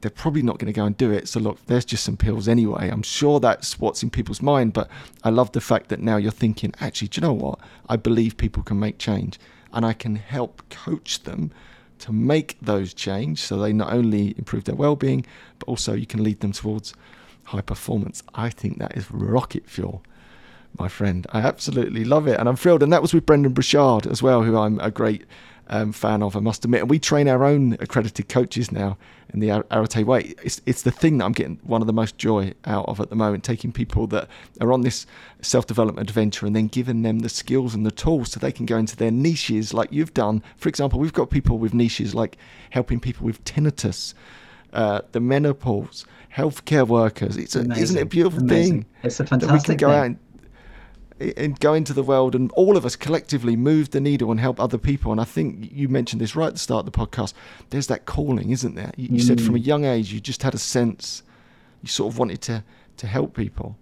they're 0.00 0.10
probably 0.10 0.42
not 0.42 0.58
going 0.58 0.72
to 0.72 0.76
go 0.76 0.84
and 0.84 0.96
do 0.96 1.10
it. 1.10 1.28
So 1.28 1.40
look, 1.40 1.64
there's 1.66 1.84
just 1.84 2.04
some 2.04 2.16
pills 2.16 2.48
anyway. 2.48 2.88
I'm 2.88 3.02
sure 3.02 3.40
that's 3.40 3.78
what's 3.80 4.02
in 4.02 4.10
people's 4.10 4.42
mind, 4.42 4.72
but 4.72 4.88
I 5.24 5.30
love 5.30 5.52
the 5.52 5.60
fact 5.60 5.88
that 5.88 6.00
now 6.00 6.16
you're 6.16 6.30
thinking, 6.30 6.74
actually, 6.80 7.08
do 7.08 7.20
you 7.20 7.26
know 7.26 7.32
what? 7.32 7.58
I 7.88 7.96
believe 7.96 8.36
people 8.36 8.62
can 8.62 8.78
make 8.78 8.98
change, 8.98 9.38
and 9.72 9.84
I 9.84 9.92
can 9.92 10.16
help 10.16 10.62
coach 10.70 11.22
them 11.22 11.50
to 12.00 12.12
make 12.12 12.56
those 12.62 12.94
change 12.94 13.40
so 13.40 13.58
they 13.58 13.72
not 13.72 13.92
only 13.92 14.34
improve 14.38 14.64
their 14.64 14.76
well-being, 14.76 15.26
but 15.58 15.68
also 15.68 15.94
you 15.94 16.06
can 16.06 16.22
lead 16.22 16.40
them 16.40 16.52
towards 16.52 16.94
high 17.44 17.60
performance. 17.60 18.22
I 18.34 18.50
think 18.50 18.78
that 18.78 18.96
is 18.96 19.10
rocket 19.10 19.68
fuel 19.68 20.02
my 20.78 20.88
friend. 20.88 21.26
I 21.32 21.40
absolutely 21.40 22.04
love 22.04 22.26
it, 22.28 22.38
and 22.38 22.48
I'm 22.48 22.56
thrilled. 22.56 22.82
And 22.82 22.92
that 22.92 23.02
was 23.02 23.14
with 23.14 23.26
Brendon 23.26 23.52
Burchard 23.52 24.06
as 24.06 24.22
well, 24.22 24.42
who 24.42 24.56
I'm 24.56 24.78
a 24.80 24.90
great 24.90 25.24
um, 25.68 25.92
fan 25.92 26.22
of, 26.22 26.36
I 26.36 26.40
must 26.40 26.64
admit. 26.64 26.82
And 26.82 26.90
we 26.90 26.98
train 26.98 27.28
our 27.28 27.44
own 27.44 27.74
accredited 27.74 28.28
coaches 28.28 28.72
now 28.72 28.96
in 29.32 29.40
the 29.40 29.64
Arete 29.70 30.04
way. 30.04 30.34
It's, 30.42 30.60
it's 30.66 30.82
the 30.82 30.90
thing 30.90 31.18
that 31.18 31.24
I'm 31.24 31.32
getting 31.32 31.60
one 31.62 31.80
of 31.80 31.86
the 31.86 31.92
most 31.92 32.16
joy 32.16 32.54
out 32.64 32.86
of 32.88 33.00
at 33.00 33.10
the 33.10 33.16
moment, 33.16 33.44
taking 33.44 33.72
people 33.72 34.06
that 34.08 34.28
are 34.60 34.72
on 34.72 34.82
this 34.82 35.06
self 35.42 35.66
development 35.66 36.08
adventure 36.08 36.46
and 36.46 36.56
then 36.56 36.68
giving 36.68 37.02
them 37.02 37.20
the 37.20 37.28
skills 37.28 37.74
and 37.74 37.84
the 37.84 37.90
tools 37.90 38.32
so 38.32 38.40
they 38.40 38.52
can 38.52 38.66
go 38.66 38.76
into 38.76 38.96
their 38.96 39.10
niches 39.10 39.74
like 39.74 39.92
you've 39.92 40.14
done. 40.14 40.42
For 40.56 40.68
example, 40.68 40.98
we've 40.98 41.12
got 41.12 41.30
people 41.30 41.58
with 41.58 41.74
niches 41.74 42.14
like 42.14 42.38
helping 42.70 43.00
people 43.00 43.26
with 43.26 43.42
tinnitus. 43.44 44.14
Uh, 44.70 45.00
the 45.12 45.20
menopause, 45.20 46.04
healthcare 46.34 46.86
workers. 46.86 47.38
It's 47.38 47.56
a, 47.56 47.60
isn't 47.60 47.96
it 47.96 48.02
a 48.02 48.04
beautiful 48.04 48.40
Amazing. 48.40 48.82
thing? 48.82 48.86
It's 49.02 49.18
a 49.18 49.24
fantastic 49.24 49.48
that 49.48 49.54
we 49.54 49.64
can 49.64 49.76
go 49.78 49.88
thing. 49.88 49.96
out 49.98 50.06
and 50.06 50.18
and 51.20 51.58
go 51.58 51.74
into 51.74 51.92
the 51.92 52.02
world 52.02 52.34
and 52.34 52.50
all 52.52 52.76
of 52.76 52.84
us 52.86 52.94
collectively 52.94 53.56
move 53.56 53.90
the 53.90 54.00
needle 54.00 54.30
and 54.30 54.38
help 54.38 54.60
other 54.60 54.78
people. 54.78 55.10
And 55.10 55.20
I 55.20 55.24
think 55.24 55.70
you 55.72 55.88
mentioned 55.88 56.20
this 56.20 56.36
right 56.36 56.46
at 56.46 56.52
the 56.52 56.58
start 56.58 56.86
of 56.86 56.92
the 56.92 56.98
podcast. 56.98 57.32
There's 57.70 57.88
that 57.88 58.06
calling, 58.06 58.50
isn't 58.50 58.74
there? 58.74 58.92
You, 58.96 59.08
you 59.12 59.22
mm. 59.22 59.26
said 59.26 59.40
from 59.40 59.56
a 59.56 59.58
young 59.58 59.84
age 59.84 60.12
you 60.12 60.20
just 60.20 60.42
had 60.42 60.54
a 60.54 60.58
sense, 60.58 61.22
you 61.82 61.88
sort 61.88 62.12
of 62.12 62.18
wanted 62.18 62.40
to 62.42 62.64
to 62.98 63.06
help 63.06 63.34
people 63.34 63.76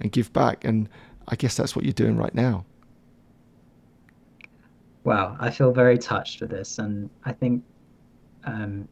and 0.00 0.10
give 0.10 0.32
back. 0.32 0.64
And 0.64 0.88
I 1.28 1.36
guess 1.36 1.56
that's 1.56 1.74
what 1.76 1.84
you're 1.84 1.92
doing 1.92 2.16
right 2.16 2.34
now. 2.34 2.64
Wow, 5.04 5.36
I 5.40 5.50
feel 5.50 5.72
very 5.72 5.98
touched 5.98 6.40
with 6.40 6.50
this, 6.50 6.78
and 6.78 7.10
I 7.24 7.32
think 7.32 7.64
um, 8.44 8.86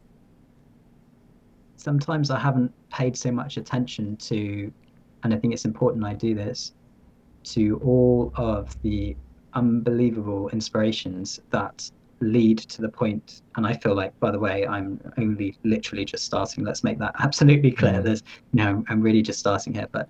sometimes 1.77 2.29
I 2.29 2.37
haven't 2.37 2.73
paid 2.89 3.15
so 3.15 3.31
much 3.31 3.55
attention 3.55 4.17
to, 4.17 4.73
and 5.23 5.33
I 5.33 5.37
think 5.37 5.53
it's 5.53 5.63
important 5.63 6.03
I 6.03 6.13
do 6.13 6.35
this 6.35 6.73
to 7.43 7.79
all 7.83 8.31
of 8.35 8.79
the 8.81 9.15
unbelievable 9.53 10.49
inspirations 10.49 11.39
that 11.49 11.89
lead 12.19 12.59
to 12.59 12.81
the 12.81 12.89
point. 12.89 13.41
And 13.55 13.65
i 13.65 13.73
feel 13.73 13.95
like 13.95 14.17
by 14.19 14.31
the 14.31 14.39
way 14.39 14.67
i'm 14.67 14.99
only 15.17 15.57
literally 15.63 16.05
just 16.05 16.23
starting. 16.23 16.63
Let's 16.63 16.83
make 16.83 16.99
that 16.99 17.15
absolutely 17.19 17.71
clear. 17.71 17.93
Mm. 17.93 18.03
there's 18.03 18.23
you 18.53 18.63
know 18.63 18.83
i'm 18.89 19.01
really 19.01 19.21
just 19.21 19.39
starting 19.39 19.73
here 19.73 19.87
but 19.91 20.07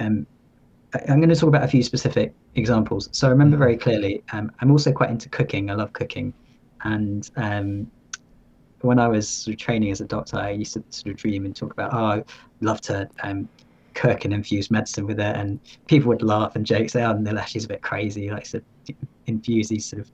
um 0.00 0.26
i'm 1.08 1.20
going 1.20 1.28
to 1.28 1.36
talk 1.36 1.48
about 1.48 1.62
a 1.62 1.68
few 1.68 1.82
specific 1.82 2.34
examples. 2.56 3.08
So 3.12 3.28
i 3.28 3.30
remember 3.30 3.56
mm. 3.56 3.60
very 3.60 3.76
clearly 3.76 4.22
um, 4.32 4.50
i'm 4.60 4.70
also 4.70 4.92
quite 4.92 5.10
into 5.10 5.28
cooking. 5.28 5.70
I 5.70 5.74
love 5.74 5.92
cooking. 5.92 6.34
And 6.82 7.30
um, 7.36 7.90
when 8.80 8.98
i 8.98 9.06
was 9.06 9.28
sort 9.28 9.54
of 9.54 9.60
training 9.60 9.90
as 9.90 10.00
a 10.00 10.06
doctor 10.06 10.38
i 10.38 10.50
used 10.50 10.72
to 10.72 10.82
sort 10.88 11.12
of 11.12 11.16
dream 11.16 11.44
and 11.44 11.54
talk 11.54 11.72
about 11.72 11.92
oh 11.92 12.06
i'd 12.06 12.24
love 12.62 12.80
to 12.80 13.08
um, 13.22 13.48
cook 13.94 14.24
and 14.24 14.34
infuse 14.34 14.70
medicine 14.70 15.06
with 15.06 15.20
it, 15.20 15.36
and 15.36 15.60
people 15.86 16.08
would 16.08 16.22
laugh 16.22 16.56
and 16.56 16.64
joke, 16.66 16.90
say, 16.90 17.02
"Oh, 17.02 17.14
Nilesh 17.14 17.62
a 17.64 17.68
bit 17.68 17.82
crazy." 17.82 18.22
He 18.22 18.30
likes 18.30 18.52
to 18.52 18.62
infuse 19.26 19.68
these 19.68 19.86
sort 19.86 20.00
of 20.00 20.10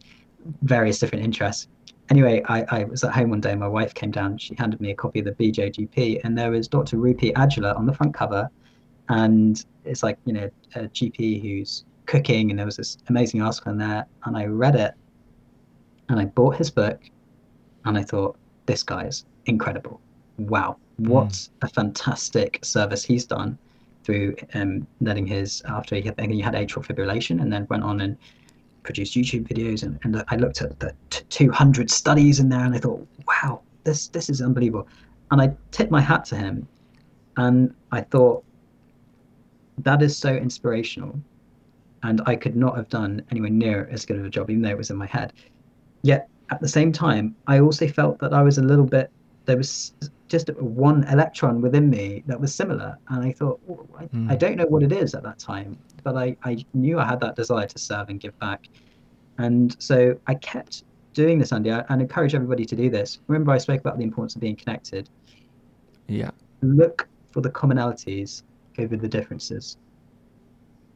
various 0.63 0.99
different 0.99 1.25
interests. 1.25 1.69
Anyway, 2.09 2.43
I, 2.49 2.65
I 2.71 2.85
was 2.85 3.03
at 3.03 3.13
home 3.13 3.31
one 3.31 3.41
day. 3.41 3.55
My 3.55 3.69
wife 3.69 3.95
came 3.95 4.11
down. 4.11 4.39
She 4.39 4.55
handed 4.55 4.81
me 4.81 4.93
a 4.93 4.95
copy 4.95 5.19
of 5.19 5.25
the 5.25 5.33
BJGP, 5.33 6.21
and 6.25 6.39
there 6.39 6.51
was 6.51 6.69
Dr. 6.69 6.99
Rupy 6.99 7.33
Aujla 7.35 7.77
on 7.77 7.87
the 7.87 7.93
front 7.93 8.15
cover, 8.15 8.49
and 9.09 9.65
it's 9.85 10.03
like 10.03 10.19
you 10.25 10.33
know 10.33 10.51
a 10.75 10.81
GP 10.83 11.43
who's 11.43 11.85
cooking, 12.07 12.51
and 12.51 12.59
there 12.59 12.67
was 12.67 12.77
this 12.77 12.99
amazing 13.09 13.43
article 13.43 13.73
in 13.73 13.79
there, 13.79 14.07
and 14.25 14.37
I 14.37 14.45
read 14.47 14.77
it, 14.77 14.95
and 16.09 16.21
I 16.21 16.27
bought 16.27 16.57
his 16.57 16.71
book, 16.71 17.01
and 17.85 17.99
I 17.99 18.03
thought 18.03 18.37
this 18.67 18.83
guy 18.83 19.07
is 19.07 19.25
incredible. 19.47 20.01
Wow, 20.39 20.77
what 20.99 21.29
mm. 21.29 21.49
a 21.63 21.69
fantastic 21.69 22.61
service 22.63 23.05
he's 23.05 23.27
done 23.27 23.59
through 24.07 24.37
um, 24.55 24.87
letting 25.01 25.27
his 25.27 25.63
after 25.67 25.97
he 25.97 26.03
had, 26.03 26.19
he 26.21 26.41
had 26.41 26.55
atrial 26.55 26.87
fibrillation 26.87 27.43
and 27.43 27.53
then 27.53 27.67
went 27.69 27.83
on 27.83 28.01
and 28.01 28.17
produced 28.85 29.17
YouTube 29.17 29.49
videos. 29.49 29.83
And, 29.83 29.99
and 30.05 30.25
I 30.29 30.37
looked 30.37 30.63
at 30.63 30.79
the 30.79 30.95
t- 31.11 31.25
200 31.29 31.91
studies 31.91 32.39
in 32.39 32.49
there 32.49 32.65
and 32.65 32.75
I 32.75 32.79
thought 32.79 33.07
wow 33.27 33.61
this 33.83 34.09
this 34.09 34.31
is 34.31 34.41
unbelievable. 34.41 34.87
And 35.33 35.43
I 35.43 35.55
tipped 35.73 35.91
my 35.91 36.01
hat 36.01 36.25
to 36.27 36.37
him 36.37 36.69
and 37.37 37.75
I 37.91 38.01
thought 38.01 38.45
that 39.79 40.01
is 40.03 40.17
so 40.17 40.35
inspirational. 40.35 41.21
And 42.05 42.23
I 42.27 42.37
could 42.37 42.55
not 42.55 42.77
have 42.77 42.89
done 42.89 43.23
anywhere 43.33 43.51
near 43.51 43.89
as 43.91 44.07
good 44.07 44.19
of 44.19 44.25
a 44.25 44.31
job 44.31 44.51
even 44.51 44.63
though 44.63 44.71
it 44.71 44.79
was 44.79 44.91
in 44.91 44.97
my 44.97 45.07
head. 45.07 45.33
Yet 46.03 46.29
at 46.51 46.61
the 46.61 46.69
same 46.69 46.93
time 46.93 47.35
I 47.49 47.59
also 47.59 47.89
felt 47.89 48.21
that 48.21 48.33
I 48.33 48.43
was 48.43 48.59
a 48.59 48.63
little 48.63 48.85
bit 48.87 49.11
there 49.47 49.57
was 49.57 49.95
just 50.29 50.51
one 50.57 51.05
electron 51.05 51.61
within 51.61 51.89
me 51.89 52.23
that 52.27 52.39
was 52.39 52.55
similar. 52.55 52.99
And 53.09 53.25
I 53.25 53.33
thought, 53.33 53.61
oh, 53.71 53.87
I, 53.97 54.05
mm. 54.07 54.31
I, 54.31 54.35
don't 54.35 54.57
know 54.57 54.67
what 54.67 54.83
it 54.83 54.93
is 54.93 55.15
at 55.15 55.23
that 55.23 55.39
time, 55.39 55.79
but 56.03 56.17
I, 56.17 56.37
I 56.45 56.65
knew 56.75 56.99
I 56.99 57.05
had 57.05 57.21
that 57.21 57.37
desire 57.37 57.67
to 57.67 57.79
serve 57.79 58.09
and 58.09 58.21
give 58.21 58.39
back. 58.41 58.69
And 59.39 59.77
so 59.79 60.19
I 60.27 60.35
kept 60.35 60.83
doing 61.15 61.39
this, 61.39 61.53
Andy, 61.53 61.71
and 61.71 62.03
encourage 62.03 62.35
everybody 62.35 62.65
to 62.65 62.77
do 62.77 62.91
this. 62.91 63.21
Remember, 63.29 63.53
I 63.53 63.59
spoke 63.59 63.81
about 63.81 63.99
the 63.99 64.05
importance 64.05 64.35
of 64.35 64.41
being 64.41 64.57
connected. 64.57 65.09
Yeah. 66.09 66.31
Look 66.63 67.09
for 67.31 67.41
the 67.41 67.51
commonalities 67.51 68.43
over 68.79 68.97
the 68.97 69.09
differences. 69.09 69.79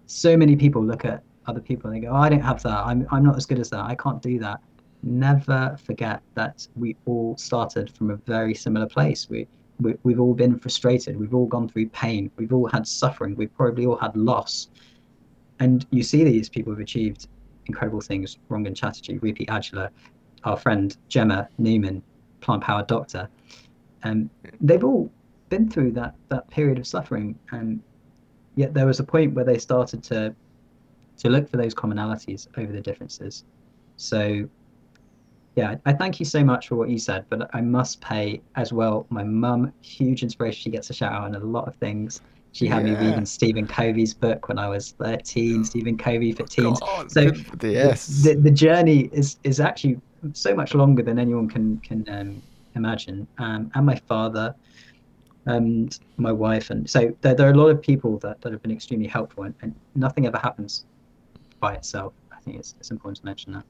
So 0.06 0.36
many 0.36 0.56
people 0.56 0.84
look 0.84 1.04
at 1.04 1.22
other 1.46 1.60
people 1.60 1.90
and 1.90 1.96
they 1.96 2.06
go, 2.06 2.12
oh, 2.12 2.16
I 2.16 2.28
don't 2.28 2.40
have 2.40 2.62
that. 2.64 2.84
I'm, 2.84 3.06
I'm 3.10 3.24
not 3.24 3.36
as 3.36 3.46
good 3.46 3.58
as 3.58 3.70
that. 3.70 3.84
I 3.84 3.94
can't 3.94 4.20
do 4.20 4.38
that 4.40 4.60
never 5.02 5.76
forget 5.84 6.22
that 6.34 6.66
we 6.76 6.96
all 7.06 7.36
started 7.36 7.90
from 7.96 8.10
a 8.10 8.16
very 8.16 8.54
similar 8.54 8.86
place. 8.86 9.28
We, 9.28 9.46
we 9.80 9.94
we've 10.02 10.20
all 10.20 10.34
been 10.34 10.58
frustrated. 10.58 11.18
We've 11.18 11.34
all 11.34 11.46
gone 11.46 11.68
through 11.68 11.88
pain. 11.88 12.30
We've 12.36 12.52
all 12.52 12.68
had 12.68 12.86
suffering. 12.86 13.34
We've 13.36 13.54
probably 13.54 13.86
all 13.86 13.96
had 13.96 14.16
loss. 14.16 14.68
And 15.58 15.86
you 15.90 16.02
see 16.02 16.24
these 16.24 16.48
people 16.48 16.72
who've 16.72 16.80
achieved 16.80 17.28
incredible 17.66 18.00
things. 18.00 18.38
Rangan 18.50 18.74
Chatterjee, 18.74 19.18
Rupy 19.18 19.46
Aujla, 19.46 19.90
our 20.44 20.56
friend 20.56 20.96
Gemma 21.08 21.48
Newman, 21.58 22.02
plant 22.40 22.62
powered 22.62 22.86
doctor. 22.86 23.28
And 24.02 24.30
they've 24.60 24.84
all 24.84 25.10
been 25.50 25.68
through 25.68 25.92
that 25.92 26.14
that 26.28 26.48
period 26.50 26.78
of 26.78 26.86
suffering. 26.86 27.38
And 27.52 27.82
yet 28.56 28.74
there 28.74 28.86
was 28.86 29.00
a 29.00 29.04
point 29.04 29.34
where 29.34 29.44
they 29.44 29.58
started 29.58 30.02
to 30.04 30.34
to 31.18 31.28
look 31.28 31.48
for 31.50 31.58
those 31.58 31.74
commonalities 31.74 32.48
over 32.56 32.72
the 32.72 32.80
differences. 32.80 33.44
So 33.96 34.48
yeah, 35.56 35.76
I 35.84 35.92
thank 35.92 36.20
you 36.20 36.26
so 36.26 36.44
much 36.44 36.68
for 36.68 36.76
what 36.76 36.88
you 36.90 36.98
said, 36.98 37.24
but 37.28 37.50
I 37.52 37.60
must 37.60 38.00
pay 38.00 38.40
as 38.54 38.72
well. 38.72 39.06
My 39.10 39.24
mum, 39.24 39.72
huge 39.82 40.22
inspiration. 40.22 40.60
She 40.62 40.70
gets 40.70 40.90
a 40.90 40.94
shout 40.94 41.12
out 41.12 41.24
on 41.24 41.34
a 41.34 41.40
lot 41.40 41.66
of 41.66 41.74
things. 41.76 42.20
She 42.52 42.66
had 42.66 42.86
yeah. 42.86 42.94
me 42.94 43.06
reading 43.06 43.26
Stephen 43.26 43.66
Covey's 43.66 44.14
book 44.14 44.48
when 44.48 44.58
I 44.58 44.68
was 44.68 44.92
13, 44.92 45.64
Stephen 45.64 45.96
Covey 45.96 46.32
for 46.32 46.44
teens. 46.44 46.80
God, 46.80 47.10
so 47.10 47.30
yes. 47.62 48.22
the, 48.24 48.34
the 48.34 48.50
journey 48.50 49.08
is 49.12 49.36
is 49.44 49.60
actually 49.60 50.00
so 50.32 50.54
much 50.54 50.74
longer 50.74 51.02
than 51.02 51.18
anyone 51.18 51.48
can 51.48 51.78
can 51.78 52.08
um, 52.08 52.42
imagine. 52.74 53.26
Um, 53.38 53.70
and 53.74 53.86
my 53.86 53.96
father 54.08 54.54
and 55.46 55.98
my 56.16 56.32
wife. 56.32 56.70
And 56.70 56.88
so 56.88 57.14
there, 57.22 57.34
there 57.34 57.48
are 57.48 57.52
a 57.52 57.56
lot 57.56 57.68
of 57.68 57.80
people 57.80 58.18
that, 58.18 58.40
that 58.40 58.52
have 58.52 58.62
been 58.62 58.70
extremely 58.70 59.08
helpful 59.08 59.44
and, 59.44 59.54
and 59.62 59.74
nothing 59.94 60.26
ever 60.26 60.38
happens 60.38 60.84
by 61.60 61.74
itself. 61.74 62.12
I 62.32 62.40
think 62.40 62.58
it's, 62.58 62.74
it's 62.78 62.90
important 62.90 63.18
to 63.18 63.24
mention 63.24 63.52
that. 63.52 63.64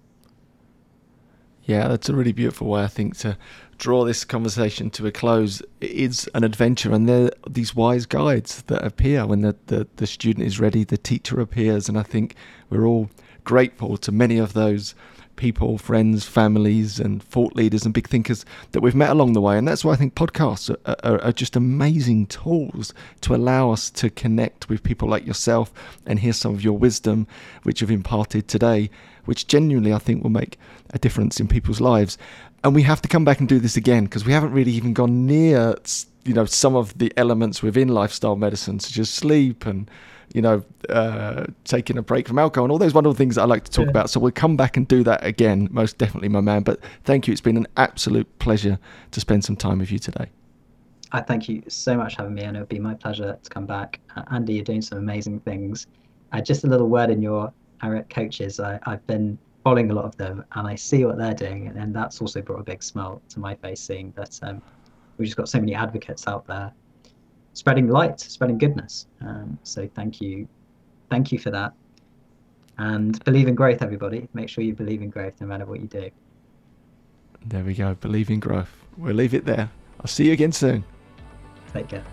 Yeah, 1.65 1.89
that's 1.89 2.09
a 2.09 2.15
really 2.15 2.33
beautiful 2.33 2.69
way, 2.69 2.83
I 2.83 2.89
think, 2.89 3.17
to 3.19 3.37
draw 3.79 4.05
this 4.05 4.25
conversation 4.25 4.91
to 4.91 5.07
a 5.07 5.13
close. 5.13 5.63
It 5.81 5.91
is 5.91 6.31
an 6.35 6.45
adventure, 6.45 6.93
and 6.93 7.09
there 7.09 7.27
are 7.27 7.31
these 7.49 7.75
wise 7.75 8.07
guides 8.07 8.63
that 8.63 8.85
appear 8.85 9.27
when 9.27 9.43
the, 9.43 9.57
the, 9.67 9.87
the 9.97 10.07
student 10.07 10.47
is 10.47 10.61
ready, 10.61 10.85
the 10.85 10.99
teacher 10.99 11.41
appears, 11.41 11.89
and 11.89 11.99
I 11.99 12.03
think 12.03 12.35
we're 12.69 12.87
all 12.87 13.11
grateful 13.45 13.97
to 13.99 14.13
many 14.13 14.39
of 14.39 14.53
those 14.53 14.95
people, 15.41 15.79
friends, 15.79 16.27
families, 16.27 17.01
and 17.01 17.23
thought 17.23 17.57
leaders 17.57 17.87
and 17.87 17.95
big 17.95 18.07
thinkers 18.07 18.45
that 18.73 18.83
we've 18.83 18.95
met 18.95 19.09
along 19.09 19.33
the 19.33 19.41
way. 19.41 19.57
And 19.57 19.67
that's 19.67 19.83
why 19.83 19.95
I 19.95 19.97
think 19.97 20.15
podcasts 20.15 20.69
are, 20.69 20.97
are, 21.03 21.23
are, 21.23 21.33
just 21.33 21.57
amazing 21.57 22.27
tools 22.27 22.93
to 23.23 23.35
allow 23.35 23.71
us 23.71 23.91
to 23.93 24.11
connect 24.11 24.69
with 24.69 24.83
people 24.83 25.09
like 25.09 25.27
yourself 25.27 25.73
and 26.05 26.19
hear 26.19 26.35
some 26.35 26.53
of 26.53 26.63
your 26.63 26.77
wisdom, 26.77 27.27
which 27.63 27.81
you've 27.81 27.91
imparted 27.91 28.49
today, 28.49 28.91
which 29.25 29.47
genuinely 29.47 29.93
I 29.93 29.99
think 29.99 30.23
will 30.23 30.31
make 30.31 30.59
a 30.91 30.99
difference 30.99 31.41
in 31.41 31.49
people's 31.49 31.81
lives. 31.81 32.19
And 32.63 32.75
we 32.75 32.83
have 32.83 33.01
to 33.03 33.09
come 33.09 33.25
back 33.25 33.41
and 33.41 33.49
do 33.49 33.59
this 33.59 33.77
again 33.77 34.05
because 34.05 34.25
we 34.25 34.33
haven't 34.33 34.53
really 34.53 34.73
even 34.73 34.93
gone 34.93 35.27
near, 35.27 35.75
you 36.25 36.35
know, 36.35 36.45
some 36.45 36.77
of 36.77 36.97
the 36.99 37.13
elements 37.17 37.63
within 37.63 37.89
lifestyle 37.89 38.37
medicine, 38.37 38.81
such 38.81 38.99
as 38.99 39.09
sleep 39.09 39.67
and 39.67 39.91
you 40.35 40.43
know, 40.43 40.65
uh, 40.89 41.47
taking 41.65 41.99
a 41.99 42.03
break 42.03 42.29
from 42.29 42.39
alcohol 42.39 42.65
and 42.65 42.73
all 42.73 42.79
those 42.79 42.95
wonderful 42.95 43.15
things 43.15 43.35
that 43.35 43.43
I 43.43 43.47
like 43.47 43.65
to 43.65 43.71
talk 43.71 43.87
yeah. 43.87 43.91
about. 43.91 44.11
So 44.11 44.21
we'll 44.21 44.31
come 44.31 44.57
back 44.57 44.77
and 44.77 44.87
do 44.87 45.03
that 45.05 45.25
again, 45.25 45.69
most 45.71 45.99
definitely, 45.99 46.29
my 46.29 46.41
man. 46.41 46.63
But 46.63 46.81
thank 47.05 47.27
you. 47.27 47.33
It's 47.33 47.41
been 47.41 47.57
an 47.57 47.67
absolute 47.77 48.39
pleasure 48.39 48.79
to 49.11 49.21
spend 49.21 49.45
some 49.45 49.57
time 49.57 49.79
with 49.79 49.91
you 49.91 49.99
today. 49.99 50.27
I 51.13 51.21
thank 51.21 51.49
you 51.49 51.63
so 51.67 51.97
much 51.97 52.15
for 52.15 52.23
having 52.23 52.35
me, 52.35 52.43
and 52.43 52.57
it 52.57 52.61
would 52.61 52.69
be 52.69 52.79
my 52.79 52.95
pleasure 52.95 53.37
to 53.43 53.51
come 53.51 53.67
back. 53.67 53.99
Uh, 54.15 54.23
Andy, 54.31 54.55
you're 54.55 54.65
doing 54.65 54.83
some 54.83 54.99
amazing 54.99 55.41
things. 55.41 55.89
Uh, 56.33 56.41
just 56.41 56.63
a 56.63 56.69
little 56.69 56.89
word 56.89 57.11
in 57.11 57.21
your 57.21 57.53
Coaches. 58.11 58.61
I, 58.61 58.79
I've 58.85 59.07
been 59.07 59.39
following 59.65 59.91
a 59.91 59.95
lot 59.95 60.05
of 60.05 60.17
them, 60.17 60.45
and 60.53 60.67
I 60.67 60.75
see 60.75 61.05
what 61.05 61.19
they're 61.19 61.35
doing, 61.35 61.69
and, 61.69 61.79
and 61.79 61.95
that's 61.95 62.21
also 62.21 62.41
brought 62.41 62.61
a 62.61 62.65
big 62.65 62.83
smile 62.83 63.21
to 63.31 63.41
my 63.41 63.55
face, 63.55 63.81
seeing 63.81 64.13
that 64.17 64.39
um, 64.43 64.63
we've 65.17 65.27
just 65.27 65.37
got 65.37 65.49
so 65.49 65.59
many 65.59 65.75
advocates 65.75 66.27
out 66.27 66.47
there 66.47 66.73
spreading 67.53 67.89
light, 67.89 68.21
spreading 68.21 68.59
goodness. 68.59 69.07
Um, 69.21 69.59
so 69.63 69.89
thank 69.95 70.21
you, 70.21 70.49
thank 71.11 71.33
you 71.33 71.39
for 71.39 71.51
that. 71.51 71.73
And 72.79 73.23
believe 73.25 73.49
in 73.49 73.55
growth, 73.55 73.83
everybody. 73.83 74.29
Make 74.33 74.49
sure 74.49 74.65
you 74.65 74.75
believe 74.75 75.03
in 75.03 75.11
growth 75.11 75.35
no 75.41 75.47
matter 75.47 75.67
what 75.67 75.81
you 75.81 75.87
do. 75.87 76.11
There 77.47 77.63
we 77.65 77.75
go. 77.75 77.95
Believe 77.95 78.31
in 78.31 78.41
growth. 78.41 78.75
We'll 78.97 79.15
leave 79.15 79.35
it 79.35 79.45
there. 79.45 79.71
I'll 80.01 80.07
see 80.07 80.27
you 80.27 80.33
again 80.33 80.53
soon. 80.53 80.85
Take 81.73 81.89
care. 81.89 82.05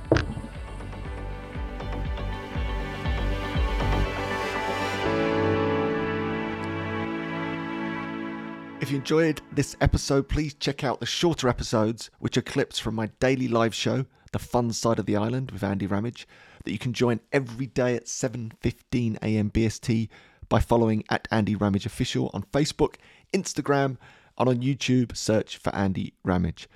If 8.87 8.91
you 8.91 8.99
enjoyed 8.99 9.41
this 9.51 9.75
episode, 9.81 10.29
please 10.29 10.53
check 10.53 10.81
out 10.81 11.01
the 11.01 11.05
shorter 11.05 11.49
episodes, 11.49 12.09
which 12.19 12.37
are 12.37 12.41
clips 12.41 12.79
from 12.79 12.95
my 12.95 13.07
daily 13.19 13.49
live 13.49 13.75
show, 13.75 14.05
The 14.31 14.39
Fun 14.39 14.71
Side 14.71 14.97
of 14.97 15.05
the 15.05 15.17
Island 15.17 15.51
with 15.51 15.61
Andy 15.61 15.85
Ramage, 15.85 16.25
that 16.63 16.71
you 16.71 16.77
can 16.77 16.93
join 16.93 17.19
every 17.33 17.65
day 17.65 17.97
at 17.97 18.05
7:15 18.05 19.17
a.m. 19.21 19.51
BST 19.51 20.07
by 20.47 20.61
following 20.61 21.03
at 21.09 21.27
Andy 21.31 21.53
Ramage 21.53 21.85
Official 21.85 22.31
on 22.33 22.43
Facebook, 22.43 22.95
Instagram, 23.33 23.97
and 24.37 24.47
on 24.47 24.61
YouTube. 24.61 25.17
Search 25.17 25.57
for 25.57 25.75
Andy 25.75 26.13
Ramage. 26.23 26.69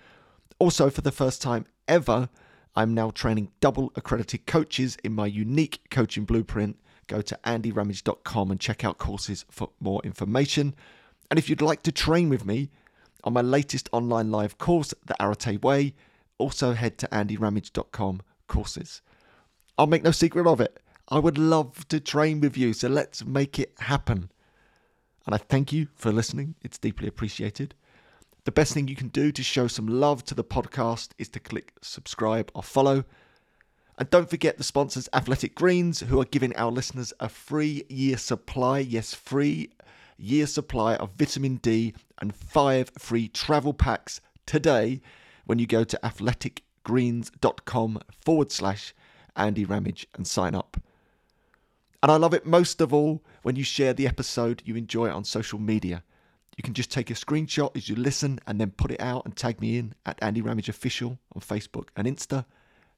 Also, 0.59 0.89
for 0.89 0.99
the 0.99 1.14
first 1.14 1.41
time 1.41 1.66
ever, 1.88 2.28
I'm 2.76 2.93
now 2.93 3.12
training 3.12 3.53
double 3.62 3.93
accredited 3.95 4.45
coaches 4.45 4.97
in 5.01 5.14
my 5.14 5.28
unique 5.28 5.80
coaching 5.89 6.26
blueprint. 6.26 6.78
Go 7.07 7.22
to 7.22 7.39
andyramage.com 7.45 8.51
and 8.51 8.59
check 8.59 8.84
out 8.84 8.97
courses 8.97 9.45
for 9.49 9.70
more 9.80 10.01
information. 10.03 10.76
And 11.32 11.40
if 11.40 11.50
you'd 11.50 11.62
like 11.62 11.82
to 11.84 11.94
train 11.94 12.28
with 12.28 12.46
me 12.46 12.70
on 13.24 13.32
my 13.32 13.40
latest 13.40 13.88
online 13.94 14.32
live 14.32 14.58
course, 14.58 14.94
The 15.06 15.16
Arete 15.18 15.64
Way, 15.64 15.94
also 16.38 16.74
head 16.74 16.98
to 16.98 17.08
andyramage.com 17.08 18.22
courses. 18.48 19.02
I'll 19.78 19.88
make 19.88 20.04
no 20.04 20.12
secret 20.12 20.46
of 20.46 20.60
it. 20.60 20.82
I 21.08 21.20
would 21.20 21.38
love 21.38 21.88
to 21.88 22.02
train 22.02 22.42
with 22.42 22.58
you, 22.58 22.74
so 22.74 22.90
let's 22.90 23.24
make 23.24 23.60
it 23.60 23.74
happen. 23.80 24.30
And 25.26 25.34
I 25.34 25.38
thank 25.38 25.72
you 25.72 25.88
for 25.96 26.12
listening, 26.12 26.56
it's 26.64 26.78
deeply 26.78 27.08
appreciated. 27.08 27.76
The 28.44 28.52
best 28.52 28.74
thing 28.74 28.90
you 28.90 28.98
can 28.98 29.08
do 29.08 29.32
to 29.32 29.44
show 29.44 29.68
some 29.68 29.88
love 29.88 30.26
to 30.26 30.36
the 30.36 30.44
podcast 30.44 31.12
is 31.18 31.30
to 31.30 31.40
click 31.40 31.76
subscribe 31.82 32.52
or 32.54 32.64
follow. 32.64 33.06
And 33.98 34.10
don't 34.10 34.30
forget 34.30 34.58
the 34.58 34.66
sponsors, 34.66 35.08
Athletic 35.14 35.56
Greens, 35.56 36.02
who 36.02 36.20
are 36.20 36.26
giving 36.26 36.54
our 36.58 36.72
listeners 36.72 37.14
a 37.22 37.30
free 37.30 37.86
year 37.88 38.18
supply. 38.18 38.80
Yes, 38.80 39.14
free 39.14 39.70
year 40.22 40.48
supply 40.48 40.96
of 40.96 41.12
vitamin 41.18 41.56
D 41.58 41.94
and 42.20 42.36
five 42.36 42.92
free 42.98 43.28
travel 43.28 43.74
packs 43.74 44.22
today 44.46 45.02
when 45.46 45.60
you 45.60 45.68
go 45.68 45.84
to 45.84 46.00
athleticgreens.com 46.04 48.00
forward 48.24 48.52
slash 48.52 48.94
Andy 49.36 49.66
Ramage 49.66 50.08
and 50.16 50.28
sign 50.28 50.56
up. 50.56 50.78
And 52.04 52.12
I 52.12 52.16
love 52.16 52.34
it 52.34 52.46
most 52.46 52.82
of 52.82 52.94
all 52.94 53.22
when 53.44 53.56
you 53.56 53.64
share 53.64 53.94
the 53.94 54.08
episode 54.08 54.64
you 54.66 54.76
enjoy 54.76 55.10
on 55.10 55.24
social 55.24 55.60
media. 55.60 56.04
You 56.58 56.64
can 56.64 56.74
just 56.74 56.92
take 56.92 57.10
a 57.10 57.14
screenshot 57.14 57.76
as 57.76 57.90
you 57.90 57.96
listen 57.96 58.40
and 58.46 58.60
then 58.60 58.72
put 58.72 58.92
it 58.92 59.02
out 59.02 59.26
and 59.26 59.36
tag 59.36 59.62
me 59.62 59.78
in 59.78 59.94
at 60.06 60.20
Andy 60.22 60.42
Ramage 60.42 60.70
Official 60.70 61.20
on 61.34 61.42
Facebook 61.42 61.88
and 61.96 62.08
Insta. 62.08 62.46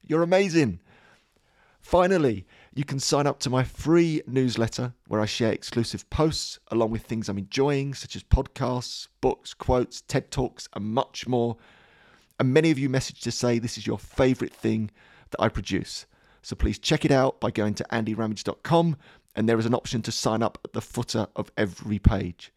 You're 0.02 0.22
amazing. 0.22 0.80
Finally, 1.80 2.46
you 2.74 2.84
can 2.84 2.98
sign 2.98 3.26
up 3.26 3.38
to 3.40 3.50
my 3.50 3.62
free 3.62 4.20
newsletter 4.26 4.92
where 5.06 5.20
I 5.20 5.26
share 5.26 5.52
exclusive 5.52 6.08
posts 6.10 6.58
along 6.68 6.90
with 6.90 7.02
things 7.02 7.28
I'm 7.28 7.38
enjoying, 7.38 7.94
such 7.94 8.16
as 8.16 8.24
podcasts, 8.24 9.06
books, 9.20 9.54
quotes, 9.54 10.00
TED 10.00 10.32
Talks, 10.32 10.68
and 10.72 10.84
much 10.84 11.28
more. 11.28 11.56
And 12.40 12.52
many 12.52 12.72
of 12.72 12.78
you 12.78 12.88
message 12.88 13.20
to 13.20 13.30
say 13.30 13.60
this 13.60 13.78
is 13.78 13.86
your 13.86 13.98
favorite 13.98 14.52
thing 14.52 14.90
that 15.30 15.40
I 15.40 15.48
produce. 15.48 16.06
So 16.42 16.56
please 16.56 16.80
check 16.80 17.04
it 17.04 17.12
out 17.12 17.40
by 17.40 17.52
going 17.52 17.74
to 17.74 17.86
andyramage.com, 17.92 18.96
and 19.36 19.48
there 19.48 19.58
is 19.58 19.66
an 19.66 19.74
option 19.74 20.02
to 20.02 20.12
sign 20.12 20.42
up 20.42 20.58
at 20.64 20.72
the 20.72 20.80
footer 20.80 21.28
of 21.36 21.52
every 21.56 22.00
page. 22.00 22.52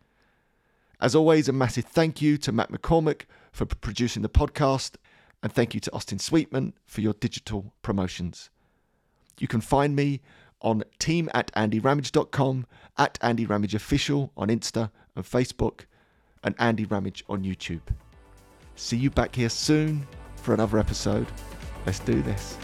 As 1.00 1.14
always, 1.14 1.48
a 1.48 1.54
massive 1.54 1.86
thank 1.86 2.24
you 2.24 2.40
to 2.40 2.52
Matt 2.52 2.72
McCormick 2.72 3.26
for 3.52 3.66
producing 3.66 4.24
the 4.24 4.30
podcast, 4.30 4.96
and 5.44 5.54
thank 5.54 5.76
you 5.76 5.80
to 5.80 5.94
Austin 5.94 6.18
Sweetman 6.18 6.74
for 6.88 7.02
your 7.02 7.14
digital 7.14 7.72
promotions. 7.84 8.50
You 9.40 9.48
can 9.48 9.62
find 9.62 9.96
me 9.96 10.22
on 10.62 10.84
team 11.00 11.30
at 11.34 11.52
andyramage.com, 11.54 12.66
at 12.98 13.18
Andy 13.22 13.46
Ramage 13.46 13.76
Official 13.76 14.32
on 14.36 14.48
Insta 14.50 14.92
and 15.16 15.24
Facebook, 15.24 15.82
and 16.44 16.56
Andy 16.60 16.86
Ramage 16.86 17.24
on 17.30 17.44
YouTube. 17.44 17.82
See 18.76 18.98
you 18.98 19.10
back 19.10 19.36
here 19.36 19.50
soon 19.50 20.08
for 20.36 20.54
another 20.54 20.78
episode. 20.78 21.28
Let's 21.86 22.00
do 22.00 22.22
this. 22.22 22.58